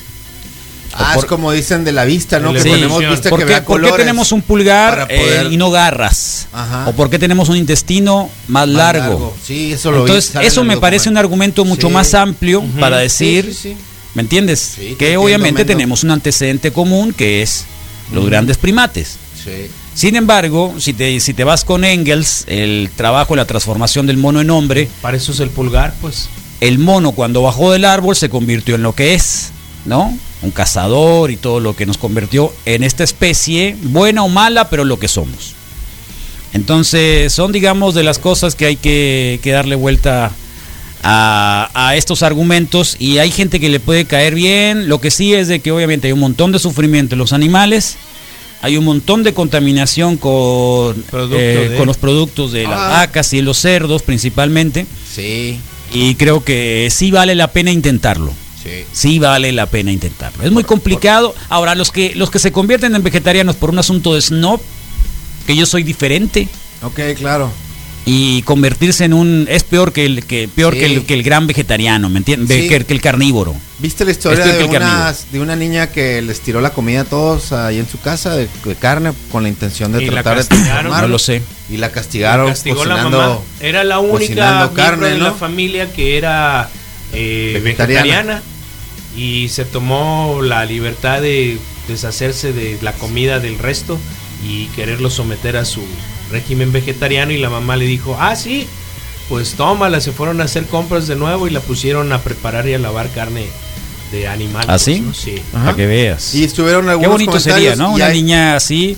Ah, 0.95 1.11
por- 1.15 1.25
es 1.25 1.29
como 1.29 1.53
dicen 1.53 1.85
de 1.85 1.93
la 1.93 2.05
vista, 2.07 2.39
¿no? 2.39 2.55
Que 2.55 2.61
Sí. 2.61 2.69
ponemos 2.71 3.01
vista 3.07 3.29
¿Por 3.29 3.41
que 3.41 3.45
qué, 3.45 3.53
vea 3.53 3.65
por 3.65 3.83
qué 3.83 3.93
tenemos 3.93 4.33
un 4.33 4.41
pulgar 4.41 5.07
poder- 5.09 5.47
eh, 5.47 5.49
y 5.51 5.57
no 5.59 5.71
garras? 5.71 6.36
Ajá. 6.57 6.89
¿O 6.89 6.93
por 6.95 7.11
qué 7.11 7.19
tenemos 7.19 7.49
un 7.51 7.57
intestino 7.57 8.31
más, 8.49 8.67
Más 8.67 8.69
largo? 8.69 9.37
Sí, 9.45 9.73
eso 9.73 9.91
lo 9.91 10.01
Entonces, 10.07 10.35
eso 10.43 10.65
me 10.65 10.79
parece 10.79 11.09
un 11.11 11.17
argumento 11.19 11.65
mucho 11.67 11.89
Sí. 11.89 11.93
más 11.93 12.15
amplio 12.15 12.63
para 12.81 12.97
decir, 12.99 13.55
sí. 13.55 13.77
¿me 14.15 14.23
entiendes? 14.23 14.73
Que 14.77 14.89
entiendo, 14.93 15.21
obviamente 15.23 15.61
Mendo. 15.61 15.73
tenemos 15.75 16.03
un 16.05 16.13
antecedente 16.13 16.73
común 16.73 17.13
que 17.13 17.43
es 17.43 17.67
los 18.13 18.25
grandes 18.25 18.57
primates. 18.57 19.17
Sí. 19.45 19.67
Sin 19.95 20.17
embargo, 20.17 20.75
si 20.79 20.93
te, 20.95 21.21
si 21.21 21.35
te 21.35 21.45
vas 21.45 21.65
con 21.65 21.85
Engels, 21.85 22.45
el 22.49 22.91
trabajo, 22.97 23.37
la 23.37 23.45
transformación 23.47 24.07
del 24.07 24.17
mono 24.17 24.41
en 24.41 24.49
hombre, 24.51 24.89
Para 25.03 25.17
eso 25.17 25.33
es 25.33 25.41
el 25.41 25.51
pulgar, 25.51 25.95
pues. 26.01 26.29
el 26.61 26.79
mono 26.79 27.13
cuando 27.13 27.43
bajó 27.43 27.73
del 27.73 27.85
árbol 27.85 28.17
se 28.17 28.29
convirtió 28.31 28.75
en 28.77 28.83
lo 28.83 28.95
que 28.95 29.15
es, 29.15 29.51
¿no? 29.85 30.17
Un 30.43 30.51
cazador 30.51 31.31
y 31.31 31.37
todo 31.37 31.61
lo 31.61 31.75
que 31.75 31.87
nos 31.87 31.97
convirtió 31.99 32.53
en 32.67 32.83
esta 32.85 33.05
especie, 33.05 33.77
buena 33.83 34.23
o 34.23 34.29
mala, 34.29 34.69
pero 34.71 34.85
lo 34.85 34.99
que 34.99 35.09
somos. 35.09 35.55
Entonces, 36.57 37.33
son, 37.33 37.53
digamos, 37.53 37.95
de 37.95 38.03
las 38.03 38.19
cosas 38.19 38.55
que 38.57 38.67
hay 38.67 38.77
que, 38.77 39.39
que 39.43 39.51
darle 39.53 39.77
vuelta 39.77 40.33
a, 41.03 41.71
a 41.75 41.95
estos 41.97 42.23
argumentos 42.23 42.97
y 42.99 43.19
hay 43.19 43.31
gente 43.31 43.61
que 43.61 43.69
le 43.69 43.79
puede 43.81 44.07
caer 44.07 44.35
bien. 44.35 44.89
Lo 44.89 45.01
que 45.01 45.11
sí 45.11 45.33
es 45.35 45.47
de 45.49 45.61
que 45.61 45.71
obviamente 45.71 46.09
hay 46.09 46.13
un 46.13 46.21
montón 46.21 46.51
de 46.53 46.59
sufrimiento 46.59 47.15
en 47.15 47.21
los 47.21 47.33
animales, 47.33 47.97
hay 48.63 48.77
un 48.77 48.85
montón 48.85 49.23
de 49.23 49.33
contaminación 49.35 50.17
con, 50.17 51.05
eh, 51.13 51.69
de- 51.71 51.77
con 51.77 51.87
los 51.87 51.97
productos 51.99 52.51
de 52.53 52.65
las 52.65 52.79
vacas 52.91 53.33
y 53.33 53.43
los 53.43 53.59
cerdos 53.59 54.03
principalmente. 54.03 54.87
Sí. 55.15 55.61
Y 55.93 56.17
creo 56.17 56.43
que 56.43 56.89
sí 56.91 57.11
vale 57.13 57.35
la 57.37 57.53
pena 57.53 57.71
intentarlo. 57.71 58.33
Sí. 58.63 58.71
Sí 58.93 59.19
vale 59.21 59.53
la 59.53 59.67
pena 59.67 59.93
intentarlo. 59.93 60.43
Es 60.43 60.51
muy 60.51 60.65
complicado. 60.65 61.35
Ahora, 61.49 61.77
los 61.77 61.93
que, 61.93 62.15
los 62.17 62.31
que 62.33 62.41
se 62.41 62.51
convierten 62.51 62.97
en 62.97 63.03
vegetarianos 63.05 63.55
por 63.55 63.71
un 63.71 63.79
asunto 63.79 64.15
de 64.15 64.21
snob, 64.23 64.61
que 65.47 65.57
yo 65.57 65.67
soy 65.67 65.83
diferente, 65.83 66.49
Ok, 66.83 67.01
claro. 67.17 67.51
y 68.05 68.43
convertirse 68.43 69.05
en 69.05 69.13
un... 69.15 69.47
es 69.51 69.65
peor 69.65 69.93
que 69.93 70.05
el, 70.07 70.25
que, 70.25 70.49
peor 70.49 70.75
Sí. 70.75 70.81
que, 70.81 70.87
el, 70.87 71.07
que 71.07 71.15
el 71.15 71.23
gran 71.23 71.47
vegetariano, 71.47 72.09
¿me 72.09 72.19
entiendes? 72.19 72.63
Sí. 72.63 72.69
Que, 72.69 72.85
que 72.85 72.93
el 72.95 73.01
carnívoro. 73.01 73.55
¿Viste 73.79 74.05
la 74.05 74.11
historia 74.13 74.45
de 74.47 74.65
una, 74.65 75.15
de 75.33 75.41
una 75.41 75.57
niña 75.57 75.89
que 75.89 76.23
les 76.23 76.41
tiró 76.41 76.61
la 76.61 76.71
comida 76.71 77.01
a 77.03 77.05
todos 77.05 77.53
ahí 77.53 77.79
en 77.79 77.89
su 77.89 78.01
casa 78.01 78.35
de, 78.37 78.49
de 78.65 78.75
carne 78.77 79.13
con 79.33 79.43
la 79.43 79.49
intención 79.49 79.93
de 79.93 80.05
Y 80.05 80.09
tratar 80.09 80.35
de 80.37 80.41
castigaron. 80.41 80.67
transformarlo? 80.69 81.09
No 81.09 81.13
lo 81.13 81.19
sé. 81.19 81.43
Y 81.71 81.77
la 81.79 81.91
castigaron 81.91 82.47
La 82.47 82.53
castigó 82.53 82.85
la 82.85 82.97
mamá. 82.97 83.39
Era 83.61 83.83
la 83.85 83.99
única 83.99 84.71
carne, 84.75 85.09
de 85.09 85.19
la 85.19 85.33
familia 85.33 85.93
que 85.93 86.17
era 86.17 86.69
eh, 87.13 87.61
Vegetariana. 87.63 88.03
vegetariana. 88.05 88.43
y 89.17 89.49
se 89.49 89.65
tomó 89.65 90.41
la 90.43 90.65
libertad 90.65 91.21
de 91.23 91.59
deshacerse 91.89 92.53
de 92.53 92.79
la 92.83 92.93
comida 92.93 93.41
del 93.41 93.59
resto 93.59 93.99
y 94.45 94.67
quererlo 94.69 95.11
someter 95.11 95.57
a 95.57 95.65
su 95.65 95.83
régimen 96.31 96.73
vegetariano 96.73 97.33
y 97.33 97.39
la 97.39 97.51
mamá 97.51 97.77
le 97.77 97.85
dijo, 97.87 98.17
ah 98.21 98.37
sí, 98.37 98.67
pues 99.29 99.55
tómala, 99.55 100.01
se 100.01 100.13
fueron 100.13 100.41
a 100.41 100.45
hacer 100.45 100.67
compras 100.67 101.07
de 101.07 101.17
nuevo 101.17 101.47
y 101.47 101.51
la 101.51 101.61
pusieron 101.61 102.13
a 102.13 102.21
preparar 102.23 102.69
y 102.69 102.75
a 102.75 102.79
lavar 102.79 103.11
carne 103.11 103.47
de 104.13 104.29
animal. 104.29 104.65
¿Ah, 104.69 104.79
sí? 104.79 105.01
¿no? 105.01 105.13
Sí. 105.15 105.37
Para 105.53 105.75
que 105.75 105.87
veas. 105.87 106.35
Y 106.35 106.45
estuvieron 106.45 106.85
Qué 106.85 106.91
algunos 106.93 107.13
bonito 107.13 107.41
sería, 107.41 107.75
¿no? 107.77 107.93
Una 107.93 108.07
hay- 108.07 108.23
niña 108.23 108.57
así. 108.57 108.97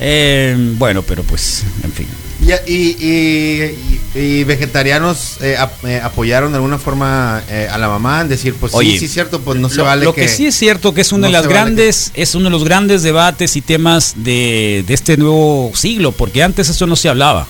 Eh, 0.00 0.56
bueno, 0.78 1.02
pero 1.02 1.22
pues, 1.22 1.64
en 1.82 1.92
fin. 1.92 2.06
Y, 2.40 2.72
y- 2.72 4.00
y- 4.14 4.44
vegetarianos 4.44 5.38
eh, 5.42 5.56
ap- 5.58 5.84
eh, 5.84 6.00
apoyaron 6.00 6.52
de 6.52 6.56
alguna 6.56 6.78
forma 6.78 7.38
a 7.38 7.78
la 7.78 7.88
mamá 7.88 8.20
en 8.22 8.28
decir, 8.28 8.54
pues 8.54 8.72
Oye, 8.74 8.92
sí, 8.92 8.98
sí 9.00 9.04
es 9.06 9.12
cierto, 9.12 9.40
pues 9.40 9.58
no 9.58 9.68
se 9.68 9.76
lo, 9.76 9.84
vale 9.84 10.04
lo 10.04 10.14
que, 10.14 10.28
sí 10.28 10.46
es 10.46 10.54
cierto 10.54 10.94
que 10.94 11.00
es 11.02 11.10
uno 11.12 11.22
no 11.22 11.26
de 11.26 11.32
las 11.32 11.42
vale 11.42 11.54
grandes 11.54 12.12
es 12.14 12.34
uno 12.36 12.44
de 12.44 12.50
los 12.50 12.64
grandes 12.64 13.02
debates 13.02 13.56
y 13.56 13.60
temas 13.60 14.14
de, 14.16 14.84
de 14.86 14.94
este 14.94 15.16
nuevo 15.16 15.72
siglo 15.74 16.12
porque 16.12 16.42
antes 16.42 16.68
eso 16.68 16.86
no 16.86 16.94
se 16.96 17.08
hablaba. 17.08 17.46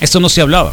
Esto 0.00 0.20
no 0.20 0.28
se 0.28 0.40
hablaba. 0.42 0.72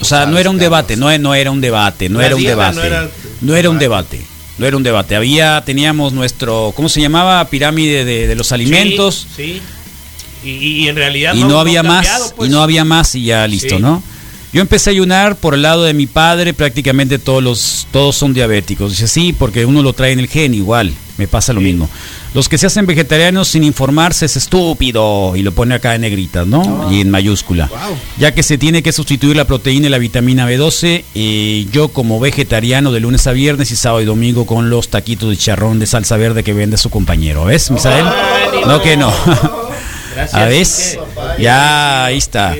O 0.00 0.04
sea 0.04 0.24
no 0.26 0.38
era 0.38 0.50
un 0.50 0.58
debate 0.58 0.96
no, 0.96 1.16
no 1.18 1.34
era 1.34 1.50
un 1.50 1.60
debate 1.60 2.08
no 2.08 2.20
era 2.20 2.36
un 2.36 2.42
debate. 2.44 3.08
no 3.40 3.56
era 3.56 3.70
un 3.70 3.78
debate 3.78 4.20
no 4.58 4.66
era 4.66 4.76
un 4.76 4.82
debate 4.82 5.16
había 5.16 5.62
teníamos 5.64 6.12
nuestro 6.12 6.72
cómo 6.76 6.88
se 6.88 7.00
llamaba 7.00 7.44
pirámide 7.48 8.04
de, 8.04 8.26
de 8.26 8.34
los 8.34 8.52
alimentos 8.52 9.26
Sí. 9.36 9.60
sí. 10.42 10.48
Y, 10.48 10.84
y 10.84 10.88
en 10.88 10.96
realidad 10.96 11.34
y 11.34 11.40
no, 11.44 11.58
había 11.58 11.80
ha 11.80 11.82
más 11.82 12.32
pues. 12.36 12.48
y 12.48 12.52
no 12.52 12.62
había 12.62 12.84
más 12.84 13.14
y 13.14 13.24
ya 13.24 13.46
listo 13.46 13.76
Sí. 13.76 13.82
no 13.82 14.02
yo 14.52 14.60
empecé 14.62 14.90
a 14.90 14.92
ayunar 14.92 15.36
por 15.36 15.54
el 15.54 15.62
lado 15.62 15.82
de 15.84 15.92
mi 15.92 16.06
padre 16.06 16.54
prácticamente 16.54 17.18
todos 17.18 17.42
los 17.42 17.86
todos 17.90 18.16
son 18.16 18.32
diabéticos 18.32 18.90
dice 18.92 19.08
sí 19.08 19.34
porque 19.36 19.64
uno 19.66 19.82
lo 19.82 19.92
trae 19.92 20.12
en 20.12 20.20
el 20.20 20.28
gen 20.28 20.54
igual 20.54 20.92
me 21.18 21.26
pasa 21.26 21.52
lo 21.52 21.60
Sí. 21.60 21.66
mismo 21.66 21.88
los 22.36 22.50
que 22.50 22.58
se 22.58 22.66
hacen 22.66 22.84
vegetarianos 22.84 23.48
sin 23.48 23.64
informarse 23.64 24.26
es 24.26 24.36
estúpido 24.36 25.34
y 25.36 25.42
lo 25.42 25.52
pone 25.52 25.74
acá 25.74 25.94
en 25.94 26.02
negritas 26.02 26.46
no 26.46 26.92
y 26.92 27.00
en 27.00 27.08
mayúscula 27.10 27.66
Wow. 27.68 27.96
ya 28.18 28.32
que 28.34 28.42
se 28.42 28.58
tiene 28.58 28.82
que 28.82 28.92
sustituir 28.92 29.34
la 29.36 29.46
proteína 29.46 29.86
y 29.86 29.88
la 29.88 29.96
vitamina 29.96 30.46
B12 30.46 31.04
y 31.14 31.66
yo 31.72 31.88
como 31.88 32.20
vegetariano 32.20 32.92
de 32.92 33.00
lunes 33.00 33.26
a 33.26 33.32
viernes 33.32 33.70
y 33.70 33.76
sábado 33.76 34.02
y 34.02 34.04
domingo 34.04 34.44
con 34.44 34.68
los 34.68 34.90
taquitos 34.90 35.30
de 35.30 35.38
charrón 35.38 35.78
de 35.78 35.86
salsa 35.86 36.18
verde 36.18 36.44
que 36.44 36.52
vende 36.52 36.76
su 36.76 36.90
compañero 36.90 37.46
¿ves 37.46 37.70
Misael? 37.70 38.04
no 38.66 38.82
que 38.82 38.98
no 38.98 39.10
Gracias. 40.14 40.34
a 40.34 40.44
ver, 40.44 41.40
ya 41.40 42.04
ahí 42.04 42.18
está. 42.18 42.54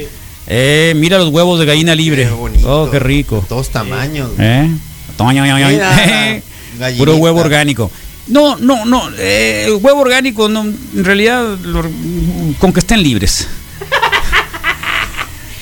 Eh, 0.46 0.94
mira 0.96 1.18
los 1.18 1.28
huevos 1.28 1.58
de 1.58 1.66
gallina 1.66 1.94
libre. 1.94 2.24
Qué 2.24 2.30
bonito. 2.30 2.82
Oh, 2.82 2.90
qué 2.90 2.98
rico. 2.98 3.44
Todos 3.48 3.70
tamaños. 3.70 4.30
¿Eh? 4.38 4.70
Puro 6.98 7.16
huevo 7.16 7.40
orgánico. 7.40 7.90
No, 8.28 8.56
no, 8.56 8.84
no. 8.84 9.10
eh, 9.18 9.66
el 9.68 9.74
huevo 9.74 10.00
orgánico, 10.00 10.48
no, 10.48 10.62
en 10.62 11.04
realidad, 11.04 11.56
lo- 11.62 11.84
con 12.58 12.72
que 12.72 12.80
estén 12.80 13.02
libres. 13.02 13.46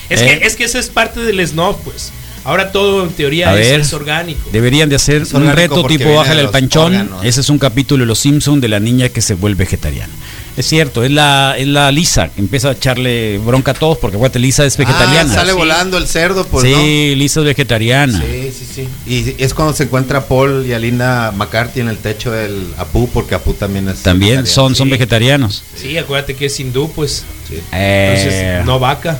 Es, 0.08 0.20
¿Eh? 0.20 0.38
que, 0.40 0.46
es 0.46 0.56
que 0.56 0.64
esa 0.64 0.78
es 0.78 0.88
parte 0.88 1.20
del 1.20 1.46
snob, 1.46 1.80
pues. 1.82 2.12
Ahora 2.44 2.72
todo 2.72 3.04
en 3.04 3.10
teoría 3.10 3.50
A 3.50 3.58
es, 3.58 3.70
ver. 3.70 3.80
es 3.80 3.92
orgánico. 3.94 4.50
Deberían 4.52 4.88
de 4.90 4.96
hacer 4.96 5.24
un 5.32 5.50
reto 5.52 5.82
tipo 5.86 6.14
bájale 6.14 6.42
al 6.42 6.50
panchón. 6.50 6.92
órganos. 6.92 7.24
Ese 7.24 7.40
es 7.40 7.48
un 7.48 7.58
capítulo 7.58 8.02
de 8.02 8.06
Los 8.06 8.18
Simpson 8.18 8.60
de 8.60 8.68
la 8.68 8.80
niña 8.80 9.08
que 9.08 9.22
se 9.22 9.32
vuelve 9.34 9.64
vegetariana. 9.64 10.12
Es 10.56 10.66
cierto, 10.68 11.02
es 11.02 11.10
la, 11.10 11.56
es 11.58 11.66
la 11.66 11.90
Lisa 11.90 12.28
que 12.28 12.40
empieza 12.40 12.68
a 12.68 12.72
echarle 12.72 13.38
bronca 13.38 13.72
a 13.72 13.74
todos 13.74 13.98
porque 13.98 14.16
acuérdate, 14.16 14.38
Lisa 14.38 14.64
es 14.64 14.76
vegetariana. 14.76 15.32
Ah, 15.32 15.34
sale 15.34 15.50
Sí. 15.50 15.56
volando 15.56 15.98
el 15.98 16.06
cerdo, 16.06 16.46
pues 16.46 16.64
sí, 16.64 17.14
Lisa 17.16 17.40
es 17.40 17.46
vegetariana. 17.46 18.20
Sí, 18.20 18.52
sí, 18.56 18.66
sí. 18.72 18.88
Y 19.36 19.42
es 19.42 19.52
cuando 19.52 19.74
se 19.74 19.82
encuentra 19.84 20.26
Paul 20.28 20.64
y 20.64 20.72
Alinda 20.72 21.32
McCarthy 21.32 21.80
en 21.80 21.88
el 21.88 21.98
techo 21.98 22.30
del 22.30 22.68
Apu, 22.78 23.08
porque 23.08 23.34
Apu 23.34 23.54
también 23.54 23.88
es. 23.88 24.02
También 24.04 24.46
son, 24.46 24.76
son 24.76 24.86
Sí. 24.86 24.92
vegetarianos. 24.92 25.64
Sí, 25.76 25.98
acuérdate 25.98 26.36
que 26.36 26.46
es 26.46 26.60
hindú, 26.60 26.88
pues. 26.92 27.24
Sí. 27.48 27.58
Eh, 27.72 28.14
Entonces, 28.16 28.64
no 28.64 28.78
vaca. 28.78 29.18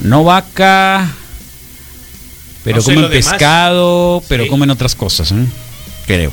no 0.00 0.24
vaca, 0.24 1.08
pero 2.64 2.76
No 2.78 2.82
sé 2.82 2.94
comen 2.94 3.10
demás. 3.10 3.28
pescado, 3.30 4.22
pero 4.28 4.42
Sí. 4.44 4.50
comen 4.50 4.70
otras 4.70 4.94
cosas, 4.96 5.30
¿eh? 5.30 5.36
Creo. 6.06 6.32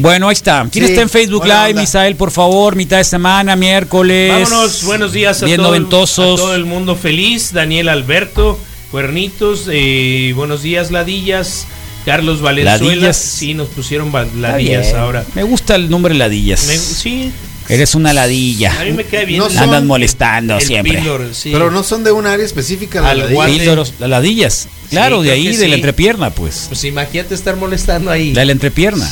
Bueno, 0.00 0.28
ahí 0.28 0.32
está. 0.32 0.66
¿Quién 0.70 0.84
Sí, 0.86 0.90
está 0.92 1.02
en 1.02 1.08
Facebook 1.08 1.40
buena 1.40 1.62
Live, 1.62 1.70
onda. 1.70 1.80
Misael, 1.82 2.16
por 2.16 2.30
favor? 2.30 2.76
Mitad 2.76 2.98
de 2.98 3.04
semana, 3.04 3.56
miércoles. 3.56 4.32
Vámonos, 4.32 4.84
buenos 4.84 5.12
días 5.12 5.42
a 5.42 5.46
Bien 5.46 5.58
todo, 5.58 5.74
el, 5.74 5.82
a 5.84 6.36
todo 6.36 6.54
el 6.54 6.64
mundo 6.64 6.96
feliz. 6.96 7.52
Daniel 7.52 7.88
Alberto, 7.88 8.58
Cuernitos, 8.90 9.68
eh, 9.70 10.32
buenos 10.34 10.62
días, 10.62 10.90
Ladillas. 10.90 11.66
Carlos 12.04 12.40
Valenzuela. 12.40 12.86
Ladillas. 12.94 13.16
Sí, 13.16 13.52
nos 13.54 13.68
pusieron 13.68 14.10
Ladillas 14.36 14.94
ahora. 14.94 15.24
Me 15.34 15.42
gusta 15.42 15.74
el 15.76 15.90
nombre 15.90 16.14
Ladillas. 16.14 16.66
Me- 16.66 16.78
sí, 16.78 17.30
Eres 17.70 17.94
una 17.94 18.12
ladilla. 18.12 18.78
A 18.80 18.84
mí 18.84 18.92
me 18.92 19.04
cae 19.04 19.24
bien. 19.24 19.38
No 19.38 19.46
Andan 19.46 19.86
molestando 19.86 20.56
el 20.56 20.62
siempre. 20.62 20.94
Píldor, 20.98 21.28
sí. 21.34 21.50
Pero 21.52 21.70
no 21.70 21.82
son 21.82 22.04
de 22.04 22.12
un 22.12 22.26
área 22.26 22.44
específica. 22.44 23.00
la 23.00 23.10
Al 23.10 23.18
ladilla. 23.20 23.34
guate. 23.34 23.52
Píldoros, 23.52 23.94
las 23.98 24.10
ladillas. 24.10 24.68
Claro, 24.90 25.22
de 25.22 25.30
ahí, 25.30 25.54
de 25.56 25.68
la 25.68 25.76
entrepierna, 25.76 26.30
pues. 26.30 26.64
Pues 26.68 26.82
imagínate 26.84 27.34
estar 27.34 27.56
molestando 27.56 28.10
ahí. 28.10 28.32
De 28.32 28.44
la 28.44 28.52
entrepierna. 28.52 29.08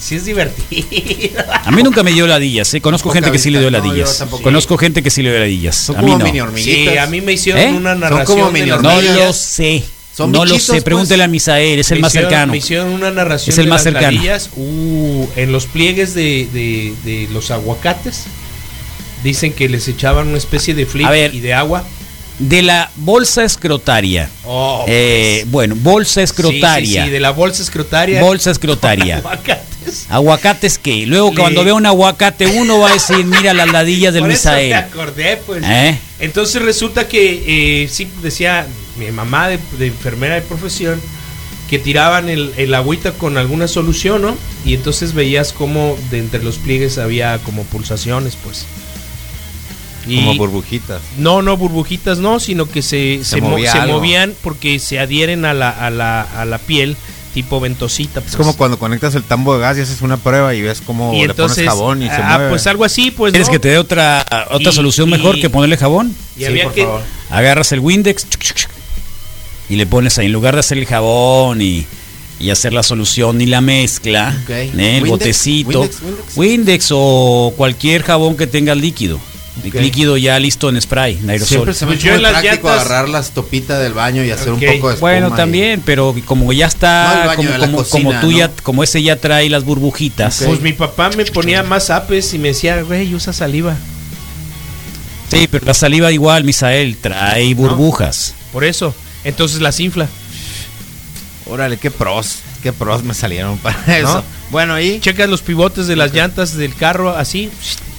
Sí 0.00 0.14
es 0.14 0.24
divertido. 0.24 0.86
A 1.64 1.70
mí 1.70 1.82
nunca 1.82 2.02
me 2.02 2.12
dio 2.12 2.26
ladillas, 2.26 2.72
¿eh? 2.72 2.80
Conozco 2.80 3.10
gente 3.10 3.30
que 3.32 3.38
sí 3.38 3.50
le 3.50 3.58
dio 3.60 3.70
no, 3.70 3.78
ladillas. 3.78 4.18
tampoco. 4.18 4.42
Conozco 4.44 4.78
gente 4.78 5.02
que 5.02 5.10
sí 5.10 5.22
le 5.22 5.30
dio 5.30 5.40
ladillas. 5.40 5.76
Son 5.76 5.96
a 5.96 6.02
mí 6.02 6.06
como 6.06 6.18
no. 6.20 6.24
mini 6.24 6.40
hormiguitas. 6.40 6.92
Sí, 6.94 6.98
a 6.98 7.06
mí 7.08 7.20
me 7.20 7.32
hicieron 7.32 7.60
¿Eh? 7.62 7.72
una 7.72 7.90
Son 7.90 8.00
narración. 8.00 8.38
como 8.38 8.50
mini 8.52 8.70
No 8.70 9.00
lo 9.02 9.32
sé. 9.32 9.82
Son 10.18 10.32
no 10.32 10.44
lo 10.44 10.58
sé. 10.58 10.72
pues. 10.72 10.82
Pregúntele 10.84 11.22
a 11.24 11.28
Misael, 11.28 11.78
es 11.78 11.90
el 11.92 12.00
más 12.00 12.12
hicieron- 12.12 12.30
cercano. 12.30 12.52
Me 12.52 12.58
hicieron 12.58 12.88
una 12.88 13.10
narración 13.10 13.52
Es 13.52 13.58
el 13.58 13.64
de 13.66 13.70
más 13.70 13.84
las 13.84 13.92
cercano. 13.94 14.20
uh, 14.56 15.28
en 15.36 15.52
los 15.52 15.66
pliegues 15.66 16.12
de, 16.14 16.48
de- 16.52 16.92
de 17.04 17.28
los 17.32 17.50
aguacates. 17.50 18.24
Dicen 19.22 19.52
que 19.52 19.68
les 19.68 19.88
echaban 19.88 20.28
una 20.28 20.38
especie 20.38 20.74
de 20.74 20.86
flip 20.86 21.06
A 21.06 21.10
ver. 21.10 21.34
y 21.34 21.40
de 21.40 21.54
agua. 21.54 21.84
De 22.38 22.62
la 22.62 22.90
bolsa 22.96 23.44
escrotaria. 23.44 24.30
Oh, 24.44 24.84
Eh, 24.86 25.44
bueno, 25.48 25.74
bolsa 25.76 26.22
escrotaria. 26.22 26.86
Sí, 26.86 26.98
sí, 26.98 27.04
sí, 27.06 27.10
de 27.10 27.20
la 27.20 27.30
bolsa 27.30 27.62
escrotaria. 27.62 28.20
Bolsa 28.20 28.50
escrotaria. 28.52 29.16
Aguacates. 29.18 30.06
¿Aguacates 30.08 30.78
qué? 30.78 31.04
Luego 31.06 31.30
Le- 31.30 31.36
cuando 31.36 31.64
vea 31.64 31.74
un 31.74 31.86
aguacate, 31.86 32.46
uno 32.46 32.78
va 32.78 32.90
a 32.90 32.92
decir, 32.92 33.24
mira 33.24 33.54
las 33.54 33.72
ladillas 33.72 34.14
del 34.14 34.22
Por 34.24 34.30
eso 34.30 34.50
me 34.50 34.54
Misael. 34.56 34.72
acordé, 34.74 35.40
pues. 35.46 35.64
¿Eh? 35.64 35.98
Entonces 36.20 36.62
resulta 36.62 37.08
que, 37.08 37.82
eh, 37.84 37.88
sí, 37.88 38.06
decía 38.22 38.66
mi 38.98 39.10
mamá 39.10 39.48
de, 39.48 39.58
de 39.78 39.86
enfermera 39.86 40.34
de 40.34 40.42
profesión, 40.42 41.00
que 41.70 41.78
tiraban 41.78 42.28
el, 42.28 42.52
el 42.56 42.72
agüita 42.74 43.12
con 43.12 43.36
alguna 43.36 43.68
solución, 43.68 44.22
¿no? 44.22 44.36
Y 44.64 44.74
entonces 44.74 45.12
veías 45.12 45.52
como 45.52 45.96
de 46.10 46.18
entre 46.18 46.42
los 46.42 46.56
pliegues 46.58 46.96
había 46.98 47.38
como 47.38 47.62
pulsaciones, 47.64 48.36
pues. 48.42 48.64
Y- 50.06 50.16
Como 50.24 50.36
burbujitas. 50.36 51.02
no, 51.18 51.42
no, 51.42 51.56
burbujitas 51.58 52.18
no, 52.18 52.40
sino 52.40 52.66
que 52.66 52.80
se, 52.80 53.18
Se 53.18 53.24
se, 53.24 53.40
mo- 53.42 53.50
movía 53.50 53.72
se 53.72 53.78
algo. 53.80 53.94
movían 53.98 54.34
porque 54.42 54.78
se 54.78 54.98
adhieren 54.98 55.44
a 55.44 55.52
la, 55.52 55.68
a 55.68 55.90
la, 55.90 56.22
a 56.22 56.46
la 56.46 56.56
piel, 56.56 56.96
tipo 57.34 57.60
ventosita. 57.60 58.20
Es 58.20 58.24
pues. 58.26 58.36
como 58.36 58.56
cuando 58.56 58.78
conectas 58.78 59.14
el 59.16 59.22
tambo 59.22 59.54
de 59.54 59.60
gas 59.60 59.76
y 59.76 59.82
haces 59.82 60.00
una 60.00 60.16
prueba 60.16 60.54
y 60.54 60.62
ves 60.62 60.80
cómo 60.80 61.12
y 61.12 61.18
le 61.18 61.24
entonces, 61.24 61.56
pones 61.66 61.68
jabón 61.70 62.02
y 62.02 62.06
se 62.06 62.12
ah, 62.14 62.36
mueve. 62.38 62.48
pues 62.50 62.66
algo 62.66 62.84
así, 62.86 63.10
pues. 63.10 63.32
¿Quieres 63.32 63.48
¿no? 63.48 63.52
que 63.52 63.58
te 63.58 63.68
dé 63.68 63.76
otra, 63.78 64.24
otra 64.50 64.70
Y- 64.70 64.74
solución 64.74 65.08
y- 65.10 65.12
mejor 65.12 65.38
que 65.38 65.50
ponerle 65.50 65.76
jabón? 65.76 66.14
Y 66.38 66.44
había 66.46 66.70
que, 66.72 66.88
Agarras 67.28 67.72
el 67.72 67.80
Windex 67.80 68.26
chuc, 68.30 68.40
chuc, 68.42 68.56
chuc, 68.56 68.70
y 69.68 69.76
le 69.76 69.86
pones 69.86 70.18
ahí, 70.18 70.26
en 70.26 70.32
lugar 70.32 70.54
de 70.54 70.60
hacer 70.60 70.78
el 70.78 70.86
jabón 70.86 71.60
y, 71.62 71.86
y 72.40 72.50
hacer 72.50 72.72
la 72.72 72.82
solución 72.82 73.40
y 73.40 73.46
la 73.46 73.60
mezcla, 73.60 74.36
Ok. 74.44 74.50
¿eh? 74.50 74.62
el 74.74 74.78
Windex, 75.02 75.08
botecito, 75.08 75.80
Windex, 75.80 76.02
Windex, 76.02 76.36
Windex. 76.36 76.88
o 76.92 77.52
cualquier 77.56 78.02
jabón 78.02 78.36
que 78.36 78.46
tenga 78.46 78.74
líquido. 78.74 79.18
Ok. 79.66 79.74
Líquido 79.74 80.16
ya 80.16 80.38
listo 80.38 80.68
en 80.68 80.80
spray, 80.80 81.18
en 81.20 81.28
aerosol. 81.30 81.48
Siempre 81.48 81.74
se 81.74 81.84
me 81.84 81.90
Pues 81.96 81.98
hace 81.98 82.06
yo 82.06 82.12
muy 82.12 82.16
en 82.18 82.22
las 82.22 82.40
práctico 82.42 82.68
llantas- 82.68 82.80
agarrar 82.86 83.08
las 83.08 83.30
topitas 83.32 83.82
del 83.82 83.92
baño 83.92 84.22
y 84.24 84.30
hacer 84.30 84.52
un 84.52 84.60
poco 84.60 84.68
de 84.88 84.94
espuma. 84.94 84.94
Bueno, 85.00 85.28
y- 85.30 85.36
también, 85.36 85.82
pero 85.84 86.14
como 86.26 86.52
ya 86.52 86.66
está, 86.66 87.32
como, 87.34 87.50
como, 87.58 87.78
cocina, 87.78 88.04
como 88.10 88.20
tú 88.20 88.30
¿no? 88.30 88.38
ya, 88.38 88.50
como 88.62 88.84
ese 88.84 89.02
ya 89.02 89.16
trae 89.16 89.50
las 89.50 89.64
burbujitas. 89.64 90.44
Pues 90.46 90.60
mi 90.60 90.72
papá 90.74 91.10
me 91.16 91.24
ponía 91.26 91.64
más 91.64 91.90
apes 91.90 92.32
y 92.34 92.38
me 92.38 92.48
decía, 92.48 92.80
güey, 92.82 93.12
usa 93.12 93.32
saliva. 93.32 93.76
Sí, 95.30 95.48
pero 95.50 95.66
la 95.66 95.74
saliva 95.74 96.10
igual, 96.12 96.44
Misael, 96.44 96.96
trae 96.96 97.52
burbujas. 97.54 98.34
Por 98.52 98.62
eso. 98.64 98.94
Entonces 99.28 99.60
las 99.60 99.78
infla. 99.80 100.08
Órale, 101.46 101.76
qué 101.78 101.90
pros. 101.90 102.40
Qué 102.62 102.72
pros 102.72 103.04
me 103.04 103.14
salieron 103.14 103.56
para 103.58 103.96
eso. 103.98 104.24
Bueno, 104.50 104.80
y. 104.80 105.00
Checas 105.00 105.28
los 105.28 105.42
pivotes 105.42 105.86
de 105.86 105.96
las 105.96 106.12
llantas 106.12 106.56
del 106.56 106.74
carro 106.74 107.16
así. 107.16 107.50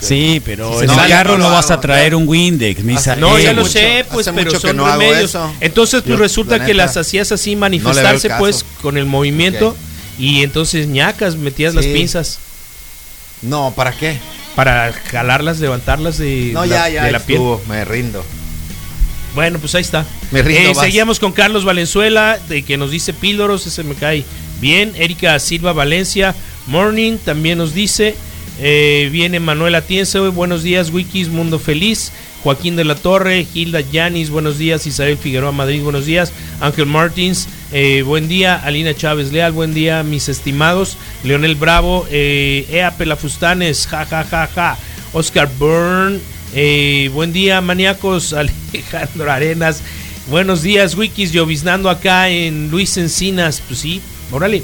Sí, 0.02 0.42
pero 0.46 0.78
Si 0.80 0.86
en 0.86 0.92
el 0.92 1.08
carro 1.10 1.38
no 1.38 1.50
vas 1.52 1.72
a 1.72 1.80
traer 1.80 2.16
un 2.16 2.28
Windex, 2.28 2.84
Misael. 2.84 3.20
No, 3.20 3.38
ya 3.38 3.54
lo 3.54 3.62
mucho- 3.62 3.74
sé, 3.74 4.06
pues, 4.12 4.30
pero 4.34 4.60
son 4.60 4.78
no 4.78 4.90
remedios. 4.90 5.38
Entonces, 5.60 6.02
pues 6.02 6.12
Yo, 6.12 6.18
resulta 6.18 6.56
que 6.60 6.74
neta, 6.74 6.86
las 6.86 6.98
hacías 6.98 7.32
así 7.32 7.56
manifestarse, 7.56 8.30
pues, 8.38 8.66
con 8.82 8.98
el 8.98 9.06
movimiento. 9.06 9.76
Y 10.18 10.44
entonces 10.44 10.88
ñacas, 10.88 11.36
metías 11.38 11.74
las 11.74 11.86
pinzas 11.86 12.40
No, 13.42 13.74
¿para 13.76 13.94
qué? 13.94 14.18
para 14.56 14.92
jalarlas, 14.92 15.60
levantarlas 15.60 16.18
de, 16.18 16.52
No, 16.54 16.66
la, 16.66 16.90
ya, 16.90 16.90
ya. 16.90 17.04
de 17.06 17.12
la 17.14 17.20
piel. 17.22 17.40
Me 17.70 17.86
rindo. 17.86 18.26
Bueno, 19.36 19.60
pues 19.60 19.76
ahí 19.76 19.82
está. 19.82 20.06
Me 20.32 20.42
rindo, 20.42 20.72
Eh, 20.72 20.76
seguíamos 20.76 21.20
con 21.20 21.32
Carlos 21.32 21.64
Valenzuela, 21.66 22.40
de 22.50 22.64
que 22.64 22.78
nos 22.78 22.92
dice 22.92 23.14
píldoros, 23.14 23.68
ese 23.68 23.84
me 23.84 23.96
cae 23.96 24.26
bien. 24.60 24.94
Erika 24.98 25.38
Silva 25.40 25.74
Valencia, 25.74 26.36
Morning, 26.68 27.18
también 27.18 27.58
nos 27.58 27.74
dice. 27.74 28.16
Eh, 28.62 29.08
viene 29.12 29.40
Manuel 29.40 29.76
Atienza, 29.76 30.20
buenos 30.20 30.64
días, 30.64 30.90
Wikis, 30.92 31.30
Mundo 31.30 31.60
Feliz. 31.60 32.12
Joaquín 32.44 32.78
de 32.78 32.86
la 32.86 32.96
Torre, 32.96 33.46
Hilda 33.54 33.82
Yanis, 33.82 34.30
buenos 34.30 34.58
días. 34.58 34.88
Isabel 34.88 35.18
Figueroa 35.18 35.52
Madrid, 35.52 35.82
buenos 35.82 36.06
días. 36.06 36.32
Ángel 36.62 36.86
Martins, 36.86 37.48
eh, 37.74 38.02
buen 38.06 38.30
día. 38.30 38.56
Alina 38.56 38.94
Chávez 38.94 39.34
Leal, 39.34 39.52
buen 39.52 39.74
día, 39.74 40.04
mis 40.04 40.30
estimados. 40.30 40.98
Leonel 41.24 41.56
Bravo, 41.56 42.08
eh, 42.10 42.66
Ea 42.72 42.92
Pelafustanes, 42.92 43.88
ja, 43.88 44.06
ja, 44.06 44.24
ja, 44.24 44.48
ja. 44.56 44.78
Oscar 45.12 45.50
Byrne, 45.60 46.20
eh, 46.54 47.10
buen 47.14 47.34
día, 47.34 47.62
maníacos. 47.62 48.34
Alejandro 48.74 49.32
Arenas, 49.32 49.82
buenos 50.30 50.62
días, 50.62 50.96
Wikis, 50.96 51.32
lloviznando 51.32 51.90
acá 51.90 52.30
en 52.30 52.70
Luis 52.72 52.98
Encinas. 52.98 53.62
Pues 53.68 53.80
sí, 53.80 54.02
órale. 54.32 54.64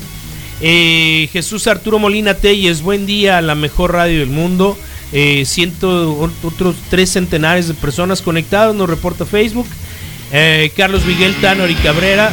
Eh, 0.61 1.29
Jesús 1.33 1.67
Arturo 1.67 1.99
Molina 1.99 2.33
Telles, 2.35 2.81
buen 2.81 3.05
día, 3.05 3.41
la 3.41 3.55
mejor 3.55 3.93
radio 3.93 4.19
del 4.19 4.29
mundo. 4.29 4.77
Eh, 5.11 5.43
ciento, 5.45 6.29
otros 6.43 6.75
tres 6.89 7.11
centenares 7.11 7.67
de 7.67 7.73
personas 7.73 8.21
conectadas, 8.21 8.75
nos 8.75 8.89
reporta 8.89 9.25
Facebook. 9.25 9.67
Eh, 10.31 10.71
Carlos 10.75 11.05
Miguel 11.05 11.35
Tanor 11.35 11.69
y 11.69 11.75
Cabrera, 11.75 12.31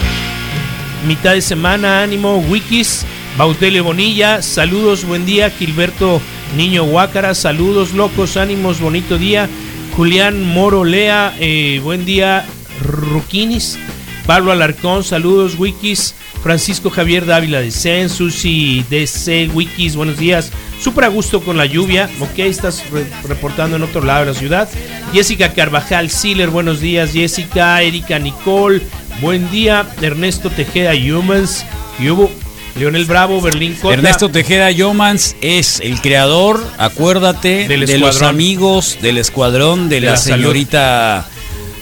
mitad 1.06 1.34
de 1.34 1.42
semana, 1.42 2.02
ánimo, 2.02 2.38
Wikis. 2.38 3.04
Bautelio 3.36 3.82
Bonilla, 3.82 4.42
saludos, 4.42 5.04
buen 5.04 5.24
día. 5.24 5.50
Gilberto 5.50 6.20
Niño 6.56 6.84
Huácara, 6.84 7.34
saludos, 7.34 7.92
locos, 7.94 8.36
ánimos, 8.36 8.80
bonito 8.80 9.16
día. 9.18 9.48
Julián 9.96 10.44
Moro 10.44 10.84
Lea, 10.84 11.34
eh, 11.40 11.80
buen 11.82 12.04
día. 12.04 12.44
Ruquinis, 12.82 13.78
Pablo 14.26 14.52
Alarcón, 14.52 15.04
saludos, 15.04 15.54
Wikis. 15.58 16.14
Francisco 16.42 16.90
Javier 16.90 17.24
Dávila 17.24 17.60
de 17.60 17.70
Zen, 17.70 18.08
Susi 18.10 18.84
DC, 18.90 19.48
Wikis, 19.54 19.94
buenos 19.94 20.18
días. 20.18 20.50
Súper 20.80 21.04
a 21.04 21.08
gusto 21.08 21.40
con 21.40 21.56
la 21.56 21.66
lluvia, 21.66 22.10
ok, 22.18 22.38
estás 22.40 22.82
re- 22.90 23.06
reportando 23.28 23.76
en 23.76 23.82
otro 23.84 24.02
lado 24.02 24.24
de 24.26 24.32
la 24.32 24.38
ciudad. 24.38 24.68
Jessica 25.12 25.52
Carvajal 25.52 26.10
Siller, 26.10 26.50
buenos 26.50 26.80
días. 26.80 27.12
Jessica, 27.12 27.80
Erika 27.82 28.18
Nicole, 28.18 28.82
buen 29.20 29.48
día. 29.52 29.86
Ernesto 30.02 30.50
Tejeda 30.50 30.92
Humans, 30.94 31.64
¿qué 31.96 32.10
hubo? 32.10 32.28
Leonel 32.76 33.04
Bravo, 33.04 33.40
Berlín 33.40 33.74
Cota. 33.80 33.94
Ernesto 33.94 34.30
Tejeda 34.30 34.70
Yomans 34.70 35.36
es 35.42 35.80
el 35.80 36.00
creador, 36.00 36.64
acuérdate, 36.78 37.68
Del 37.68 37.86
de 37.86 37.98
los 37.98 38.22
amigos 38.22 38.98
del 39.02 39.18
escuadrón 39.18 39.88
de, 39.90 40.00
De 40.00 40.06
la, 40.08 40.16
señorita 40.16 41.28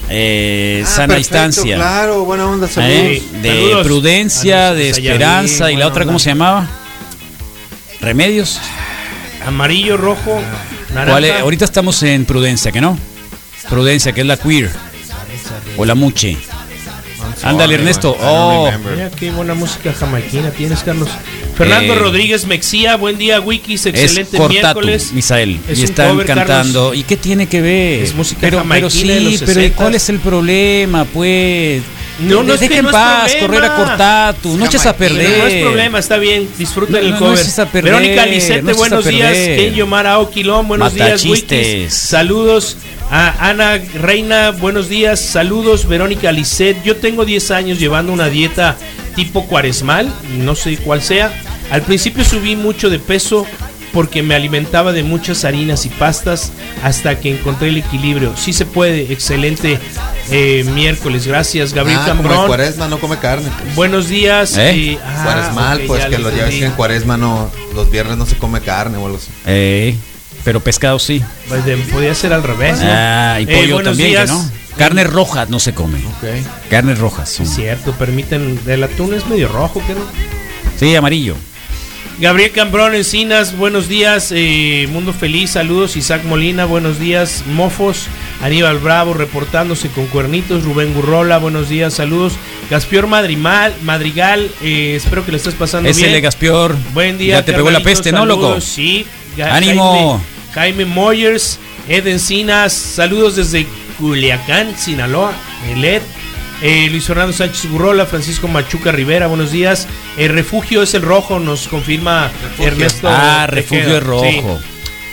eh, 0.08 0.82
Ah, 0.84 0.88
Sana 0.88 1.14
perfecto, 1.14 1.16
Distancia. 1.44 1.76
Claro, 1.76 2.24
buena 2.24 2.46
onda, 2.50 2.66
saludos. 2.66 2.92
¿eh? 2.96 3.22
De 3.40 3.48
Saludos. 3.48 3.86
prudencia, 3.86 4.66
A 4.66 4.70
los 4.70 4.78
de 4.78 4.94
Sayarín, 4.94 5.10
esperanza 5.12 5.70
y 5.72 5.76
la 5.76 5.86
otra, 5.86 6.04
¿cómo 6.04 6.18
se 6.18 6.30
llamaba? 6.30 6.66
Remedios. 8.00 8.58
Amarillo, 9.46 9.96
rojo, 9.96 10.40
naranja. 10.92 11.12
¿Cuál 11.12 11.24
es? 11.24 11.40
Ahorita 11.40 11.64
estamos 11.64 12.02
en 12.02 12.24
prudencia, 12.24 12.72
¿que 12.72 12.80
no? 12.80 12.98
Prudencia, 13.68 14.12
que 14.12 14.22
es 14.22 14.26
la 14.26 14.36
queer. 14.36 14.70
O 15.76 15.84
la 15.84 15.94
muche. 15.94 16.36
Ándale, 17.42 17.74
Ernesto. 17.74 18.16
Oh. 18.20 18.70
Mira 18.94 19.10
qué 19.10 19.30
buena 19.30 19.54
música 19.54 19.92
jamaiquina 19.92 20.50
tienes, 20.50 20.80
Carlos. 20.82 21.08
Fernando 21.56 21.94
Eh, 21.94 21.98
Rodríguez 21.98 22.46
Mexía, 22.46 22.96
buen 22.96 23.18
día, 23.18 23.40
Wikis, 23.40 23.86
es 23.86 23.94
excelente 23.94 24.36
Cortatu, 24.38 24.52
miércoles. 24.80 25.12
Misael. 25.12 25.60
Es 25.68 25.78
y 25.78 25.84
están 25.84 26.10
cover, 26.12 26.26
cantando. 26.26 26.80
Carlos. 26.90 26.96
¿Y 26.96 27.02
qué 27.04 27.16
tiene 27.16 27.46
que 27.48 27.60
ver? 27.60 28.02
Es 28.02 28.14
música 28.14 28.40
pero, 28.42 28.58
pero 28.58 28.88
jamaiquina 28.88 29.14
de 29.14 29.20
sí, 29.20 29.24
los 29.32 29.42
pero 29.42 29.60
¿y 29.62 29.64
60s. 29.70 29.74
cuál 29.74 29.94
es 29.94 30.08
el 30.08 30.18
problema, 30.20 31.04
pues? 31.06 31.82
No, 32.20 32.42
no 32.42 32.54
es 32.54 32.60
que 32.60 32.68
Deja 32.68 32.78
en 32.80 32.84
no 32.84 32.90
es 32.90 32.94
paz, 32.94 33.32
problema. 33.32 33.46
correr 33.46 33.64
a 33.64 33.74
Cortatu. 33.76 34.56
No 34.56 34.66
eches 34.66 34.86
a 34.86 34.96
perder. 34.96 35.38
No 35.38 35.46
es 35.46 35.62
problema, 35.64 35.98
está 35.98 36.16
bien, 36.18 36.48
disfruten 36.58 36.92
No, 36.94 36.98
el 37.00 37.10
no, 37.10 37.18
cover. 37.18 37.32
no 37.34 37.40
eches 37.40 37.58
a 37.58 37.66
perder, 37.66 37.92
Verónica 37.92 38.22
a 38.22 38.74
buenos 38.74 39.04
días. 39.04 39.32
perder. 39.32 39.56
Ken 39.58 39.74
Yomara 39.74 40.18
Oquilón, 40.18 40.68
buenos 40.68 40.94
días. 40.94 41.24
Wikis. 41.24 41.92
Saludos. 41.94 42.76
A 43.12 43.48
Ana 43.50 43.76
Reina, 43.94 44.52
buenos 44.52 44.88
días. 44.88 45.18
Saludos, 45.20 45.88
Verónica 45.88 46.30
Lisset. 46.30 46.80
Yo 46.84 46.96
tengo 46.96 47.24
10 47.24 47.50
años 47.50 47.80
llevando 47.80 48.12
una 48.12 48.28
dieta 48.28 48.76
tipo 49.16 49.46
cuaresmal, 49.46 50.12
no 50.38 50.54
sé 50.54 50.76
cuál 50.76 51.02
sea. 51.02 51.32
Al 51.72 51.82
principio 51.82 52.24
subí 52.24 52.54
mucho 52.54 52.88
de 52.88 53.00
peso 53.00 53.46
porque 53.92 54.22
me 54.22 54.34
alimentaba 54.34 54.92
de 54.92 55.02
muchas 55.02 55.44
harinas 55.44 55.84
y 55.86 55.88
pastas 55.88 56.52
hasta 56.82 57.18
que 57.20 57.30
encontré 57.30 57.68
el 57.70 57.78
equilibrio. 57.78 58.34
Sí 58.36 58.52
se 58.52 58.66
puede, 58.66 59.12
excelente 59.12 59.78
eh, 60.30 60.64
miércoles. 60.74 61.26
Gracias, 61.26 61.72
Gabriel 61.74 61.98
Ah, 62.00 62.06
como 62.08 62.20
en 62.22 62.26
Cambrón. 62.28 62.46
cuaresma 62.46 62.88
no 62.88 62.98
come 63.00 63.18
carne. 63.18 63.50
pues. 63.62 63.74
Buenos 63.74 64.08
días. 64.08 64.56
¿Eh? 64.56 64.70
eh, 64.92 64.98
ah, 65.04 65.22
cuaresmal, 65.24 65.78
ok, 65.80 65.86
pues 65.86 66.02
ya 66.02 66.08
que 66.08 66.18
lo 66.18 66.24
los 66.24 66.30
ya 66.32 66.36
ves 66.36 66.44
entendí. 66.44 66.60
que 66.60 66.66
en 66.66 66.72
cuaresma 66.72 67.16
no, 67.16 67.50
los 67.74 67.90
viernes 67.90 68.16
no 68.16 68.26
se 68.26 68.36
come 68.36 68.60
carne 68.60 68.96
o 68.98 69.06
algo 69.06 69.18
así. 69.18 69.28
Ey. 69.50 69.98
Pero 70.44 70.60
pescado 70.60 70.98
sí. 70.98 71.22
Pues 71.48 71.64
de- 71.66 71.76
podía 71.76 72.14
ser 72.14 72.32
al 72.32 72.42
revés. 72.42 72.78
¿no? 72.80 72.86
Ah, 72.90 73.38
y 73.40 73.42
Eh, 73.42 73.46
pollo 73.46 73.74
buenos 73.74 73.90
también, 73.92 74.10
que 74.12 74.16
días. 74.16 74.30
¿no? 74.30 74.50
Carnes 74.78 75.10
rojas 75.10 75.50
no 75.50 75.58
se 75.60 75.74
come. 75.74 75.98
Carnes 76.70 76.98
rojas. 76.98 77.28
son- 77.28 77.44
Es 77.44 77.54
cierto, 77.54 77.92
permiten. 77.92 78.58
El 78.66 78.82
atún 78.84 79.12
es 79.12 79.26
medio 79.26 79.48
rojo, 79.48 79.82
¿qué 79.86 79.92
no? 79.94 80.00
Sí, 80.78 80.94
amarillo. 80.96 81.34
Gabriel 82.20 82.50
Cambrón 82.50 82.94
Encinas, 82.94 83.56
buenos 83.56 83.88
días. 83.88 84.30
eh, 84.30 84.86
Mundo 84.92 85.14
Feliz, 85.14 85.52
saludos. 85.52 85.96
Isaac 85.96 86.22
Molina, 86.24 86.66
buenos 86.66 86.98
días. 87.00 87.44
Mofos, 87.46 88.08
Aníbal 88.42 88.78
Bravo 88.78 89.14
reportándose 89.14 89.88
con 89.88 90.06
cuernitos. 90.06 90.62
Rubén 90.64 90.92
Gurrola, 90.92 91.38
buenos 91.38 91.70
días, 91.70 91.94
saludos. 91.94 92.34
Gaspior 92.68 93.06
Madrimal, 93.06 93.74
Madrigal, 93.82 94.50
eh, 94.62 94.96
espero 94.96 95.24
que 95.24 95.30
le 95.30 95.38
estés 95.38 95.54
pasando 95.54 95.88
Ese 95.88 96.08
bien. 96.08 96.22
Gaspior. 96.22 96.76
Buen 96.92 97.16
día. 97.16 97.36
Ya 97.36 97.44
te 97.46 97.54
pegó 97.54 97.70
la 97.70 97.80
peste, 97.80 98.12
¿no, 98.12 98.26
loco? 98.26 98.60
Sí. 98.60 99.06
Ga- 99.38 99.52
¡Ánimo! 99.52 100.22
Jaime, 100.52 100.82
Jaime 100.82 100.84
Moyers, 100.94 101.58
Ed 101.88 102.06
Encinas, 102.06 102.74
saludos 102.74 103.36
desde 103.36 103.66
Culiacán, 103.98 104.76
Sinaloa. 104.76 105.32
El 105.72 105.82
Ed. 105.82 106.02
Eh, 106.62 106.88
Luis 106.90 107.06
Fernando 107.06 107.32
Sánchez 107.32 107.70
Gurrola, 107.70 108.04
Francisco 108.04 108.46
Machuca 108.46 108.92
Rivera, 108.92 109.26
buenos 109.28 109.50
días. 109.50 109.86
El 110.18 110.28
refugio 110.30 110.82
es 110.82 110.92
el 110.94 111.02
rojo, 111.02 111.38
nos 111.38 111.68
confirma 111.68 112.30
Ernesto. 112.58 113.08
Ah, 113.10 113.46
Tejeda. 113.46 113.46
refugio 113.46 113.96
es 113.96 114.02
rojo. 114.02 114.24
Sí. 114.30 114.42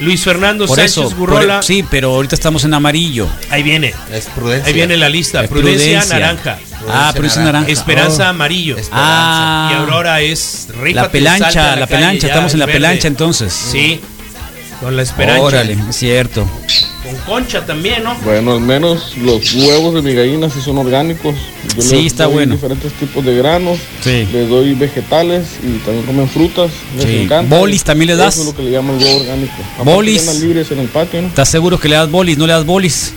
Luis 0.03 0.23
Fernando 0.23 0.67
Por 0.67 0.75
Sánchez 0.75 0.91
eso. 0.97 1.09
por- 1.09 1.17
Gurrola. 1.17 1.61
sí, 1.63 1.83
pero 1.89 2.13
ahorita 2.13 2.35
estamos 2.35 2.63
en 2.65 2.73
amarillo. 2.73 3.27
Ahí 3.49 3.63
viene. 3.63 3.93
Es 4.11 4.25
prudencia. 4.25 4.67
Ahí 4.67 4.73
viene 4.73 4.97
la 4.97 5.09
lista. 5.09 5.47
Prudencia, 5.47 6.01
prudencia. 6.01 6.19
naranja. 6.19 6.59
Ah, 6.89 7.11
prudencia 7.15 7.41
naranja. 7.43 7.71
Esperanza 7.71 8.25
Oh. 8.25 8.29
amarillo. 8.29 8.75
Ah. 8.91 9.69
Y 9.71 9.75
Aurora 9.77 10.21
es 10.21 10.67
La 10.93 11.09
pelancha, 11.09 11.75
la, 11.77 11.87
calle, 11.87 11.87
pelancha, 11.87 12.27
estamos 12.27 12.53
en 12.53 12.59
la 12.59 12.65
verde. 12.65 12.79
pelancha 12.79 13.07
entonces. 13.07 13.53
Sí. 13.53 13.99
Con 14.81 14.95
la 14.95 15.01
esperanza. 15.01 15.41
Órale, 15.41 15.77
es 15.89 15.95
cierto. 15.95 16.47
Con 17.07 17.15
concha 17.25 17.65
también, 17.65 18.03
¿no? 18.03 18.15
Bueno, 18.23 18.53
al 18.53 18.61
menos 18.61 19.15
los 19.17 19.53
huevos 19.55 19.93
de 19.95 20.01
mi 20.01 20.13
gallina 20.13 20.49
sí 20.49 20.59
son 20.61 20.77
orgánicos. 20.77 21.35
Yo 21.75 21.81
Sí, 21.81 21.95
les 21.97 22.05
está 22.07 22.25
doy 22.25 22.33
bueno. 22.33 22.55
diferentes 22.55 22.91
tipos 22.93 23.23
de 23.23 23.35
granos. 23.35 23.77
Sí. 24.01 24.27
Les 24.31 24.49
doy 24.49 24.73
vegetales 24.73 25.45
y 25.63 25.77
también 25.79 26.05
comen 26.05 26.27
frutas. 26.29 26.71
Les 26.95 27.05
Sí. 27.05 27.17
encanta. 27.23 27.55
¿Bolis 27.57 27.83
también 27.83 28.07
le 28.09 28.15
das? 28.15 28.33
Eso 28.35 28.41
es 28.41 28.47
lo 28.47 28.55
que 28.55 28.63
le 28.63 28.71
llaman 28.71 28.97
huevo 29.01 29.19
orgánico. 29.21 29.53
Aparte 29.75 29.91
¿Bolis? 29.93 30.39
libres 30.41 30.71
en 30.71 30.79
el 30.79 30.87
patio, 30.87 31.21
¿no? 31.21 31.27
¿Estás 31.29 31.49
seguro 31.49 31.79
que 31.79 31.87
le 31.89 31.95
das 31.95 32.09
bolis? 32.11 32.37
¿No 32.37 32.45
le 32.47 32.53
das 32.53 32.65
bolis? 32.65 33.13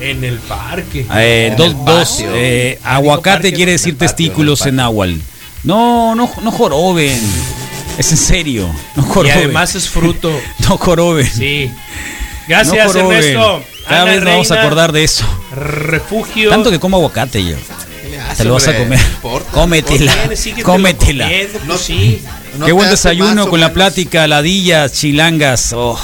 En 0.00 0.24
el 0.24 0.38
parque. 0.38 1.06
Eh, 1.16 1.48
En 1.50 1.56
dos, 1.56 1.68
el 1.68 1.84
dos, 1.84 2.24
eh, 2.34 2.78
aguacate 2.82 3.52
quiere 3.52 3.72
en 3.72 3.76
decir 3.76 3.90
el 3.90 3.96
patio, 3.96 4.08
testículos 4.08 4.62
en 4.62 4.68
en 4.70 4.76
náhuatl. 4.76 5.14
No, 5.64 6.14
no, 6.14 6.28
no 6.42 6.50
joroben. 6.50 7.20
Es 7.98 8.10
en 8.10 8.16
serio. 8.16 8.68
No 8.96 9.02
Y 9.02 9.06
joroben. 9.06 9.36
además 9.36 9.74
es 9.76 9.88
fruto. 9.88 10.32
no 10.68 10.76
joroben. 10.76 11.26
Sí. 11.30 11.70
No 12.42 12.48
Gracias, 12.48 12.86
joroben. 12.86 13.18
Ernesto. 13.18 13.64
Cada 13.88 14.02
Ana 14.02 14.10
vez 14.12 14.20
nos 14.22 14.30
vamos 14.32 14.50
a 14.50 14.54
Reina, 14.54 14.66
acordar 14.66 14.92
de 14.92 15.04
eso. 15.04 15.24
Refugio. 15.54 16.50
Tanto 16.50 16.70
que 16.70 16.78
como 16.80 16.96
aguacate 16.96 17.44
yo. 17.44 17.56
Te 18.36 18.44
lo 18.44 18.54
vas 18.54 18.68
a 18.68 18.76
comer. 18.76 18.98
no 19.00 19.06
importa. 19.14 19.50
Cómetela. 19.52 20.12
Bien, 20.28 20.62
Cómetela. 20.62 21.24
comiendo, 21.24 21.58
pues 21.66 21.80
sí. 21.80 22.22
No 22.58 22.66
Qué 22.66 22.72
buen 22.72 22.90
desayuno 22.90 23.48
con 23.48 23.60
la 23.60 23.72
plática, 23.72 24.26
ladillas, 24.26 24.92
chilangas. 24.92 25.72
Oh, 25.72 25.98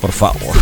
por 0.00 0.12
favor. 0.12 0.54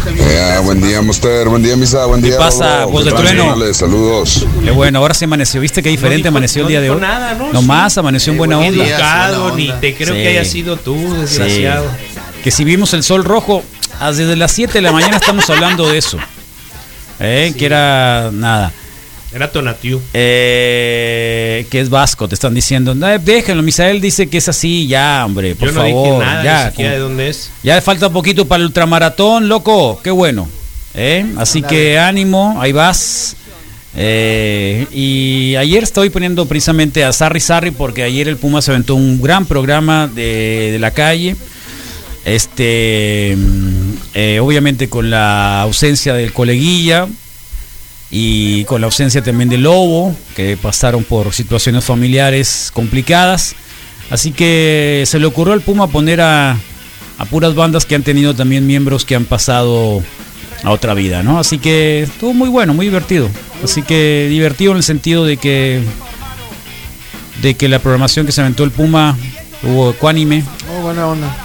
Buen 0.65 0.81
día, 0.81 1.01
Monster. 1.03 1.49
Buen 1.49 1.63
día, 1.63 1.77
Misa. 1.77 2.07
Buen 2.07 2.21
¿Qué 2.23 2.29
día. 2.29 2.39
pasa, 2.39 2.81
Rodo. 2.85 2.91
voz 2.91 3.05
de 3.05 3.11
¿Qué 3.13 3.17
trueno? 3.17 3.53
señores? 3.55 3.77
Saludos. 3.77 4.47
Qué 4.65 4.71
bueno, 4.71 4.99
ahora 4.99 5.15
se 5.15 5.25
amaneció. 5.27 5.61
¿Viste 5.61 5.83
qué 5.83 5.89
diferente 5.91 6.29
amaneció 6.29 6.61
el 6.61 6.65
no 6.65 6.69
día 6.71 6.81
de 6.81 6.91
hoy? 6.91 7.01
nada, 7.01 7.35
¿no? 7.35 7.53
Nomás 7.53 7.97
amaneció 7.99 8.33
en 8.33 8.39
buena 8.39 8.57
buen 8.57 8.69
onda. 8.71 8.85
día. 8.85 8.95
Educado, 8.95 9.43
buena 9.51 9.57
ni 9.57 9.73
te 9.81 9.95
creo 9.95 10.15
Sí. 10.15 10.23
que 10.23 10.29
haya 10.29 10.45
sido 10.45 10.77
tú, 10.77 10.97
Sí. 10.97 11.21
desgraciado. 11.21 11.87
Que 12.45 12.51
si 12.51 12.65
vimos 12.65 12.93
el 12.95 13.03
sol 13.05 13.25
rojo, 13.25 13.63
desde 14.01 14.37
las 14.37 14.53
7 14.53 14.73
de 14.75 14.83
la 14.83 14.93
mañana 14.93 15.17
estamos 15.17 15.49
hablando 15.51 15.89
de 15.91 15.99
eso. 15.99 16.19
Eh, 17.21 17.55
Que 17.57 17.67
era 17.67 18.31
nada. 18.33 18.73
Era 19.35 19.51
Tonatiu. 19.51 20.01
Eh, 20.13 21.67
que 21.71 21.81
es 21.81 21.89
vasco, 21.89 22.29
te 22.29 22.35
están 22.35 22.53
diciendo. 22.53 22.95
No, 22.95 23.07
déjenlo, 23.19 23.63
Misael 23.63 24.01
dice 24.01 24.27
que 24.29 24.39
es 24.39 24.49
así, 24.49 24.87
ya, 24.87 25.23
hombre, 25.25 25.55
por 25.55 25.69
Yo 25.69 25.75
no 25.75 25.81
favor. 25.83 26.19
dije 26.21 26.31
nada, 26.31 26.45
ya, 26.45 26.65
ni 26.65 26.71
siquiera 26.71 26.91
de 26.91 26.97
como- 26.99 27.09
dónde 27.09 27.29
es. 27.31 27.51
ya 27.63 27.81
falta 27.81 28.09
un 28.09 28.13
poquito 28.13 28.47
para 28.47 28.61
el 28.61 28.67
ultramaratón, 28.67 29.49
loco. 29.49 30.01
Qué 30.05 30.11
bueno. 30.11 30.49
¿eh? 30.95 31.25
Así 31.39 31.63
que 31.63 31.99
ánimo, 31.99 32.59
ahí 32.61 32.73
vas. 32.73 33.37
Eh, 33.97 34.87
y 34.93 35.55
ayer 35.57 35.83
estoy 35.83 36.11
poniendo 36.11 36.45
precisamente 36.47 37.03
a 37.05 37.13
Sarri 37.13 37.41
Sarri 37.41 37.71
porque 37.71 38.03
ayer 38.03 38.27
el 38.29 38.37
Puma 38.37 38.61
se 38.63 38.71
aventó 38.73 38.95
un 38.97 39.21
gran 39.23 39.47
programa 39.47 40.09
de, 40.09 40.71
de 40.73 40.79
la 40.79 40.91
calle. 40.91 41.37
Este, 42.27 43.35
eh, 44.15 44.41
obviamente 44.41 44.89
con 44.89 45.11
la 45.11 45.63
ausencia 45.63 46.15
del 46.15 46.33
coleguilla 46.33 47.09
y 48.11 48.65
con 48.65 48.81
la 48.81 48.87
ausencia 48.87 49.23
también 49.23 49.49
del 49.49 49.63
Lobo, 49.63 50.15
que 50.37 50.57
pasaron 50.57 51.03
por 51.03 51.33
situaciones 51.33 51.85
familiares 51.85 52.71
complicadas. 52.73 53.55
Así 54.11 54.33
que 54.33 55.05
se 55.07 55.19
le 55.19 55.25
ocurrió 55.25 55.55
al 55.55 55.63
Puma 55.63 55.87
poner 55.87 56.21
a, 56.21 56.59
puras 57.31 57.55
bandas 57.55 57.87
que 57.87 57.95
han 57.95 58.03
tenido 58.03 58.35
también 58.35 58.67
miembros 58.67 59.05
que 59.05 59.15
han 59.15 59.25
pasado 59.25 60.03
a 60.63 60.71
otra 60.71 60.93
vida, 60.93 61.23
¿no? 61.23 61.39
Así 61.39 61.59
que 61.59 62.03
estuvo 62.03 62.35
muy 62.35 62.51
bueno, 62.51 62.75
muy 62.75 62.87
divertido. 62.87 63.31
Así 63.65 63.83
que 63.83 64.27
divertido 64.29 64.73
en 64.73 64.79
el 64.79 64.83
sentido 64.83 65.25
de 65.25 65.37
que 65.39 65.81
de 67.41 67.55
que 67.55 67.69
la 67.69 67.79
programación 67.79 68.27
que 68.27 68.33
se 68.33 68.41
aventó 68.41 68.65
el 68.65 68.73
Puma 68.73 69.17
hubo 69.63 69.91
ecuánime. 69.91 70.45
Oh. 70.71 71.42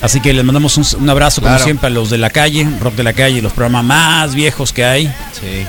Así 0.00 0.20
que 0.20 0.32
les 0.32 0.44
mandamos 0.44 0.76
un, 0.76 0.84
un 1.02 1.10
abrazo 1.10 1.40
como 1.42 1.58
siempre 1.58 1.88
a 1.88 1.90
los 1.90 2.08
de 2.10 2.18
la 2.18 2.30
calle, 2.30 2.66
rock 2.80 2.94
de 2.94 3.02
la 3.02 3.12
calle, 3.12 3.42
los 3.42 3.52
programas 3.52 3.84
más 3.84 4.34
viejos 4.34 4.72
que 4.72 4.84
hay. 4.84 5.06
Sí. 5.32 5.64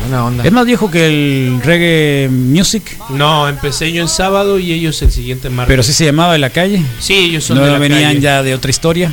Buena 0.00 0.24
onda. 0.26 0.44
Es 0.44 0.52
más 0.52 0.66
viejo 0.66 0.90
que 0.90 1.06
el 1.06 1.60
reggae 1.62 2.28
music, 2.28 2.82
No, 3.10 3.48
empecé 3.48 3.92
yo 3.92 4.02
en 4.02 4.08
sábado 4.08 4.58
y 4.58 4.72
ellos 4.72 5.00
el 5.02 5.12
siguiente 5.12 5.48
martes. 5.48 5.72
pero 5.72 5.82
sí 5.82 5.92
se 5.92 6.04
llamaba 6.04 6.32
de 6.32 6.38
la 6.40 6.50
calle. 6.50 6.82
Sí, 6.98 7.14
ellos 7.14 7.44
son 7.44 7.58
no 7.58 7.64
de 7.64 7.70
la 7.72 7.78
venían 7.78 8.02
calle. 8.02 8.20
ya 8.20 8.42
de 8.42 8.54
otra 8.54 8.70
historia. 8.70 9.12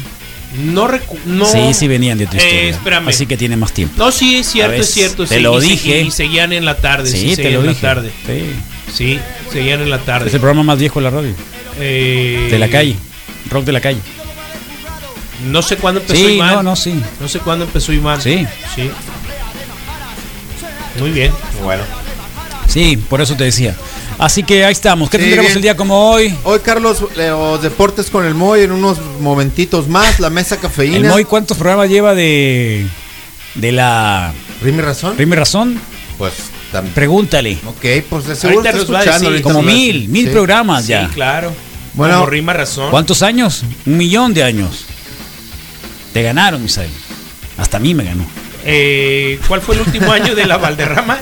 No 0.66 0.88
recu- 0.88 1.20
no. 1.26 1.46
Sí, 1.46 1.74
sí 1.76 1.88
venían 1.88 2.18
de 2.18 2.26
otra 2.26 2.40
Eh, 2.42 2.44
historia. 2.44 2.70
espérame. 2.72 3.08
Así 3.10 3.28
que 3.28 3.38
tiene 3.38 3.56
más 3.56 3.72
tiempo. 3.72 3.94
No, 3.98 4.12
sí, 4.12 4.38
es 4.38 4.48
cierto, 4.48 4.82
es 4.82 4.90
cierto. 4.92 5.28
Te 5.28 5.36
sí, 5.36 5.42
lo 5.42 5.60
y 5.60 5.62
se- 5.62 5.68
dije. 5.68 6.02
Y, 6.02 6.12
seguían 6.12 6.54
en 6.54 6.66
la 6.66 6.76
tarde. 6.78 7.08
Sí, 7.12 7.18
Sí, 7.20 7.30
te 7.30 7.36
seguían 7.36 7.54
lo 7.54 7.60
en 7.62 7.68
dije. 7.70 7.86
la 7.86 7.94
tarde. 7.94 8.12
Sí. 8.26 8.44
Sí, 8.92 9.20
seguían 9.54 9.82
en 9.82 9.92
la 9.92 10.00
tarde. 10.00 10.28
Es 10.30 10.34
el 10.34 10.40
programa 10.40 10.64
más 10.64 10.80
viejo 10.80 11.00
de 11.00 11.04
la 11.04 11.10
radio. 11.12 11.34
Eh, 11.80 12.48
De 12.50 12.58
la 12.58 12.68
calle. 12.68 12.96
Rock 13.50 13.66
de 13.66 13.72
la 13.72 13.82
calle. 13.82 14.00
No 15.46 15.62
sé 15.62 15.78
cuándo 15.78 16.02
empezó 16.02 16.20
Sí, 16.20 16.34
Iván. 16.34 16.56
no, 16.56 16.64
no, 16.64 16.76
sí. 16.76 17.02
No 17.20 17.28
sé 17.30 17.40
cuándo 17.40 17.66
empezó 17.66 17.94
Iván. 17.94 18.22
Sí. 18.22 18.46
Sí. 18.76 18.90
Muy 21.00 21.12
bien. 21.12 21.32
Bueno. 21.64 21.84
Sí, 22.68 22.98
por 22.98 23.22
eso 23.22 23.36
te 23.36 23.46
decía. 23.46 23.76
Así 24.18 24.44
que 24.44 24.66
ahí 24.66 24.74
estamos. 24.74 25.10
¿Qué 25.10 25.18
Sí, 25.18 25.24
tendremos 25.24 25.48
bien. 25.48 25.58
el 25.58 25.62
día 25.62 25.78
como 25.78 26.12
hoy? 26.12 26.36
Hoy, 26.44 26.60
Carlos, 26.60 27.04
los 27.16 27.62
deportes 27.62 28.10
con 28.10 28.26
el 28.26 28.34
Moy 28.36 28.62
en 28.64 28.72
unos 28.72 28.98
momentitos 29.22 29.88
más. 29.88 30.20
La 30.20 30.30
mesa 30.30 30.58
cafeína. 30.58 30.98
¿El 30.98 31.06
Moy 31.06 31.24
cuántos 31.24 31.58
programas 31.58 31.90
lleva 31.90 32.14
de, 32.14 32.86
de 33.56 33.72
la 33.72 34.34
¿Rime 34.62 34.82
razón? 34.84 35.18
Rime 35.18 35.36
Razón? 35.38 35.80
Pues 36.18 36.34
también. 36.74 36.94
Pregúntale. 36.94 37.58
Ok, 37.66 38.04
pues 38.10 38.26
de 38.28 38.36
seguro 38.36 38.66
está 38.66 38.78
escuchando. 38.78 39.30
decir. 39.32 39.42
Como 39.44 39.62
mil, 39.62 40.10
mil 40.10 40.26
Sí. 40.26 40.32
programas 40.32 40.84
Sí, 40.84 40.90
ya. 40.90 41.08
claro. 41.14 41.54
Bueno. 41.94 42.16
Como 42.16 42.26
rima 42.28 42.54
razón. 42.54 42.92
¿Cuántos 42.92 43.22
años? 43.22 43.64
Un 43.86 43.98
millón 43.98 44.34
de 44.34 44.44
años. 44.44 44.86
Te 46.14 46.24
ganaron, 46.24 46.62
Misael. 46.64 46.90
Hasta 47.58 47.78
a 47.78 47.80
mí 47.80 47.94
me 47.94 48.04
ganó. 48.04 48.26
Eh, 48.66 49.40
¿Cuál 49.48 49.62
fue 49.62 49.76
el 49.76 49.82
último 49.82 50.12
año 50.12 50.36
de 50.36 50.46
la 50.46 50.58
Valderrama? 50.58 51.18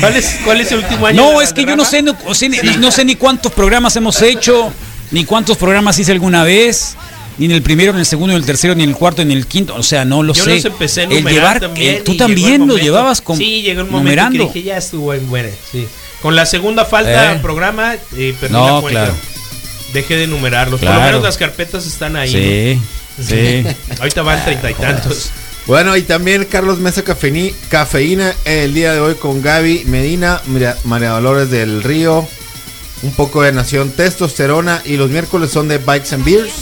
¿Cuál 0.00 0.16
es, 0.16 0.38
¿Cuál 0.44 0.60
es 0.60 0.72
el 0.72 0.78
último 0.78 1.06
año? 1.06 1.22
No, 1.32 1.40
es 1.42 1.52
que 1.52 1.64
yo 1.64 1.76
no 1.76 1.84
sé, 1.84 2.02
no, 2.02 2.16
o 2.26 2.34
sea, 2.34 2.48
ni, 2.48 2.58
no 2.78 2.90
sé 2.90 3.04
ni 3.04 3.14
cuántos 3.16 3.52
programas 3.52 3.94
hemos 3.96 4.20
hecho, 4.22 4.72
ni 5.10 5.24
cuántos 5.24 5.56
programas 5.56 5.98
hice 5.98 6.12
alguna 6.12 6.42
vez, 6.44 6.96
ni 7.38 7.46
en 7.46 7.52
el 7.52 7.62
primero, 7.62 7.92
ni 7.92 7.96
en 7.98 8.00
el 8.00 8.06
segundo, 8.06 8.28
ni 8.32 8.36
en 8.36 8.40
el 8.42 8.46
tercero, 8.46 8.74
ni 8.74 8.82
en 8.82 8.90
el 8.90 8.96
cuarto, 8.96 9.24
ni 9.24 9.32
en 9.32 9.38
el 9.38 9.46
quinto. 9.46 9.74
O 9.76 9.82
sea, 9.82 10.04
no 10.04 10.22
lo 10.22 10.34
Yo 10.34 10.44
sé. 10.44 10.56
los 10.56 10.64
empecé 10.64 11.02
a 11.02 11.04
el 11.04 11.24
llevar, 11.24 11.60
también. 11.60 11.96
el- 11.96 12.04
tú 12.04 12.12
el 12.12 12.18
también 12.18 12.52
lo 12.60 12.66
momento- 12.66 12.84
llevabas 12.84 13.20
con 13.20 13.36
Sí, 13.38 13.62
llegó 13.62 13.82
un 13.82 13.90
momento 13.90 13.98
numerando. 13.98 14.52
que 14.52 14.58
dije, 14.58 14.66
ya 14.68 14.76
estuvo 14.78 15.14
en. 15.14 15.28
Sí. 15.70 15.86
Con 16.22 16.34
la 16.34 16.46
segunda 16.46 16.84
falta 16.84 17.34
Eh. 17.34 17.38
programa, 17.40 17.94
eh, 18.16 18.34
perdí 18.40 18.52
No, 18.52 18.76
la 18.76 18.80
cuenta. 18.80 19.00
claro. 19.04 19.14
Dejé 19.92 20.16
de 20.16 20.26
numerarlos. 20.26 20.80
Por 20.80 20.90
lo 20.94 21.00
menos 21.00 21.22
las 21.22 21.36
carpetas 21.36 21.86
están 21.86 22.16
ahí. 22.16 22.30
Sí, 22.32 22.80
¿no? 23.18 23.24
sí. 23.24 23.64
Ahorita 24.00 24.22
van 24.22 24.44
treinta 24.44 24.70
y 24.70 24.74
tantos. 24.74 25.30
Bueno, 25.66 25.96
y 25.96 26.02
también 26.02 26.44
Carlos 26.44 26.78
Mesa 26.78 27.02
Cafeína, 27.02 27.50
cafeína 27.68 28.32
el 28.44 28.72
día 28.74 28.92
de 28.92 29.00
hoy 29.00 29.14
con 29.16 29.42
Gaby 29.42 29.84
Medina, 29.86 30.40
María, 30.46 30.76
María 30.84 31.10
Dolores 31.10 31.50
del 31.50 31.82
Río, 31.82 32.26
un 33.02 33.12
poco 33.14 33.42
de 33.42 33.52
Nación 33.52 33.90
Testosterona 33.90 34.80
y 34.84 34.96
los 34.96 35.10
miércoles 35.10 35.50
son 35.50 35.66
de 35.68 35.78
Bikes 35.78 36.14
and 36.14 36.24
Beers. 36.24 36.52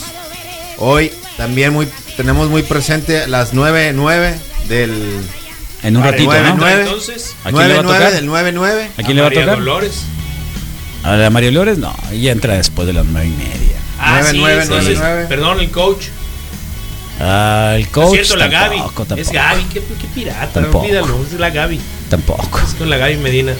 Hoy 0.79 1.13
también 1.37 1.73
muy 1.73 1.87
tenemos 2.17 2.49
muy 2.49 2.63
presente 2.63 3.27
las 3.27 3.53
9-9 3.53 4.37
del 4.69 5.21
En 5.85 5.97
un 5.97 6.03
Vale, 6.03 6.12
ratito, 6.12 6.30
nueve, 6.32 6.49
¿no? 6.49 6.57
nueve. 6.57 6.82
Entonces, 6.82 7.37
¿A 7.45 7.51
quién 7.53 7.68
le 7.68 7.74
va 7.74 7.80
a 7.80 7.82
9-9 7.85 7.87
tocar? 7.87 8.12
del 8.12 8.28
9-9. 8.28 8.89
¿A 8.99 9.03
quién 9.03 9.16
le 9.16 9.20
va 9.22 9.26
a 9.28 9.30
María 9.30 9.41
tocar? 9.45 9.59
Dolores. 9.59 10.03
A 11.05 11.16
la 11.16 11.30
María 11.30 11.51
Lores, 11.53 11.76
no, 11.78 11.95
ella 12.11 12.32
entra 12.32 12.55
después 12.55 12.87
de 12.87 12.95
las 12.95 13.05
nueve 13.05 13.28
y 13.28 13.30
media. 13.32 13.76
Ah, 14.01 14.22
sí, 14.28 14.39
9999. 14.39 15.20
ese- 15.20 15.28
Perdón, 15.28 15.61
el 15.61 15.70
coach. 15.70 16.05
Ah, 17.20 17.74
el 17.76 17.89
coach. 17.89 18.14
siento, 18.14 18.37
la 18.37 18.49
Gaby. 18.49 18.76
tampoco, 18.78 19.14
Es 19.14 19.30
Gaby, 19.30 19.62
qué, 19.64 19.80
qué 19.80 20.07
pirata. 20.14 20.49
Tampoco. 20.62 20.78
Olvídalo, 20.85 21.24
es 21.30 21.39
la 21.39 21.51
Gaby. 21.51 21.78
Tampoco. 22.09 22.59
Es 22.66 22.74
con 22.74 22.89
la 22.91 22.97
Gaby 22.97 23.18
Medina. 23.18 23.53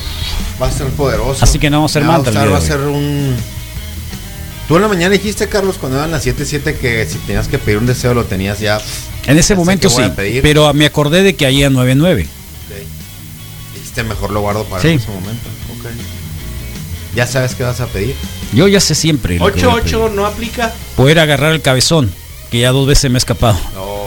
Va 0.61 0.67
a 0.69 0.73
ser 0.73 0.87
poderoso. 0.89 1.45
Así 1.45 1.59
que 1.59 1.69
no 1.71 1.77
vamos 1.79 1.93
a 1.93 1.95
ser 1.95 2.03
Me 2.03 2.09
va 2.09 2.17
a 2.17 2.59
a 2.59 2.61
ser 2.63 2.81
un. 2.81 3.37
Tú 4.67 4.77
en 4.77 4.83
la 4.83 4.89
mañana 4.89 5.11
dijiste, 5.11 5.47
Carlos, 5.49 5.77
cuando 5.79 5.99
eran 5.99 6.11
las 6.11 6.25
7:07 6.25 6.79
que 6.79 7.05
si 7.07 7.19
tenías 7.19 7.47
que 7.49 7.59
pedir 7.59 7.77
un 7.79 7.87
deseo 7.87 8.15
lo 8.15 8.25
tenías 8.25 8.59
ya. 8.61 8.81
En 9.27 9.39
ese 9.39 9.55
momento 9.55 9.89
sí. 9.91 10.03
Pero 10.43 10.73
me 10.75 10.87
acordé 10.87 11.23
de 11.23 11.35
que 11.35 11.47
ahí 11.47 11.63
a 11.65 11.71
99. 11.71 12.27
Dijiste, 13.75 14.03
mejor 14.05 14.31
lo 14.31 14.41
guardo 14.41 14.65
para 14.65 14.83
Sí. 14.83 14.89
ese 14.89 15.09
momento. 15.09 15.49
Ok. 15.79 15.87
Ya 17.15 17.27
sabes 17.27 17.55
qué 17.55 17.63
vas 17.63 17.81
a 17.81 17.87
pedir. 17.87 18.15
Yo 18.53 18.67
ya 18.69 18.81
sé 18.81 18.95
siempre. 18.95 19.39
lo 19.39 19.47
que 19.53 19.65
voy 19.65 19.79
a 19.81 19.83
pedir. 19.83 19.97
8-8 19.97 20.11
no 20.15 20.27
aplica. 20.27 20.73
Poder 20.97 21.19
agarrar 21.21 21.53
el 21.53 21.63
cabezón, 21.63 22.13
que 22.51 22.59
ya 22.61 22.71
dos 22.73 22.87
veces 22.87 23.11
me 23.11 23.17
he 23.17 23.19
escapado. 23.19 23.59
No. 23.75 24.04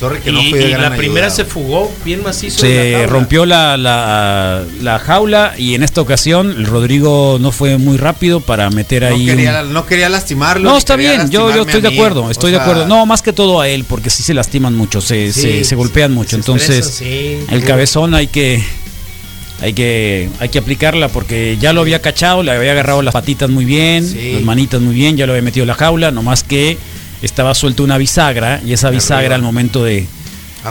Sorry 0.00 0.20
que 0.20 0.32
no 0.32 0.40
Y, 0.40 0.48
fui 0.50 0.58
de 0.58 0.68
y 0.68 0.70
gran 0.70 0.90
la 0.92 0.96
primera 0.96 1.28
se 1.28 1.44
fugó 1.44 1.92
bien 2.06 2.22
macizo. 2.22 2.60
Se 2.60 2.92
la 2.92 3.06
rompió 3.06 3.44
la, 3.44 3.76
la, 3.76 4.64
la 4.80 4.98
jaula 4.98 5.52
y 5.58 5.74
en 5.74 5.82
esta 5.82 6.00
ocasión 6.00 6.50
el 6.56 6.64
Rodrigo 6.66 7.36
no 7.38 7.52
fue 7.52 7.76
muy 7.76 7.98
rápido 7.98 8.40
para 8.40 8.70
meter 8.70 9.02
No 9.02 9.14
ahí. 9.14 9.26
quería, 9.26 9.62
un- 9.62 9.74
no 9.74 9.84
quería 9.84 10.08
lastimarlo. 10.08 10.70
No, 10.70 10.78
está 10.78 10.96
bien, 10.96 11.30
yo, 11.30 11.54
yo 11.54 11.62
estoy 11.62 11.80
a 11.80 11.82
de 11.82 11.88
acuerdo, 11.88 12.30
estoy 12.30 12.54
O 12.54 12.56
de 12.56 12.60
acuerdo. 12.62 12.86
No, 12.86 13.04
más 13.04 13.20
que 13.20 13.34
todo 13.34 13.60
a 13.60 13.68
él, 13.68 13.84
porque 13.84 14.08
sí 14.08 14.22
se 14.22 14.32
lastiman 14.32 14.74
mucho, 14.74 15.02
se, 15.02 15.32
Sí, 15.34 15.40
se, 15.42 15.64
se 15.64 15.76
golpean 15.76 16.12
mucho. 16.14 16.30
se 16.30 16.36
Entonces, 16.36 16.86
sí, 16.86 17.38
el 17.50 17.60
sí. 17.60 17.66
cabezón 17.66 18.14
hay 18.14 18.28
que, 18.28 18.62
hay 19.60 19.74
que 19.74 20.30
hay 20.40 20.48
que 20.48 20.58
aplicarla 20.58 21.08
porque 21.08 21.58
ya 21.60 21.74
lo 21.74 21.82
había 21.82 22.00
cachado, 22.00 22.42
le 22.42 22.52
había 22.52 22.72
agarrado 22.72 23.02
las 23.02 23.12
patitas 23.12 23.50
muy 23.50 23.66
bien, 23.66 24.06
Sí. 24.06 24.32
las 24.32 24.42
manitas 24.42 24.80
muy 24.80 24.94
bien, 24.94 25.18
ya 25.18 25.26
lo 25.26 25.32
había 25.32 25.42
metido 25.42 25.64
en 25.64 25.68
la 25.68 25.74
jaula, 25.74 26.10
nomás 26.10 26.42
que 26.42 26.78
estaba 27.22 27.54
suelta 27.54 27.82
una 27.82 27.98
bisagra 27.98 28.60
y 28.64 28.72
esa 28.72 28.90
bisagra 28.90 29.18
arriba. 29.18 29.34
al 29.36 29.42
momento 29.42 29.84
de, 29.84 30.06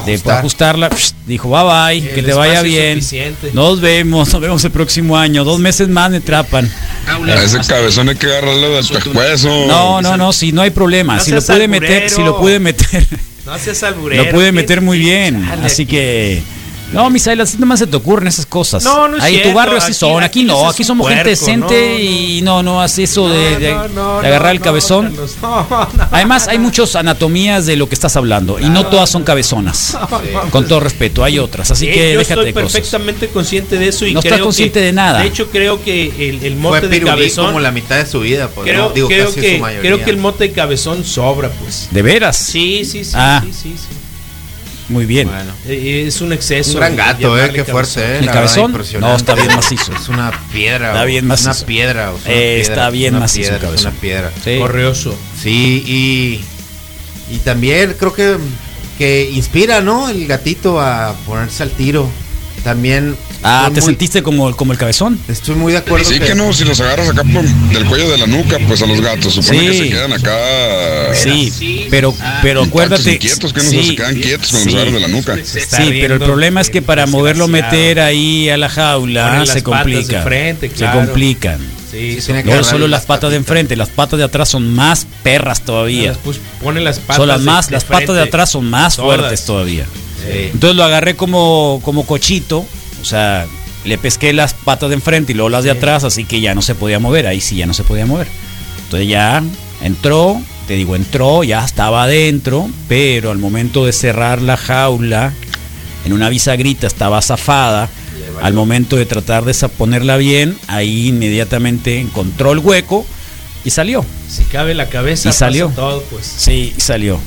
de 0.06 0.14
Ajustar. 0.14 0.38
ajustarla, 0.39 0.89
psh, 0.89 1.14
dijo 1.26 1.50
bye 1.50 1.64
bye, 2.00 2.10
El 2.10 2.16
que 2.16 2.24
te 2.24 2.34
vaya 2.34 2.62
bien. 2.62 2.95
suficiente. 2.95 3.52
Nos 3.54 3.82
vemos, 3.82 4.32
nos 4.32 4.41
vemos 4.41 4.64
el 4.64 4.72
próximo 4.72 5.18
año. 5.18 5.43
Dos 5.43 5.60
meses 5.60 5.88
más 5.89 6.12
me 6.12 6.18
atrapan. 6.18 6.72
A 7.08 7.43
ese 7.43 7.60
cabezón 7.68 8.10
hay 8.10 8.16
que 8.16 8.28
agarrarle 8.28 8.70
del 8.70 8.86
pescuezo. 8.88 9.50
No, 9.68 10.02
no, 10.02 10.16
no, 10.18 10.32
si 10.34 10.52
no 10.52 10.62
hay 10.62 10.70
problema. 10.70 11.16
No 11.16 11.22
si 11.22 11.32
lo 11.32 11.41
puede 11.41 11.68
meter, 11.68 12.10
si 12.10 12.22
lo 12.24 12.38
puede 12.39 12.60
meter, 12.60 13.06
No 13.45 13.58
seas 13.58 13.82
alburero. 13.84 14.24
lo 14.26 14.32
puede 14.32 14.47
¿qué- 14.47 14.52
meter 14.52 14.82
muy 14.82 15.00
bien. 15.00 15.43
Así 15.64 15.84
aquí. 15.84 15.91
que. 15.91 16.43
No, 16.91 17.09
Misael, 17.09 17.39
así 17.41 17.57
nomás 17.57 17.79
se 17.79 17.87
te 17.87 17.95
ocurren 17.97 18.27
esas 18.27 18.45
cosas. 18.45 18.83
No, 18.83 19.07
no 19.07 19.17
es 19.17 19.23
Ahí 19.23 19.35
en 19.35 19.39
tu 19.41 19.43
cierto, 19.43 19.57
barrio 19.57 19.77
así 19.77 19.87
aquí- 19.91 19.93
son, 19.93 20.23
aquí, 20.23 20.39
aquí 20.39 20.43
no, 20.43 20.69
aquí 20.69 20.83
somos 20.83 21.07
gente 21.07 21.29
decente 21.29 21.91
no, 21.93 21.99
y 21.99 22.41
no, 22.41 22.63
no 22.63 22.81
hace 22.81 23.03
eso 23.03 23.29
de, 23.29 23.71
agarrar 24.23 24.51
el 24.51 24.59
cabezón. 24.61 25.05
Carlos. 25.09 25.35
Además, 26.11 26.47
hay 26.47 26.57
muchas 26.57 26.95
anatomías 26.95 27.65
de 27.65 27.75
lo 27.75 27.87
que 27.87 27.95
estás 27.95 28.15
hablando 28.15 28.59
y 28.59 28.69
no 28.69 28.85
todas 28.87 29.09
son 29.09 29.23
cabezonas. 29.23 29.97
Con 30.51 30.67
todo 30.67 30.79
respeto, 30.79 31.23
hay 31.23 31.37
otras. 31.39 31.71
Así 31.71 31.85
Sí, 31.85 31.91
que 31.91 32.13
yo 32.13 32.19
déjate 32.19 32.33
estoy 32.33 32.45
de 32.45 32.53
cosas. 32.53 32.71
perfectamente 32.73 33.27
consciente 33.29 33.77
de 33.77 33.87
eso 33.89 34.05
y 34.05 34.13
No 34.13 34.21
creo 34.21 34.33
estás 34.33 34.43
consciente 34.43 34.79
que- 34.79 34.85
de 34.87 34.93
nada. 34.93 35.19
De 35.21 35.27
hecho, 35.27 35.49
creo 35.51 35.83
que 35.83 36.29
el, 36.29 36.43
el 36.43 36.53
Fue 36.53 36.61
mote 36.61 36.87
de 36.87 37.01
cabezón. 37.01 37.47
como 37.47 37.59
la 37.59 37.71
mitad 37.71 37.97
de 37.97 38.05
su 38.05 38.19
vida. 38.21 38.47
Pues, 38.49 38.67
creo, 38.67 38.87
no, 38.87 38.93
digo, 38.93 39.07
creo 39.07 39.27
casi 39.27 39.41
que, 39.41 39.55
su 39.55 39.61
mayoría. 39.61 39.81
creo 39.81 40.03
que 40.03 40.09
el 40.09 40.17
mote 40.17 40.43
de 40.45 40.51
cabezón 40.53 41.03
sobra, 41.05 41.49
pues. 41.49 41.87
¿De 41.91 42.01
veras? 42.01 42.37
Sí, 42.37 42.83
sí, 42.83 43.03
sí, 43.03 43.11
Ah. 43.13 43.41
sí, 43.45 43.53
sí, 43.53 43.75
sí. 43.77 43.95
Muy 44.89 45.05
bien. 45.05 45.27
Bueno. 45.29 45.53
Es 45.67 46.19
un 46.21 46.33
exceso. 46.33 46.71
Un 46.71 46.77
gran 46.77 46.95
gato, 46.95 47.37
eh, 47.39 47.51
qué 47.53 47.63
fuerte, 47.63 48.01
eh. 48.01 48.19
¿El 48.19 48.25
cabezón? 48.31 48.71
No, 48.99 49.15
está 49.15 49.35
bien 49.35 49.55
macizo. 49.55 49.93
Es 49.93 50.09
una 50.09 50.31
piedra. 50.51 50.87
Está 50.89 51.03
o- 51.03 51.05
bien 51.05 51.23
es 51.25 51.27
macizo. 51.29 51.49
Una 51.51 51.65
piedra. 51.67 52.11
o 52.11 52.17
sea, 52.19 52.31
una 52.31 52.35
Eh, 52.41 52.55
piedra, 52.57 52.61
está 52.73 52.87
es 52.87 52.93
bien 52.93 53.13
una 53.13 53.19
macizo 53.21 53.39
el 53.39 53.45
piedra, 53.49 53.57
es 53.57 53.63
cabezón. 53.83 53.91
una 53.91 54.01
piedra. 54.01 54.31
Sí. 54.43 54.57
Correoso. 54.59 55.15
Sí, 55.41 55.83
y, 55.85 57.33
y 57.35 57.37
también 57.39 57.95
creo 57.99 58.13
que, 58.13 58.37
que 58.97 59.29
inspira, 59.31 59.81
¿no? 59.81 60.09
El 60.09 60.25
gatito 60.27 60.81
a 60.81 61.13
ponerse 61.25 61.63
al 61.63 61.71
tiro. 61.71 62.09
También. 62.63 63.15
Ah, 63.41 63.61
estoy 63.67 63.73
¿te 63.75 63.81
muy- 63.81 63.85
sentiste 63.91 64.21
como, 64.23 64.55
como 64.55 64.71
el 64.73 64.77
cabezón? 64.77 65.19
Estoy 65.27 65.55
muy 65.55 65.71
de 65.71 65.79
acuerdo. 65.79 66.05
Sí 66.09 66.19
que 66.19 66.35
no, 66.35 66.51
si 66.53 66.65
los 66.65 66.79
agarras 66.81 67.09
acá 67.09 67.23
por 67.23 67.43
del 67.43 67.85
cuello 67.85 68.09
de 68.09 68.17
la 68.17 68.27
nuca, 68.27 68.57
pues 68.67 68.81
a 68.81 68.85
los 68.85 68.99
gatos, 69.01 69.33
supone 69.33 69.59
Sí. 69.59 69.65
que 69.67 69.73
se 69.77 69.89
quedan 69.89 70.13
acá. 70.13 70.35
Sí, 71.13 71.87
pero, 71.89 72.13
pero 72.41 72.61
intactos, 72.63 72.67
acuérdate. 72.67 73.11
Inquietos, 73.13 73.53
que 73.53 73.63
no 73.63 73.69
sí, 73.69 73.83
se 73.89 73.95
quedan 73.95 74.15
quietos 74.15 74.51
con 74.51 74.65
los 74.65 74.73
agarras 74.73 74.93
de 74.93 74.99
la 74.99 75.07
nuca. 75.07 75.33
Está 75.35 75.59
Sí, 75.77 75.83
pero 75.83 75.87
el 75.87 75.99
riendo, 76.19 76.25
problema 76.25 76.61
es 76.61 76.69
que 76.69 76.81
para 76.81 77.05
moverlo 77.05 77.47
desgraciado. 77.47 77.77
meter 77.79 77.99
ahí 78.01 78.49
a 78.49 78.57
la 78.57 78.69
jaula 78.69 79.39
las 79.39 79.49
se 79.49 79.61
patas 79.61 79.85
de 79.85 79.91
complica. 79.93 80.21
frente, 80.23 80.71
Se 80.75 80.85
complican. 80.91 81.59
Sí, 81.91 82.21
son- 82.21 82.45
No 82.45 82.63
solo 82.63 82.87
las 82.87 82.99
las 82.99 83.05
patas 83.07 83.31
de 83.31 83.37
enfrente, 83.37 83.75
las 83.75 83.89
patas 83.89 84.19
de 84.19 84.25
atrás 84.25 84.49
son 84.49 84.75
más 84.75 85.07
perras 85.23 85.61
todavía. 85.65 86.09
las 86.09 86.17
pus- 86.17 86.39
pone 86.61 86.81
las 86.81 86.99
patas 86.99 87.15
Son 87.15 87.27
las 87.27 87.39
de- 87.39 87.45
más, 87.45 87.67
de 87.67 87.71
las 87.73 87.83
patas 87.83 88.01
de 88.01 88.05
frente. 88.07 88.27
atrás 88.29 88.51
son 88.51 88.69
más 88.69 88.95
Todas. 88.97 89.17
fuertes 89.17 89.45
todavía. 89.45 89.85
Sí. 89.85 90.49
Entonces 90.53 90.75
lo 90.75 90.83
agarré 90.83 91.15
como, 91.15 91.81
como 91.83 92.05
cochito, 92.05 92.65
o 93.02 93.06
sea, 93.06 93.45
le 93.86 93.97
pesqué 93.97 94.34
las 94.34 94.54
patas 94.54 94.89
de 94.89 94.95
enfrente 94.95 95.32
y 95.32 95.36
luego 95.36 95.50
las 95.50 95.64
de 95.64 95.72
atrás, 95.72 96.04
así 96.04 96.26
que 96.26 96.41
ya 96.41 96.54
no 96.56 96.62
se 96.62 96.76
podía 96.76 97.00
mover, 97.00 97.28
ahí 97.28 97.41
sí 97.41 97.56
ya 97.56 97.66
no 97.66 97.74
se 97.74 97.84
podía 97.84 98.06
mover. 98.06 98.28
Entonces 98.84 99.08
ya 99.08 99.41
entró, 99.82 100.41
te 100.68 100.74
digo, 100.76 100.95
entró, 100.95 101.43
ya 101.43 101.64
estaba 101.64 102.04
adentro, 102.04 102.70
pero 102.88 103.32
al 103.32 103.38
momento 103.38 103.86
de 103.86 103.93
cerrar 103.93 104.41
la 104.41 104.58
jaula, 104.58 105.34
en 106.06 106.14
una 106.14 106.30
bisagrita 106.30 106.88
estaba 106.88 107.22
zafada, 107.22 107.89
al 108.41 108.54
momento 108.54 108.95
de 108.95 109.06
tratar 109.06 109.43
de 109.45 109.54
sa- 109.54 109.68
ponerla 109.68 110.16
bien, 110.18 110.58
ahí 110.68 111.08
inmediatamente 111.10 112.00
encontró 112.00 112.52
el 112.54 112.60
hueco 112.60 113.06
y 113.66 113.70
salió. 113.72 114.06
Si 114.30 114.43
cabe 114.43 114.74
la 114.74 114.88
cabeza, 114.89 115.30
Y 115.30 115.34
salió. 115.34 115.68
pasa 115.70 115.76
todo, 115.82 116.04
pues. 116.04 116.26
Sí, 116.26 116.74
y 116.78 116.80
salió. 116.82 117.20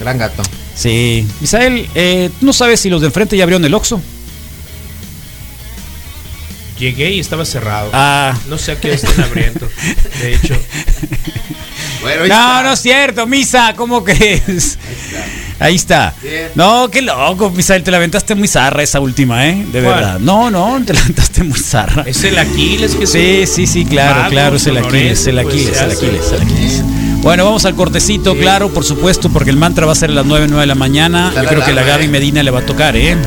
Gran 0.00 0.18
gato. 0.18 0.42
Sí. 0.78 1.26
Misael, 1.40 1.88
eh, 1.96 2.30
¿tú 2.38 2.46
no 2.46 2.52
sabes 2.52 2.78
si 2.78 2.88
los 2.88 3.00
de 3.00 3.08
enfrente 3.08 3.36
ya 3.36 3.42
abrieron 3.42 3.64
el 3.64 3.74
Oxxo? 3.74 4.00
Llegué 6.78 7.10
y 7.10 7.18
estaba 7.18 7.44
cerrado. 7.44 7.90
Ah. 7.92 8.32
No 8.48 8.56
sé 8.56 8.72
a 8.72 8.80
qué 8.80 8.92
están 8.92 9.20
abriendo. 9.24 9.68
De 10.22 10.34
hecho, 10.34 10.54
Bueno, 12.00 12.22
ahí 12.22 12.28
No, 12.28 12.34
está. 12.36 12.62
no 12.62 12.72
es 12.74 12.80
cierto, 12.80 13.26
Misa, 13.26 13.74
¿cómo 13.76 14.04
crees? 14.04 14.78
Ahí 15.58 15.74
está. 15.74 16.14
No, 16.54 16.88
qué 16.88 17.02
loco, 17.02 17.50
Misael, 17.50 17.82
te 17.82 17.90
la 17.90 17.96
aventaste 17.96 18.36
muy 18.36 18.46
zarra 18.46 18.84
esa 18.84 19.00
última, 19.00 19.48
¿eh? 19.48 19.66
De 19.72 19.82
¿Cuál? 19.82 19.94
verdad. 19.96 20.18
No, 20.20 20.48
no, 20.52 20.80
te 20.86 20.92
la 20.94 21.00
aventaste 21.00 21.42
muy 21.42 21.58
zarra. 21.58 22.04
es 22.06 22.22
el 22.22 22.38
Aquiles 22.38 22.94
que 22.94 23.08
Sí, 23.08 23.44
sí, 23.52 23.66
sí, 23.66 23.84
claro, 23.84 24.30
claro, 24.30 24.54
es 24.54 24.66
el 24.68 24.76
Aquiles, 24.76 25.26
el 25.26 25.34
sonorense, 25.34 25.40
Aquiles, 25.40 25.68
pues, 25.70 25.80
el 25.82 25.96
se 25.98 26.06
Aquiles, 26.06 26.32
el 26.32 26.42
Aquiles. 26.42 26.82
Bueno, 27.28 27.44
vamos 27.44 27.66
al 27.66 27.74
cortecito, 27.74 28.34
claro, 28.34 28.70
por 28.70 28.84
supuesto, 28.84 29.28
porque 29.28 29.50
el 29.50 29.58
mantra 29.58 29.84
va 29.84 29.92
a 29.92 29.94
ser 29.94 30.08
a 30.08 30.14
las 30.14 30.24
9, 30.24 30.46
9 30.48 30.62
de 30.62 30.66
la 30.66 30.74
mañana. 30.74 31.28
Está 31.28 31.42
Yo 31.42 31.44
la 31.44 31.50
creo 31.50 31.64
que 31.66 31.72
la 31.74 31.82
Gaby 31.82 32.06
¿eh? 32.06 32.08
Medina 32.08 32.42
le 32.42 32.50
va 32.50 32.60
a 32.60 32.64
tocar, 32.64 32.96
¿eh? 32.96 33.18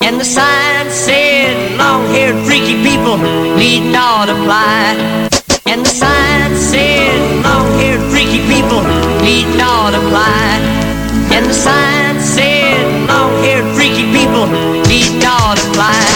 And 0.00 0.20
the 0.20 0.24
sign 0.24 0.88
said, 0.92 1.76
long 1.76 2.06
haired 2.14 2.46
freaky 2.46 2.80
people 2.84 3.18
need 3.56 3.90
not 3.90 4.28
apply. 4.28 5.28
And 5.66 5.84
the 5.84 5.90
sign 5.90 6.45
haired 7.78 8.00
freaky 8.10 8.40
people 8.48 8.82
need 9.22 9.48
not 9.56 9.94
apply. 9.94 10.58
And 11.32 11.46
the 11.46 11.54
sign 11.54 12.20
said, 12.20 13.10
oh, 13.10 13.26
long 13.26 13.42
haired 13.42 13.66
freaky 13.74 14.04
people 14.12 14.46
need 14.88 15.22
not 15.22 15.58
apply. 15.58 16.15